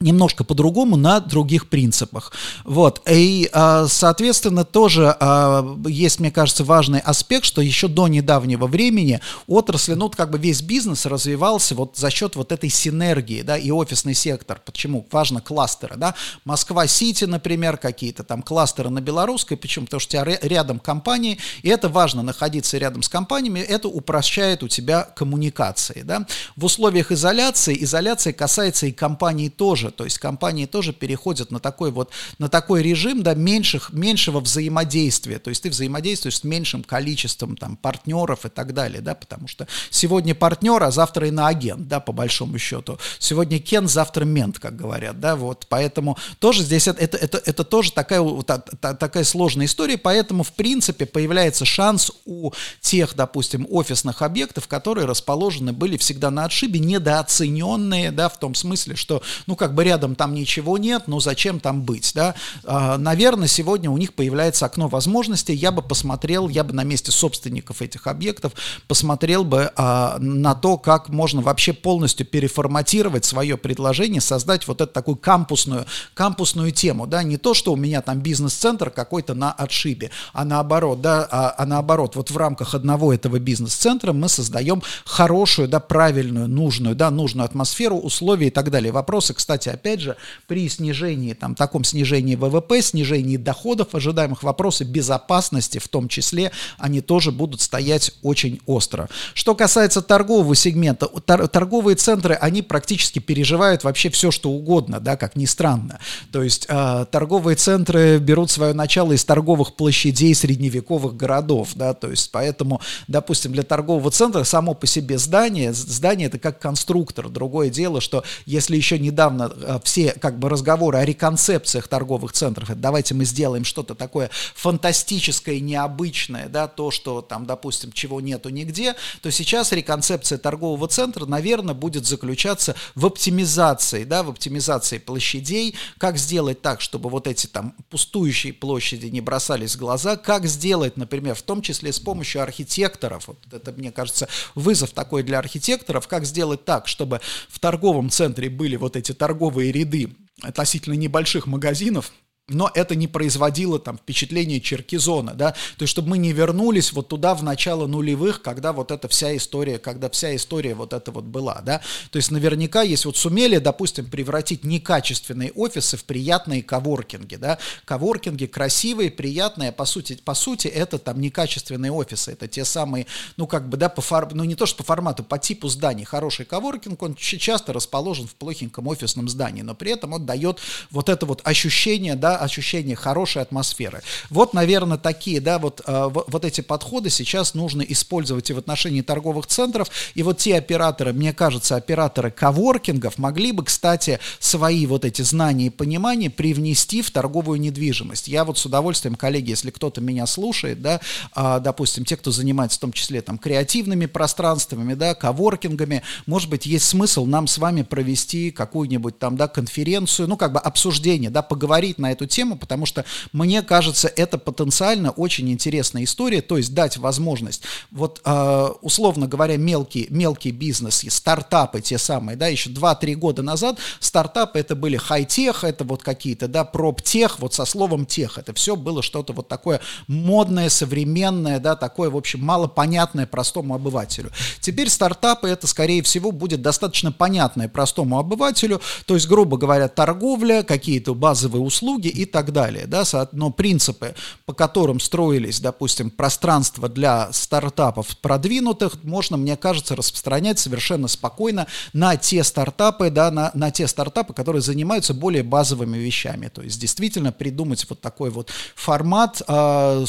немножко 0.00 0.44
по-другому 0.44 0.96
на 0.96 1.20
других 1.20 1.68
принципах. 1.68 2.32
Вот. 2.64 3.00
И, 3.08 3.48
а, 3.52 3.86
соответственно, 3.88 4.64
тоже 4.64 5.16
а, 5.20 5.76
есть, 5.86 6.20
мне 6.20 6.30
кажется, 6.30 6.64
важный 6.64 6.98
аспект, 6.98 7.44
что 7.44 7.62
еще 7.62 7.86
до 7.88 8.08
недавнего 8.08 8.66
времени 8.66 9.20
отрасли, 9.46 9.94
ну, 9.94 10.10
как 10.10 10.30
бы 10.30 10.38
весь 10.38 10.62
бизнес 10.62 11.06
развивался 11.06 11.74
вот 11.74 11.96
за 11.96 12.10
счет 12.10 12.34
вот 12.36 12.50
этой 12.50 12.70
синергии, 12.70 13.42
да, 13.42 13.56
и 13.56 13.70
офисный 13.70 14.14
сектор. 14.14 14.60
Почему? 14.64 15.06
Важно 15.12 15.40
кластеры, 15.40 15.96
да. 15.96 16.14
Москва-Сити, 16.44 17.24
например, 17.24 17.76
какие-то 17.76 18.24
там 18.24 18.42
кластеры 18.42 18.90
на 18.90 19.00
Белорусской, 19.00 19.56
почему? 19.56 19.86
Потому 19.86 20.00
что 20.00 20.18
у 20.18 20.24
тебя 20.24 20.38
рядом 20.42 20.80
компании, 20.80 21.38
и 21.62 21.68
это 21.68 21.88
важно 21.88 22.22
находиться 22.22 22.78
рядом 22.78 23.02
с 23.02 23.08
компаниями, 23.08 23.60
это 23.60 23.88
упрощает 23.88 24.62
у 24.62 24.68
тебя 24.68 25.02
коммуникации, 25.02 26.02
да. 26.02 26.26
В 26.56 26.64
условиях 26.64 27.12
изоляции, 27.12 27.76
изоляция 27.82 28.32
касается 28.32 28.86
и 28.86 28.92
компаний 28.92 29.48
тоже, 29.48 29.83
тоже, 29.84 29.90
то 29.94 30.04
есть 30.04 30.18
компании 30.18 30.66
тоже 30.66 30.92
переходят 30.92 31.50
на 31.50 31.60
такой 31.60 31.90
вот, 31.90 32.10
на 32.38 32.48
такой 32.48 32.82
режим, 32.82 33.22
да, 33.22 33.34
меньших, 33.34 33.92
меньшего 33.92 34.40
взаимодействия, 34.40 35.38
то 35.38 35.50
есть 35.50 35.62
ты 35.62 35.70
взаимодействуешь 35.70 36.38
с 36.38 36.44
меньшим 36.44 36.82
количеством 36.82 37.56
там 37.56 37.76
партнеров 37.76 38.44
и 38.46 38.48
так 38.48 38.72
далее, 38.72 39.00
да, 39.00 39.14
потому 39.14 39.48
что 39.48 39.66
сегодня 39.90 40.34
партнер, 40.34 40.82
а 40.82 40.90
завтра 40.90 41.28
иноагент, 41.28 41.88
да, 41.88 42.00
по 42.00 42.12
большому 42.12 42.58
счету, 42.58 42.98
сегодня 43.18 43.58
кен, 43.58 43.88
завтра 43.88 44.24
мент, 44.24 44.58
как 44.58 44.76
говорят, 44.76 45.20
да, 45.20 45.36
вот, 45.36 45.66
поэтому 45.68 46.16
тоже 46.38 46.62
здесь 46.62 46.88
это, 46.88 47.00
это, 47.02 47.16
это, 47.16 47.42
это 47.44 47.64
тоже 47.64 47.92
такая, 47.92 48.22
та, 48.42 48.58
та, 48.58 48.94
такая 48.94 49.24
сложная 49.24 49.66
история, 49.66 49.98
поэтому, 49.98 50.42
в 50.42 50.52
принципе, 50.52 51.06
появляется 51.06 51.64
шанс 51.64 52.12
у 52.24 52.52
тех, 52.80 53.14
допустим, 53.14 53.66
офисных 53.70 54.22
объектов, 54.22 54.68
которые 54.68 55.06
расположены 55.06 55.72
были 55.72 55.96
всегда 55.96 56.30
на 56.30 56.44
отшибе, 56.44 56.80
недооцененные, 56.80 58.10
да, 58.10 58.28
в 58.28 58.38
том 58.38 58.54
смысле, 58.54 58.96
что, 58.96 59.22
ну, 59.46 59.56
как 59.56 59.73
бы 59.74 59.84
рядом 59.84 60.14
там 60.14 60.34
ничего 60.34 60.78
нет, 60.78 61.04
но 61.06 61.20
зачем 61.20 61.60
там 61.60 61.82
быть, 61.82 62.12
да? 62.14 62.34
А, 62.64 62.96
наверное, 62.96 63.48
сегодня 63.48 63.90
у 63.90 63.98
них 63.98 64.14
появляется 64.14 64.66
окно 64.66 64.88
возможностей, 64.88 65.54
я 65.54 65.72
бы 65.72 65.82
посмотрел, 65.82 66.48
я 66.48 66.64
бы 66.64 66.72
на 66.72 66.84
месте 66.84 67.12
собственников 67.12 67.82
этих 67.82 68.06
объектов 68.06 68.52
посмотрел 68.88 69.44
бы 69.44 69.70
а, 69.76 70.16
на 70.18 70.54
то, 70.54 70.78
как 70.78 71.08
можно 71.08 71.42
вообще 71.42 71.72
полностью 71.72 72.26
переформатировать 72.26 73.24
свое 73.24 73.56
предложение, 73.56 74.20
создать 74.20 74.66
вот 74.66 74.80
эту 74.80 74.92
такую 74.92 75.16
кампусную, 75.16 75.86
кампусную 76.14 76.72
тему, 76.72 77.06
да, 77.06 77.22
не 77.22 77.36
то, 77.36 77.54
что 77.54 77.72
у 77.72 77.76
меня 77.76 78.00
там 78.00 78.20
бизнес-центр 78.20 78.90
какой-то 78.90 79.34
на 79.34 79.52
отшибе, 79.52 80.10
а 80.32 80.44
наоборот, 80.44 81.00
да, 81.00 81.26
а, 81.30 81.54
а 81.58 81.66
наоборот, 81.66 82.16
вот 82.16 82.30
в 82.30 82.36
рамках 82.36 82.74
одного 82.74 83.12
этого 83.12 83.38
бизнес-центра 83.38 84.12
мы 84.12 84.28
создаем 84.28 84.82
хорошую, 85.04 85.68
да, 85.68 85.80
правильную, 85.80 86.48
нужную, 86.48 86.94
да, 86.94 87.10
нужную 87.10 87.44
атмосферу, 87.44 87.96
условия 87.96 88.48
и 88.48 88.50
так 88.50 88.70
далее. 88.70 88.92
Вопросы, 88.92 89.34
кстати, 89.34 89.63
кстати, 89.64 89.76
опять 89.76 90.00
же, 90.00 90.16
при 90.46 90.68
снижении, 90.68 91.32
там, 91.32 91.54
таком 91.54 91.84
снижении 91.84 92.34
ВВП, 92.34 92.82
снижении 92.82 93.36
доходов 93.36 93.94
ожидаемых, 93.94 94.42
вопросы 94.42 94.84
безопасности 94.84 95.78
в 95.78 95.88
том 95.88 96.08
числе, 96.08 96.52
они 96.78 97.00
тоже 97.00 97.32
будут 97.32 97.60
стоять 97.60 98.12
очень 98.22 98.60
остро. 98.66 99.08
Что 99.32 99.54
касается 99.54 100.02
торгового 100.02 100.54
сегмента, 100.54 101.06
торговые 101.06 101.96
центры, 101.96 102.34
они 102.34 102.62
практически 102.62 103.18
переживают 103.20 103.84
вообще 103.84 104.10
все, 104.10 104.30
что 104.30 104.50
угодно, 104.50 105.00
да, 105.00 105.16
как 105.16 105.36
ни 105.36 105.46
странно. 105.46 105.98
То 106.30 106.42
есть 106.42 106.66
э, 106.68 107.06
торговые 107.10 107.56
центры 107.56 108.18
берут 108.18 108.50
свое 108.50 108.74
начало 108.74 109.12
из 109.12 109.24
торговых 109.24 109.76
площадей 109.76 110.34
средневековых 110.34 111.16
городов, 111.16 111.70
да, 111.74 111.94
то 111.94 112.10
есть 112.10 112.30
поэтому, 112.32 112.80
допустим, 113.08 113.52
для 113.52 113.62
торгового 113.62 114.10
центра 114.10 114.44
само 114.44 114.74
по 114.74 114.86
себе 114.86 115.18
здание, 115.18 115.72
здание 115.72 116.28
это 116.28 116.38
как 116.38 116.58
конструктор. 116.58 117.28
Другое 117.28 117.70
дело, 117.70 118.00
что 118.00 118.24
если 118.44 118.76
еще 118.76 118.98
недавно 118.98 119.53
все 119.84 120.12
как 120.12 120.38
бы 120.38 120.48
разговоры 120.48 120.98
о 120.98 121.04
реконцепциях 121.04 121.88
торговых 121.88 122.32
центров, 122.32 122.70
это 122.70 122.78
давайте 122.78 123.14
мы 123.14 123.24
сделаем 123.24 123.64
что-то 123.64 123.94
такое 123.94 124.30
фантастическое, 124.54 125.60
необычное, 125.60 126.48
да, 126.48 126.68
то, 126.68 126.90
что 126.90 127.22
там, 127.22 127.46
допустим, 127.46 127.92
чего 127.92 128.20
нету 128.20 128.48
нигде, 128.48 128.94
то 129.22 129.30
сейчас 129.30 129.72
реконцепция 129.72 130.38
торгового 130.38 130.88
центра, 130.88 131.26
наверное, 131.26 131.74
будет 131.74 132.06
заключаться 132.06 132.74
в 132.94 133.06
оптимизации, 133.06 134.04
да, 134.04 134.22
в 134.22 134.30
оптимизации 134.30 134.98
площадей, 134.98 135.76
как 135.98 136.18
сделать 136.18 136.60
так, 136.60 136.80
чтобы 136.80 137.10
вот 137.10 137.26
эти 137.26 137.46
там 137.46 137.74
пустующие 137.90 138.52
площади 138.52 139.06
не 139.06 139.20
бросались 139.20 139.76
в 139.76 139.78
глаза, 139.78 140.16
как 140.16 140.46
сделать, 140.46 140.96
например, 140.96 141.34
в 141.34 141.42
том 141.42 141.62
числе 141.62 141.92
с 141.92 141.98
помощью 141.98 142.42
архитекторов, 142.42 143.28
вот 143.28 143.38
это, 143.52 143.72
мне 143.72 143.92
кажется, 143.92 144.28
вызов 144.54 144.90
такой 144.90 145.22
для 145.22 145.38
архитекторов, 145.38 146.08
как 146.08 146.24
сделать 146.24 146.64
так, 146.64 146.88
чтобы 146.88 147.20
в 147.48 147.58
торговом 147.58 148.10
центре 148.10 148.50
были 148.50 148.76
вот 148.76 148.96
эти 148.96 149.12
торговые 149.12 149.43
торговые 149.44 149.72
ряды 149.72 150.08
относительно 150.40 150.94
небольших 150.94 151.46
магазинов, 151.46 152.12
но 152.48 152.70
это 152.74 152.94
не 152.94 153.08
производило 153.08 153.78
там 153.78 153.96
впечатление 153.96 154.60
Черкизона, 154.60 155.32
да, 155.32 155.52
то 155.52 155.82
есть 155.82 155.90
чтобы 155.90 156.10
мы 156.10 156.18
не 156.18 156.32
вернулись 156.32 156.92
вот 156.92 157.08
туда 157.08 157.34
в 157.34 157.42
начало 157.42 157.86
нулевых, 157.86 158.42
когда 158.42 158.74
вот 158.74 158.90
эта 158.90 159.08
вся 159.08 159.34
история, 159.34 159.78
когда 159.78 160.10
вся 160.10 160.36
история 160.36 160.74
вот 160.74 160.92
эта 160.92 161.10
вот 161.10 161.24
была, 161.24 161.62
да, 161.64 161.80
то 162.10 162.18
есть 162.18 162.30
наверняка, 162.30 162.82
если 162.82 163.06
вот 163.08 163.16
сумели, 163.16 163.56
допустим, 163.56 164.04
превратить 164.10 164.62
некачественные 164.62 165.52
офисы 165.52 165.96
в 165.96 166.04
приятные 166.04 166.62
коворкинги, 166.62 167.36
да, 167.36 167.58
коворкинги 167.86 168.44
красивые, 168.44 169.10
приятные, 169.10 169.72
по 169.72 169.86
сути, 169.86 170.18
по 170.22 170.34
сути 170.34 170.68
это 170.68 170.98
там 170.98 171.22
некачественные 171.22 171.92
офисы, 171.92 172.32
это 172.32 172.46
те 172.46 172.66
самые, 172.66 173.06
ну 173.38 173.46
как 173.46 173.70
бы, 173.70 173.78
да, 173.78 173.88
по 173.88 174.02
фор... 174.02 174.34
ну 174.34 174.44
не 174.44 174.54
то 174.54 174.66
что 174.66 174.78
по 174.78 174.84
формату, 174.84 175.24
по 175.24 175.38
типу 175.38 175.68
зданий, 175.68 176.04
хороший 176.04 176.44
коворкинг, 176.44 177.02
он 177.02 177.14
часто 177.14 177.72
расположен 177.72 178.26
в 178.26 178.34
плохеньком 178.34 178.86
офисном 178.86 179.30
здании, 179.30 179.62
но 179.62 179.74
при 179.74 179.92
этом 179.92 180.12
он 180.12 180.26
дает 180.26 180.58
вот 180.90 181.08
это 181.08 181.24
вот 181.24 181.40
ощущение, 181.44 182.16
да, 182.16 182.33
ощущение 182.36 182.96
хорошей 182.96 183.42
атмосферы. 183.42 184.02
Вот, 184.30 184.54
наверное, 184.54 184.98
такие, 184.98 185.40
да, 185.40 185.58
вот, 185.58 185.82
э, 185.86 186.10
вот 186.12 186.44
эти 186.44 186.60
подходы 186.60 187.10
сейчас 187.10 187.54
нужно 187.54 187.82
использовать 187.82 188.50
и 188.50 188.52
в 188.52 188.58
отношении 188.58 189.02
торговых 189.02 189.46
центров, 189.46 189.88
и 190.14 190.22
вот 190.22 190.38
те 190.38 190.56
операторы, 190.56 191.12
мне 191.12 191.32
кажется, 191.32 191.76
операторы 191.76 192.30
коворкингов 192.30 193.18
могли 193.18 193.52
бы, 193.52 193.64
кстати, 193.64 194.20
свои 194.38 194.86
вот 194.86 195.04
эти 195.04 195.22
знания 195.22 195.66
и 195.66 195.70
понимания 195.70 196.30
привнести 196.30 197.02
в 197.02 197.10
торговую 197.10 197.60
недвижимость. 197.60 198.28
Я 198.28 198.44
вот 198.44 198.58
с 198.58 198.66
удовольствием, 198.66 199.14
коллеги, 199.14 199.50
если 199.50 199.70
кто-то 199.70 200.00
меня 200.00 200.26
слушает, 200.26 200.80
да, 200.82 201.00
э, 201.36 201.60
допустим, 201.60 202.04
те, 202.04 202.16
кто 202.16 202.30
занимается 202.30 202.78
в 202.78 202.80
том 202.80 202.92
числе 202.92 203.22
там 203.22 203.38
креативными 203.38 204.06
пространствами, 204.06 204.94
да, 204.94 205.14
коворкингами, 205.14 206.02
может 206.26 206.50
быть, 206.50 206.66
есть 206.66 206.86
смысл 206.86 207.26
нам 207.26 207.46
с 207.46 207.58
вами 207.58 207.82
провести 207.82 208.50
какую-нибудь 208.50 209.18
там, 209.18 209.36
да, 209.36 209.48
конференцию, 209.48 210.28
ну, 210.28 210.36
как 210.36 210.52
бы 210.52 210.58
обсуждение, 210.58 211.30
да, 211.30 211.42
поговорить 211.42 211.98
на 211.98 212.12
эту 212.12 212.23
эту 212.24 212.34
тему, 212.34 212.56
потому 212.56 212.86
что 212.86 213.04
мне 213.32 213.62
кажется, 213.62 214.08
это 214.08 214.38
потенциально 214.38 215.10
очень 215.10 215.50
интересная 215.50 216.04
история, 216.04 216.42
то 216.42 216.56
есть 216.56 216.74
дать 216.74 216.96
возможность, 216.96 217.62
вот 217.90 218.20
э, 218.24 218.68
условно 218.82 219.26
говоря, 219.28 219.56
мелкий, 219.56 220.06
мелкий 220.10 220.50
бизнес, 220.50 221.04
стартапы 221.08 221.80
те 221.80 221.98
самые, 221.98 222.36
да, 222.36 222.48
еще 222.48 222.70
2-3 222.70 223.14
года 223.14 223.42
назад 223.42 223.78
стартапы 224.00 224.58
это 224.58 224.74
были 224.74 224.96
хай-тех, 224.96 225.64
это 225.64 225.84
вот 225.84 226.02
какие-то, 226.02 226.48
да, 226.48 226.64
проб-тех, 226.64 227.38
вот 227.38 227.54
со 227.54 227.64
словом 227.64 228.06
тех, 228.06 228.38
это 228.38 228.52
все 228.54 228.76
было 228.76 229.02
что-то 229.02 229.32
вот 229.32 229.48
такое 229.48 229.80
модное, 230.06 230.68
современное, 230.68 231.58
да, 231.60 231.76
такое, 231.76 232.10
в 232.10 232.16
общем, 232.16 232.42
малопонятное 232.44 233.26
простому 233.26 233.74
обывателю. 233.74 234.30
Теперь 234.60 234.88
стартапы 234.88 235.48
это, 235.48 235.66
скорее 235.66 236.02
всего, 236.02 236.32
будет 236.32 236.62
достаточно 236.62 237.12
понятное 237.12 237.68
простому 237.68 238.18
обывателю, 238.18 238.80
то 239.06 239.14
есть, 239.14 239.28
грубо 239.28 239.56
говоря, 239.56 239.88
торговля, 239.88 240.62
какие-то 240.62 241.14
базовые 241.14 241.62
услуги, 241.62 242.08
и 242.14 242.24
так 242.24 242.52
далее, 242.52 242.86
да, 242.86 243.04
но 243.32 243.50
принципы, 243.50 244.14
по 244.46 244.54
которым 244.54 245.00
строились, 245.00 245.60
допустим, 245.60 246.10
пространство 246.10 246.88
для 246.88 247.32
стартапов 247.32 248.16
продвинутых, 248.18 249.02
можно, 249.02 249.36
мне 249.36 249.56
кажется, 249.56 249.96
распространять 249.96 250.58
совершенно 250.58 251.08
спокойно 251.08 251.66
на 251.92 252.16
те 252.16 252.44
стартапы, 252.44 253.10
да, 253.10 253.30
на, 253.30 253.50
на 253.54 253.70
те 253.70 253.88
стартапы, 253.88 254.32
которые 254.32 254.62
занимаются 254.62 255.12
более 255.12 255.42
базовыми 255.42 255.98
вещами, 255.98 256.48
то 256.48 256.62
есть 256.62 256.80
действительно 256.80 257.32
придумать 257.32 257.84
вот 257.88 258.00
такой 258.00 258.30
вот 258.30 258.50
формат, 258.74 259.42
э, 259.46 260.04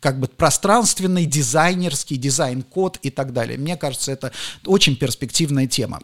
как 0.00 0.20
бы 0.20 0.26
пространственный, 0.26 1.24
дизайнерский, 1.24 2.18
дизайн-код 2.18 2.98
и 3.00 3.10
так 3.10 3.32
далее. 3.32 3.56
Мне 3.56 3.76
кажется, 3.76 4.12
это 4.12 4.32
очень 4.66 4.96
перспективная 4.96 5.66
тема. 5.66 6.02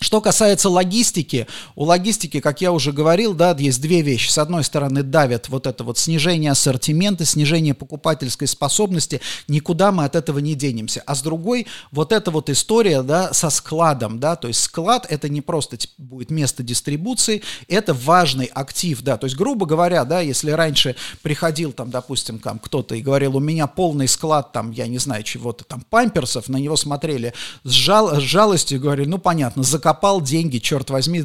Что 0.00 0.20
касается 0.20 0.68
логистики, 0.68 1.46
у 1.76 1.84
логистики, 1.84 2.40
как 2.40 2.60
я 2.60 2.72
уже 2.72 2.92
говорил, 2.92 3.32
да, 3.32 3.56
есть 3.58 3.80
две 3.80 4.02
вещи. 4.02 4.28
С 4.28 4.38
одной 4.38 4.62
стороны, 4.62 5.02
давят 5.02 5.48
вот 5.48 5.66
это 5.66 5.82
вот 5.82 5.98
снижение 5.98 6.50
ассортимента, 6.50 7.24
снижение 7.24 7.72
покупательской 7.72 8.46
способности, 8.46 9.20
никуда 9.48 9.92
мы 9.92 10.04
от 10.04 10.14
этого 10.14 10.40
не 10.40 10.54
денемся. 10.54 11.02
А 11.06 11.14
с 11.14 11.22
другой, 11.22 11.66
вот 11.90 12.12
эта 12.12 12.30
вот 12.30 12.50
история, 12.50 13.02
да, 13.02 13.32
со 13.32 13.48
складом, 13.48 14.20
да, 14.20 14.36
то 14.36 14.48
есть 14.48 14.60
склад 14.60 15.06
это 15.08 15.28
не 15.28 15.40
просто 15.40 15.78
будет 15.96 16.30
место 16.30 16.62
дистрибуции, 16.62 17.42
это 17.68 17.94
важный 17.94 18.46
актив, 18.46 19.00
да, 19.00 19.16
то 19.16 19.24
есть, 19.24 19.36
грубо 19.36 19.64
говоря, 19.64 20.04
да, 20.04 20.20
если 20.20 20.50
раньше 20.50 20.96
приходил 21.22 21.72
там, 21.72 21.90
допустим, 21.90 22.40
там 22.40 22.58
кто-то 22.58 22.94
и 22.94 23.00
говорил, 23.00 23.36
у 23.36 23.40
меня 23.40 23.66
полный 23.66 24.08
склад 24.08 24.52
там, 24.52 24.70
я 24.70 24.86
не 24.86 24.98
знаю, 24.98 25.22
чего-то 25.22 25.64
там, 25.64 25.82
памперсов, 25.88 26.48
на 26.48 26.58
него 26.58 26.76
смотрели 26.76 27.32
с, 27.62 27.70
жал, 27.70 28.20
с 28.20 28.22
жалостью 28.22 28.78
и 28.78 28.80
говорили, 28.80 29.08
ну, 29.08 29.18
понятно, 29.18 29.62
закопали 29.62 29.83
закопал 29.84 30.22
деньги, 30.22 30.56
черт 30.58 30.88
возьми, 30.88 31.22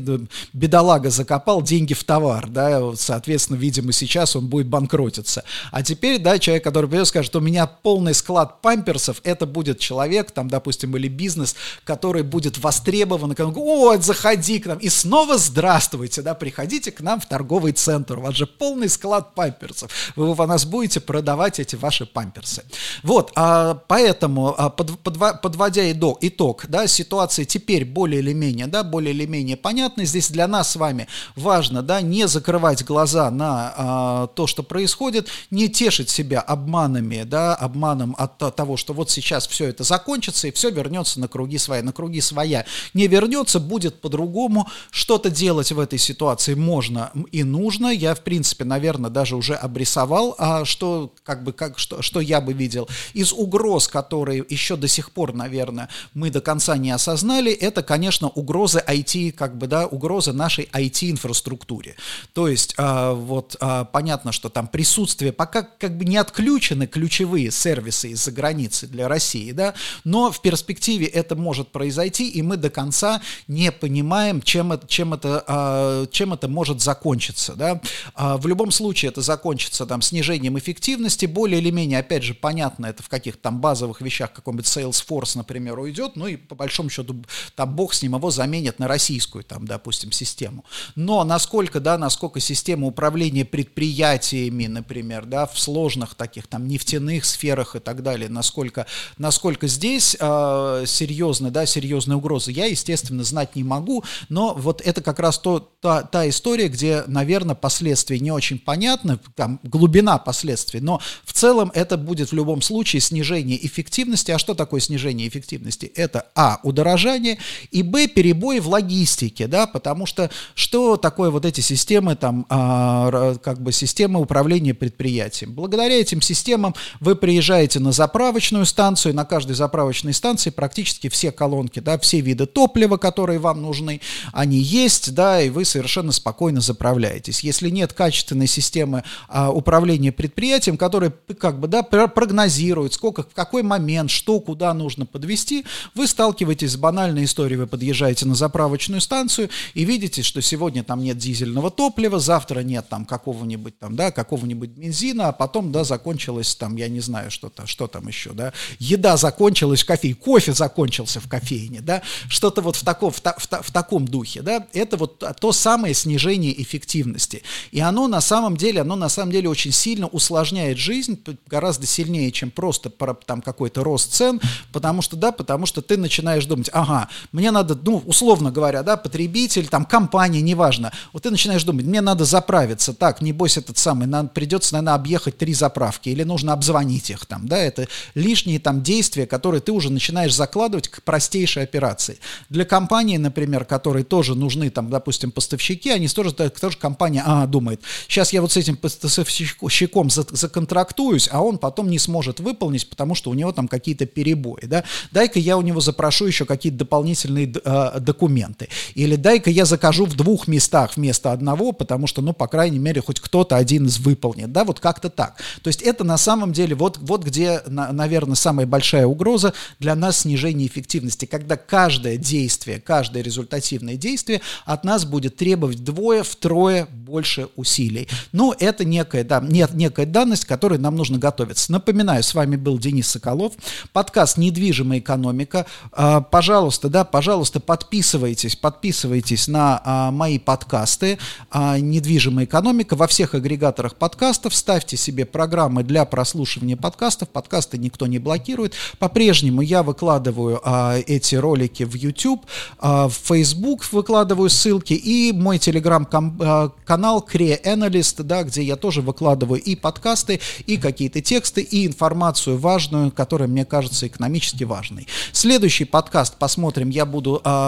бедолага 0.51 1.09
закопал 1.09 1.61
деньги 1.61 1.93
в 1.93 2.03
товар, 2.03 2.49
да, 2.49 2.93
соответственно, 2.95 3.55
видимо, 3.55 3.93
сейчас 3.93 4.35
он 4.35 4.47
будет 4.47 4.67
банкротиться. 4.67 5.45
А 5.71 5.81
теперь, 5.81 6.19
да, 6.19 6.37
человек, 6.39 6.65
который 6.65 6.89
придет, 6.89 7.07
скажет, 7.07 7.33
у 7.37 7.39
меня 7.39 7.67
полный 7.67 8.13
склад 8.13 8.61
памперсов, 8.61 9.21
это 9.23 9.45
будет 9.45 9.79
человек, 9.79 10.31
там, 10.31 10.49
допустим, 10.49 10.97
или 10.97 11.07
бизнес, 11.07 11.55
который 11.85 12.23
будет 12.23 12.57
востребован, 12.57 13.31
и 13.31 13.41
о, 13.41 13.97
заходи 13.97 14.59
к 14.59 14.65
нам, 14.65 14.77
и 14.79 14.89
снова 14.89 15.37
здравствуйте, 15.37 16.21
да, 16.21 16.33
приходите 16.33 16.91
к 16.91 16.99
нам 16.99 17.21
в 17.21 17.27
торговый 17.27 17.71
центр, 17.71 18.19
у 18.19 18.23
вас 18.23 18.35
же 18.35 18.45
полный 18.45 18.89
склад 18.89 19.35
памперсов, 19.35 19.89
вы 20.17 20.29
у 20.29 20.45
нас 20.45 20.65
будете 20.65 20.99
продавать 20.99 21.61
эти 21.61 21.77
ваши 21.77 22.05
памперсы. 22.05 22.63
Вот, 23.03 23.31
а, 23.35 23.75
поэтому, 23.87 24.53
а, 24.57 24.69
под, 24.69 24.99
под, 24.99 25.41
подводя 25.41 25.89
итог, 25.89 26.65
да, 26.67 26.87
ситуация 26.87 27.45
теперь 27.45 27.85
более 27.85 28.19
или 28.19 28.33
менее 28.33 28.48
более-менее, 28.49 28.67
да, 28.67 28.83
более 28.83 29.13
или 29.13 29.25
менее 29.25 29.57
понятны. 29.57 30.05
Здесь 30.05 30.31
для 30.31 30.47
нас 30.47 30.71
с 30.71 30.75
вами 30.75 31.07
важно, 31.35 31.81
да, 31.83 32.01
не 32.01 32.27
закрывать 32.27 32.83
глаза 32.83 33.29
на 33.31 33.73
а, 33.75 34.27
то, 34.27 34.47
что 34.47 34.63
происходит, 34.63 35.27
не 35.51 35.69
тешить 35.69 36.09
себя 36.09 36.39
обманами, 36.41 37.23
да, 37.23 37.55
обманом 37.55 38.15
от 38.17 38.37
того, 38.55 38.77
что 38.77 38.93
вот 38.93 39.11
сейчас 39.11 39.47
все 39.47 39.67
это 39.67 39.83
закончится 39.83 40.47
и 40.47 40.51
все 40.51 40.69
вернется 40.69 41.19
на 41.19 41.27
круги 41.27 41.57
своя. 41.57 41.83
На 41.83 41.91
круги 41.91 42.21
своя 42.21 42.65
не 42.93 43.07
вернется, 43.07 43.59
будет 43.59 44.01
по-другому. 44.01 44.67
Что-то 44.91 45.29
делать 45.29 45.71
в 45.71 45.79
этой 45.79 45.99
ситуации 45.99 46.55
можно 46.55 47.11
и 47.31 47.43
нужно. 47.43 47.87
Я, 47.87 48.15
в 48.15 48.21
принципе, 48.21 48.63
наверное, 48.65 49.09
даже 49.09 49.35
уже 49.35 49.55
обрисовал, 49.55 50.35
а 50.37 50.65
что, 50.65 51.13
как 51.23 51.43
бы, 51.43 51.53
как, 51.53 51.77
что, 51.79 52.01
что 52.01 52.19
я 52.19 52.41
бы 52.41 52.53
видел. 52.53 52.87
Из 53.13 53.33
угроз, 53.33 53.87
которые 53.87 54.45
еще 54.49 54.75
до 54.75 54.87
сих 54.87 55.11
пор, 55.11 55.33
наверное, 55.33 55.89
мы 56.13 56.29
до 56.29 56.41
конца 56.41 56.77
не 56.77 56.91
осознали, 56.91 57.51
это, 57.51 57.83
конечно, 57.83 58.29
угрозы 58.39 58.83
IT, 58.87 59.33
как 59.33 59.57
бы, 59.57 59.67
да, 59.67 59.85
угрозы 59.85 60.33
нашей 60.33 60.69
IT-инфраструктуре. 60.71 61.95
То 62.33 62.47
есть, 62.47 62.73
э, 62.77 63.13
вот, 63.13 63.55
э, 63.59 63.85
понятно, 63.91 64.31
что 64.31 64.49
там 64.49 64.67
присутствие, 64.67 65.31
пока 65.31 65.63
как 65.63 65.97
бы 65.97 66.05
не 66.05 66.17
отключены 66.17 66.87
ключевые 66.87 67.51
сервисы 67.51 68.09
из-за 68.11 68.31
границы 68.31 68.87
для 68.87 69.07
России, 69.07 69.51
да, 69.51 69.73
но 70.03 70.31
в 70.31 70.41
перспективе 70.41 71.05
это 71.05 71.35
может 71.35 71.69
произойти, 71.69 72.29
и 72.29 72.41
мы 72.41 72.57
до 72.57 72.69
конца 72.69 73.21
не 73.47 73.71
понимаем, 73.71 74.41
чем 74.41 74.71
это, 74.71 74.87
чем 74.87 75.13
это, 75.13 75.43
э, 75.47 76.07
чем 76.11 76.33
это 76.33 76.47
может 76.47 76.81
закончиться, 76.81 77.55
да. 77.55 77.81
Э, 78.15 78.37
в 78.37 78.47
любом 78.47 78.71
случае 78.71 79.09
это 79.09 79.21
закончится 79.21 79.85
там 79.85 80.01
снижением 80.01 80.57
эффективности, 80.57 81.25
более 81.25 81.59
или 81.59 81.71
менее, 81.71 81.99
опять 81.99 82.23
же, 82.23 82.33
понятно, 82.33 82.85
это 82.85 83.03
в 83.03 83.09
каких-то 83.09 83.41
там 83.41 83.59
базовых 83.59 84.01
вещах, 84.01 84.31
какой-нибудь 84.31 84.65
Salesforce, 84.65 85.33
например, 85.35 85.79
уйдет, 85.79 86.15
ну 86.15 86.27
и 86.27 86.37
по 86.37 86.55
большому 86.55 86.89
счету 86.89 87.15
там 87.55 87.75
бог 87.75 87.93
с 87.93 88.01
ним, 88.01 88.15
его 88.15 88.28
заменят 88.29 88.79
на 88.79 88.87
российскую, 88.87 89.43
там, 89.43 89.65
допустим, 89.65 90.11
систему. 90.11 90.65
Но 90.95 91.23
насколько, 91.23 91.79
да, 91.79 91.97
насколько 91.97 92.39
система 92.39 92.87
управления 92.87 93.45
предприятиями, 93.45 94.67
например, 94.67 95.25
да, 95.25 95.45
в 95.45 95.59
сложных 95.59 96.15
таких 96.15 96.47
там 96.47 96.67
нефтяных 96.67 97.25
сферах 97.25 97.75
и 97.75 97.79
так 97.79 98.03
далее, 98.03 98.29
насколько, 98.29 98.85
насколько 99.17 99.67
здесь 99.67 100.15
э, 100.19 100.83
серьезны, 100.85 101.51
да, 101.51 101.65
серьезные 101.65 102.17
угрозы, 102.17 102.51
я, 102.51 102.65
естественно, 102.65 103.23
знать 103.23 103.55
не 103.55 103.63
могу, 103.63 104.03
но 104.29 104.53
вот 104.53 104.81
это 104.81 105.01
как 105.01 105.19
раз 105.19 105.39
то, 105.39 105.59
та, 105.81 106.03
та 106.03 106.27
история, 106.27 106.67
где, 106.67 107.03
наверное, 107.07 107.55
последствия 107.55 108.19
не 108.19 108.31
очень 108.31 108.59
понятны, 108.59 109.19
там, 109.35 109.59
глубина 109.63 110.17
последствий, 110.17 110.79
но 110.79 111.01
в 111.23 111.33
целом 111.33 111.71
это 111.73 111.97
будет 111.97 112.31
в 112.31 112.35
любом 112.35 112.61
случае 112.61 113.01
снижение 113.01 113.65
эффективности. 113.65 114.31
А 114.31 114.39
что 114.39 114.53
такое 114.53 114.81
снижение 114.81 115.27
эффективности? 115.27 115.85
Это, 115.95 116.27
а, 116.35 116.59
удорожание, 116.63 117.37
и, 117.71 117.83
б, 117.83 118.07
перебои 118.19 118.59
в 118.59 118.67
логистике, 118.67 119.47
да, 119.47 119.65
потому 119.65 120.05
что 120.05 120.29
что 120.53 120.97
такое 120.97 121.29
вот 121.29 121.45
эти 121.45 121.61
системы, 121.61 122.17
там, 122.17 122.45
а, 122.49 123.35
как 123.35 123.61
бы 123.61 123.71
системы 123.71 124.19
управления 124.19 124.73
предприятием? 124.73 125.53
Благодаря 125.53 125.97
этим 125.97 126.21
системам 126.21 126.75
вы 126.99 127.15
приезжаете 127.15 127.79
на 127.79 127.93
заправочную 127.93 128.65
станцию, 128.65 129.15
на 129.15 129.23
каждой 129.23 129.53
заправочной 129.53 130.13
станции 130.13 130.49
практически 130.49 131.07
все 131.07 131.31
колонки, 131.31 131.79
да, 131.79 131.97
все 131.97 132.19
виды 132.19 132.45
топлива, 132.45 132.97
которые 132.97 133.39
вам 133.39 133.61
нужны, 133.61 134.01
они 134.33 134.57
есть, 134.57 135.13
да, 135.13 135.41
и 135.41 135.49
вы 135.49 135.63
совершенно 135.63 136.11
спокойно 136.11 136.59
заправляетесь. 136.59 137.39
Если 137.39 137.69
нет 137.69 137.93
качественной 137.93 138.47
системы 138.47 139.05
а, 139.29 139.49
управления 139.49 140.11
предприятием, 140.11 140.75
которая 140.75 141.13
как 141.39 141.57
бы, 141.57 141.69
да, 141.69 141.83
прогнозирует, 141.83 142.91
сколько, 142.91 143.23
в 143.23 143.33
какой 143.33 143.63
момент, 143.63 144.11
что, 144.11 144.41
куда 144.41 144.73
нужно 144.73 145.05
подвести, 145.05 145.63
вы 145.95 146.05
сталкиваетесь 146.05 146.73
с 146.73 146.75
банальной 146.75 147.23
историей, 147.23 147.59
вы 147.59 147.67
подъезжаете 147.67 148.08
приезжаете 148.09 148.25
на 148.25 148.35
заправочную 148.35 149.01
станцию 149.01 149.49
и 149.73 149.85
видите, 149.85 150.23
что 150.23 150.41
сегодня 150.41 150.83
там 150.83 151.03
нет 151.03 151.17
дизельного 151.17 151.69
топлива, 151.69 152.19
завтра 152.19 152.61
нет 152.61 152.87
там 152.89 153.05
какого-нибудь 153.05 153.77
там, 153.79 153.95
да, 153.95 154.11
какого-нибудь 154.11 154.69
бензина, 154.69 155.27
а 155.27 155.31
потом, 155.31 155.71
да, 155.71 155.83
закончилось 155.83 156.55
там, 156.55 156.75
я 156.75 156.89
не 156.89 157.01
знаю, 157.01 157.29
что-то, 157.31 157.67
что 157.67 157.87
там 157.87 158.07
еще, 158.07 158.31
да, 158.31 158.53
еда 158.79 159.17
закончилась 159.17 159.83
в 159.83 159.85
кофе, 159.85 160.13
кофе 160.15 160.53
закончился 160.53 161.19
в 161.19 161.27
кофейне, 161.27 161.81
да, 161.81 162.01
что-то 162.29 162.61
вот 162.61 162.75
в 162.75 162.83
таком, 162.83 163.11
в, 163.11 163.21
в, 163.21 163.47
в 163.61 163.71
таком 163.71 164.07
духе, 164.07 164.41
да, 164.41 164.67
это 164.73 164.97
вот 164.97 165.23
то 165.39 165.51
самое 165.51 165.93
снижение 165.93 166.59
эффективности. 166.61 167.43
И 167.71 167.79
оно 167.79 168.07
на 168.07 168.21
самом 168.21 168.57
деле, 168.57 168.81
оно 168.81 168.95
на 168.95 169.09
самом 169.09 169.31
деле 169.31 169.49
очень 169.49 169.71
сильно 169.71 170.07
усложняет 170.07 170.77
жизнь, 170.77 171.23
гораздо 171.47 171.85
сильнее, 171.85 172.31
чем 172.31 172.51
просто 172.51 172.89
там 173.25 173.41
какой-то 173.41 173.83
рост 173.83 174.13
цен, 174.13 174.41
потому 174.71 175.01
что, 175.01 175.15
да, 175.15 175.31
потому 175.31 175.65
что 175.65 175.81
ты 175.81 175.97
начинаешь 175.97 176.45
думать, 176.45 176.69
ага, 176.73 177.09
мне 177.31 177.51
надо, 177.51 177.75
ну, 177.75 177.98
условно 178.05 178.51
говоря, 178.51 178.83
да, 178.83 178.97
потребитель, 178.97 179.67
там, 179.67 179.85
компания, 179.85 180.41
неважно, 180.41 180.91
вот 181.13 181.23
ты 181.23 181.31
начинаешь 181.31 181.63
думать, 181.63 181.85
мне 181.85 182.01
надо 182.01 182.25
заправиться, 182.25 182.93
так, 182.93 183.21
небось 183.21 183.57
этот 183.57 183.77
самый, 183.77 184.07
нам 184.07 184.29
придется, 184.29 184.73
наверное, 184.73 184.95
объехать 184.95 185.37
три 185.37 185.53
заправки, 185.53 186.09
или 186.09 186.23
нужно 186.23 186.53
обзвонить 186.53 187.09
их 187.09 187.25
там, 187.25 187.47
да, 187.47 187.57
это 187.57 187.87
лишние 188.15 188.59
там 188.59 188.81
действия, 188.81 189.25
которые 189.25 189.61
ты 189.61 189.71
уже 189.71 189.91
начинаешь 189.91 190.33
закладывать 190.33 190.87
к 190.87 191.01
простейшей 191.03 191.63
операции. 191.63 192.19
Для 192.49 192.65
компании, 192.65 193.17
например, 193.17 193.65
которые 193.65 194.03
тоже 194.03 194.35
нужны, 194.35 194.69
там, 194.69 194.89
допустим, 194.89 195.31
поставщики, 195.31 195.89
они 195.89 196.07
тоже, 196.07 196.31
тоже 196.31 196.77
компания, 196.77 197.23
а, 197.25 197.45
думает, 197.45 197.81
сейчас 198.07 198.33
я 198.33 198.41
вот 198.41 198.51
с 198.51 198.57
этим 198.57 198.77
поставщиком 198.77 200.09
законтрактуюсь, 200.09 201.29
а 201.31 201.41
он 201.41 201.57
потом 201.57 201.89
не 201.89 201.99
сможет 201.99 202.39
выполнить, 202.39 202.89
потому 202.89 203.15
что 203.15 203.29
у 203.29 203.33
него 203.33 203.51
там 203.51 203.67
какие-то 203.67 204.05
перебои, 204.05 204.65
да, 204.65 204.83
дай-ка 205.11 205.39
я 205.39 205.57
у 205.57 205.61
него 205.61 205.81
запрошу 205.81 206.25
еще 206.25 206.45
какие-то 206.45 206.79
дополнительные 206.79 207.51
э, 207.53 207.59
документы. 207.99 208.69
Или 208.95 209.15
дай-ка 209.15 209.49
я 209.49 209.65
закажу 209.65 210.05
в 210.05 210.15
двух 210.15 210.47
местах 210.47 210.91
вместо 210.95 211.31
одного, 211.31 211.71
потому 211.71 212.07
что, 212.07 212.21
ну, 212.21 212.33
по 212.33 212.47
крайней 212.47 212.79
мере, 212.79 213.01
хоть 213.01 213.19
кто-то 213.19 213.55
один 213.55 213.85
из 213.85 213.99
выполнит. 213.99 214.51
Да, 214.51 214.63
вот 214.63 214.79
как-то 214.79 215.09
так. 215.09 215.35
То 215.61 215.67
есть 215.69 215.81
это 215.81 216.03
на 216.03 216.17
самом 216.17 216.53
деле 216.53 216.75
вот, 216.75 216.97
вот 216.99 217.23
где, 217.23 217.61
на, 217.67 217.91
наверное, 217.91 218.35
самая 218.35 218.65
большая 218.65 219.05
угроза 219.05 219.53
для 219.79 219.95
нас 219.95 220.19
снижение 220.19 220.67
эффективности, 220.67 221.25
когда 221.25 221.57
каждое 221.57 222.17
действие, 222.17 222.79
каждое 222.79 223.23
результативное 223.23 223.95
действие 223.95 224.41
от 224.65 224.83
нас 224.83 225.05
будет 225.05 225.35
требовать 225.35 225.77
вдвое, 225.77 226.23
втрое 226.23 226.87
больше 226.91 227.49
усилий. 227.55 228.07
Ну, 228.31 228.53
это 228.57 228.85
некая, 228.85 229.23
да, 229.23 229.39
нет, 229.39 229.73
некая 229.73 230.05
данность, 230.05 230.45
которой 230.45 230.77
нам 230.77 230.95
нужно 230.95 231.17
готовиться. 231.17 231.71
Напоминаю, 231.71 232.23
с 232.23 232.33
вами 232.33 232.55
был 232.55 232.77
Денис 232.77 233.07
Соколов, 233.07 233.53
подкаст 233.93 234.37
«Недвижимая 234.37 234.99
экономика». 234.99 235.65
А, 235.91 236.21
пожалуйста, 236.21 236.89
да, 236.89 237.03
пожалуйста, 237.03 237.59
подписывайтесь 237.69 238.55
подписывайтесь, 238.55 239.47
на 239.47 239.79
а, 239.85 240.09
мои 240.09 240.39
подкасты 240.39 241.19
а, 241.51 241.77
«Недвижимая 241.77 242.45
экономика» 242.45 242.95
во 242.95 243.05
всех 243.05 243.35
агрегаторах 243.35 243.95
подкастов. 243.95 244.55
Ставьте 244.55 244.97
себе 244.97 245.23
программы 245.23 245.83
для 245.83 246.05
прослушивания 246.05 246.75
подкастов. 246.75 247.29
Подкасты 247.29 247.77
никто 247.77 248.07
не 248.07 248.17
блокирует. 248.17 248.73
По-прежнему 248.97 249.61
я 249.61 249.83
выкладываю 249.83 250.59
а, 250.63 250.97
эти 250.97 251.35
ролики 251.35 251.83
в 251.83 251.93
YouTube, 251.93 252.43
а, 252.79 253.07
в 253.07 253.13
Facebook 253.13 253.85
выкладываю 253.91 254.49
ссылки 254.49 254.93
и 254.93 255.31
мой 255.31 255.59
телеграм-канал 255.59 257.27
Crea 257.31 257.61
Analyst, 257.63 258.23
да, 258.23 258.41
где 258.41 258.63
я 258.63 258.77
тоже 258.77 259.01
выкладываю 259.01 259.61
и 259.61 259.75
подкасты, 259.75 260.39
и 260.65 260.77
какие-то 260.77 261.21
тексты, 261.21 261.61
и 261.61 261.85
информацию 261.85 262.57
важную, 262.57 263.11
которая 263.11 263.47
мне 263.47 263.63
кажется 263.63 264.07
экономически 264.07 264.63
важной. 264.63 265.07
Следующий 265.33 265.85
подкаст 265.85 266.37
посмотрим, 266.37 266.89
я 266.89 267.05
буду 267.05 267.41
э, 267.43 267.58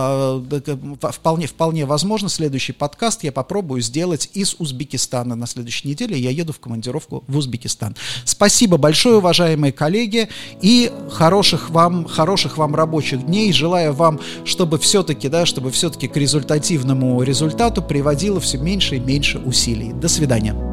вполне, 1.11 1.47
вполне 1.47 1.85
возможно, 1.85 2.29
следующий 2.29 2.73
подкаст 2.73 3.23
я 3.23 3.31
попробую 3.31 3.81
сделать 3.81 4.29
из 4.33 4.55
Узбекистана. 4.59 5.35
На 5.35 5.47
следующей 5.47 5.87
неделе 5.87 6.17
я 6.17 6.29
еду 6.29 6.53
в 6.53 6.59
командировку 6.59 7.23
в 7.27 7.37
Узбекистан. 7.37 7.95
Спасибо 8.25 8.77
большое, 8.77 9.17
уважаемые 9.17 9.71
коллеги, 9.71 10.29
и 10.61 10.91
хороших 11.09 11.69
вам, 11.69 12.05
хороших 12.05 12.57
вам 12.57 12.75
рабочих 12.75 13.25
дней. 13.25 13.51
Желаю 13.53 13.93
вам, 13.93 14.19
чтобы 14.45 14.77
все-таки, 14.79 15.29
да, 15.29 15.45
чтобы 15.45 15.71
все-таки 15.71 16.07
к 16.07 16.17
результативному 16.17 17.21
результату 17.23 17.81
приводило 17.81 18.39
все 18.39 18.57
меньше 18.57 18.97
и 18.97 18.99
меньше 18.99 19.39
усилий. 19.39 19.93
До 19.93 20.07
свидания. 20.07 20.70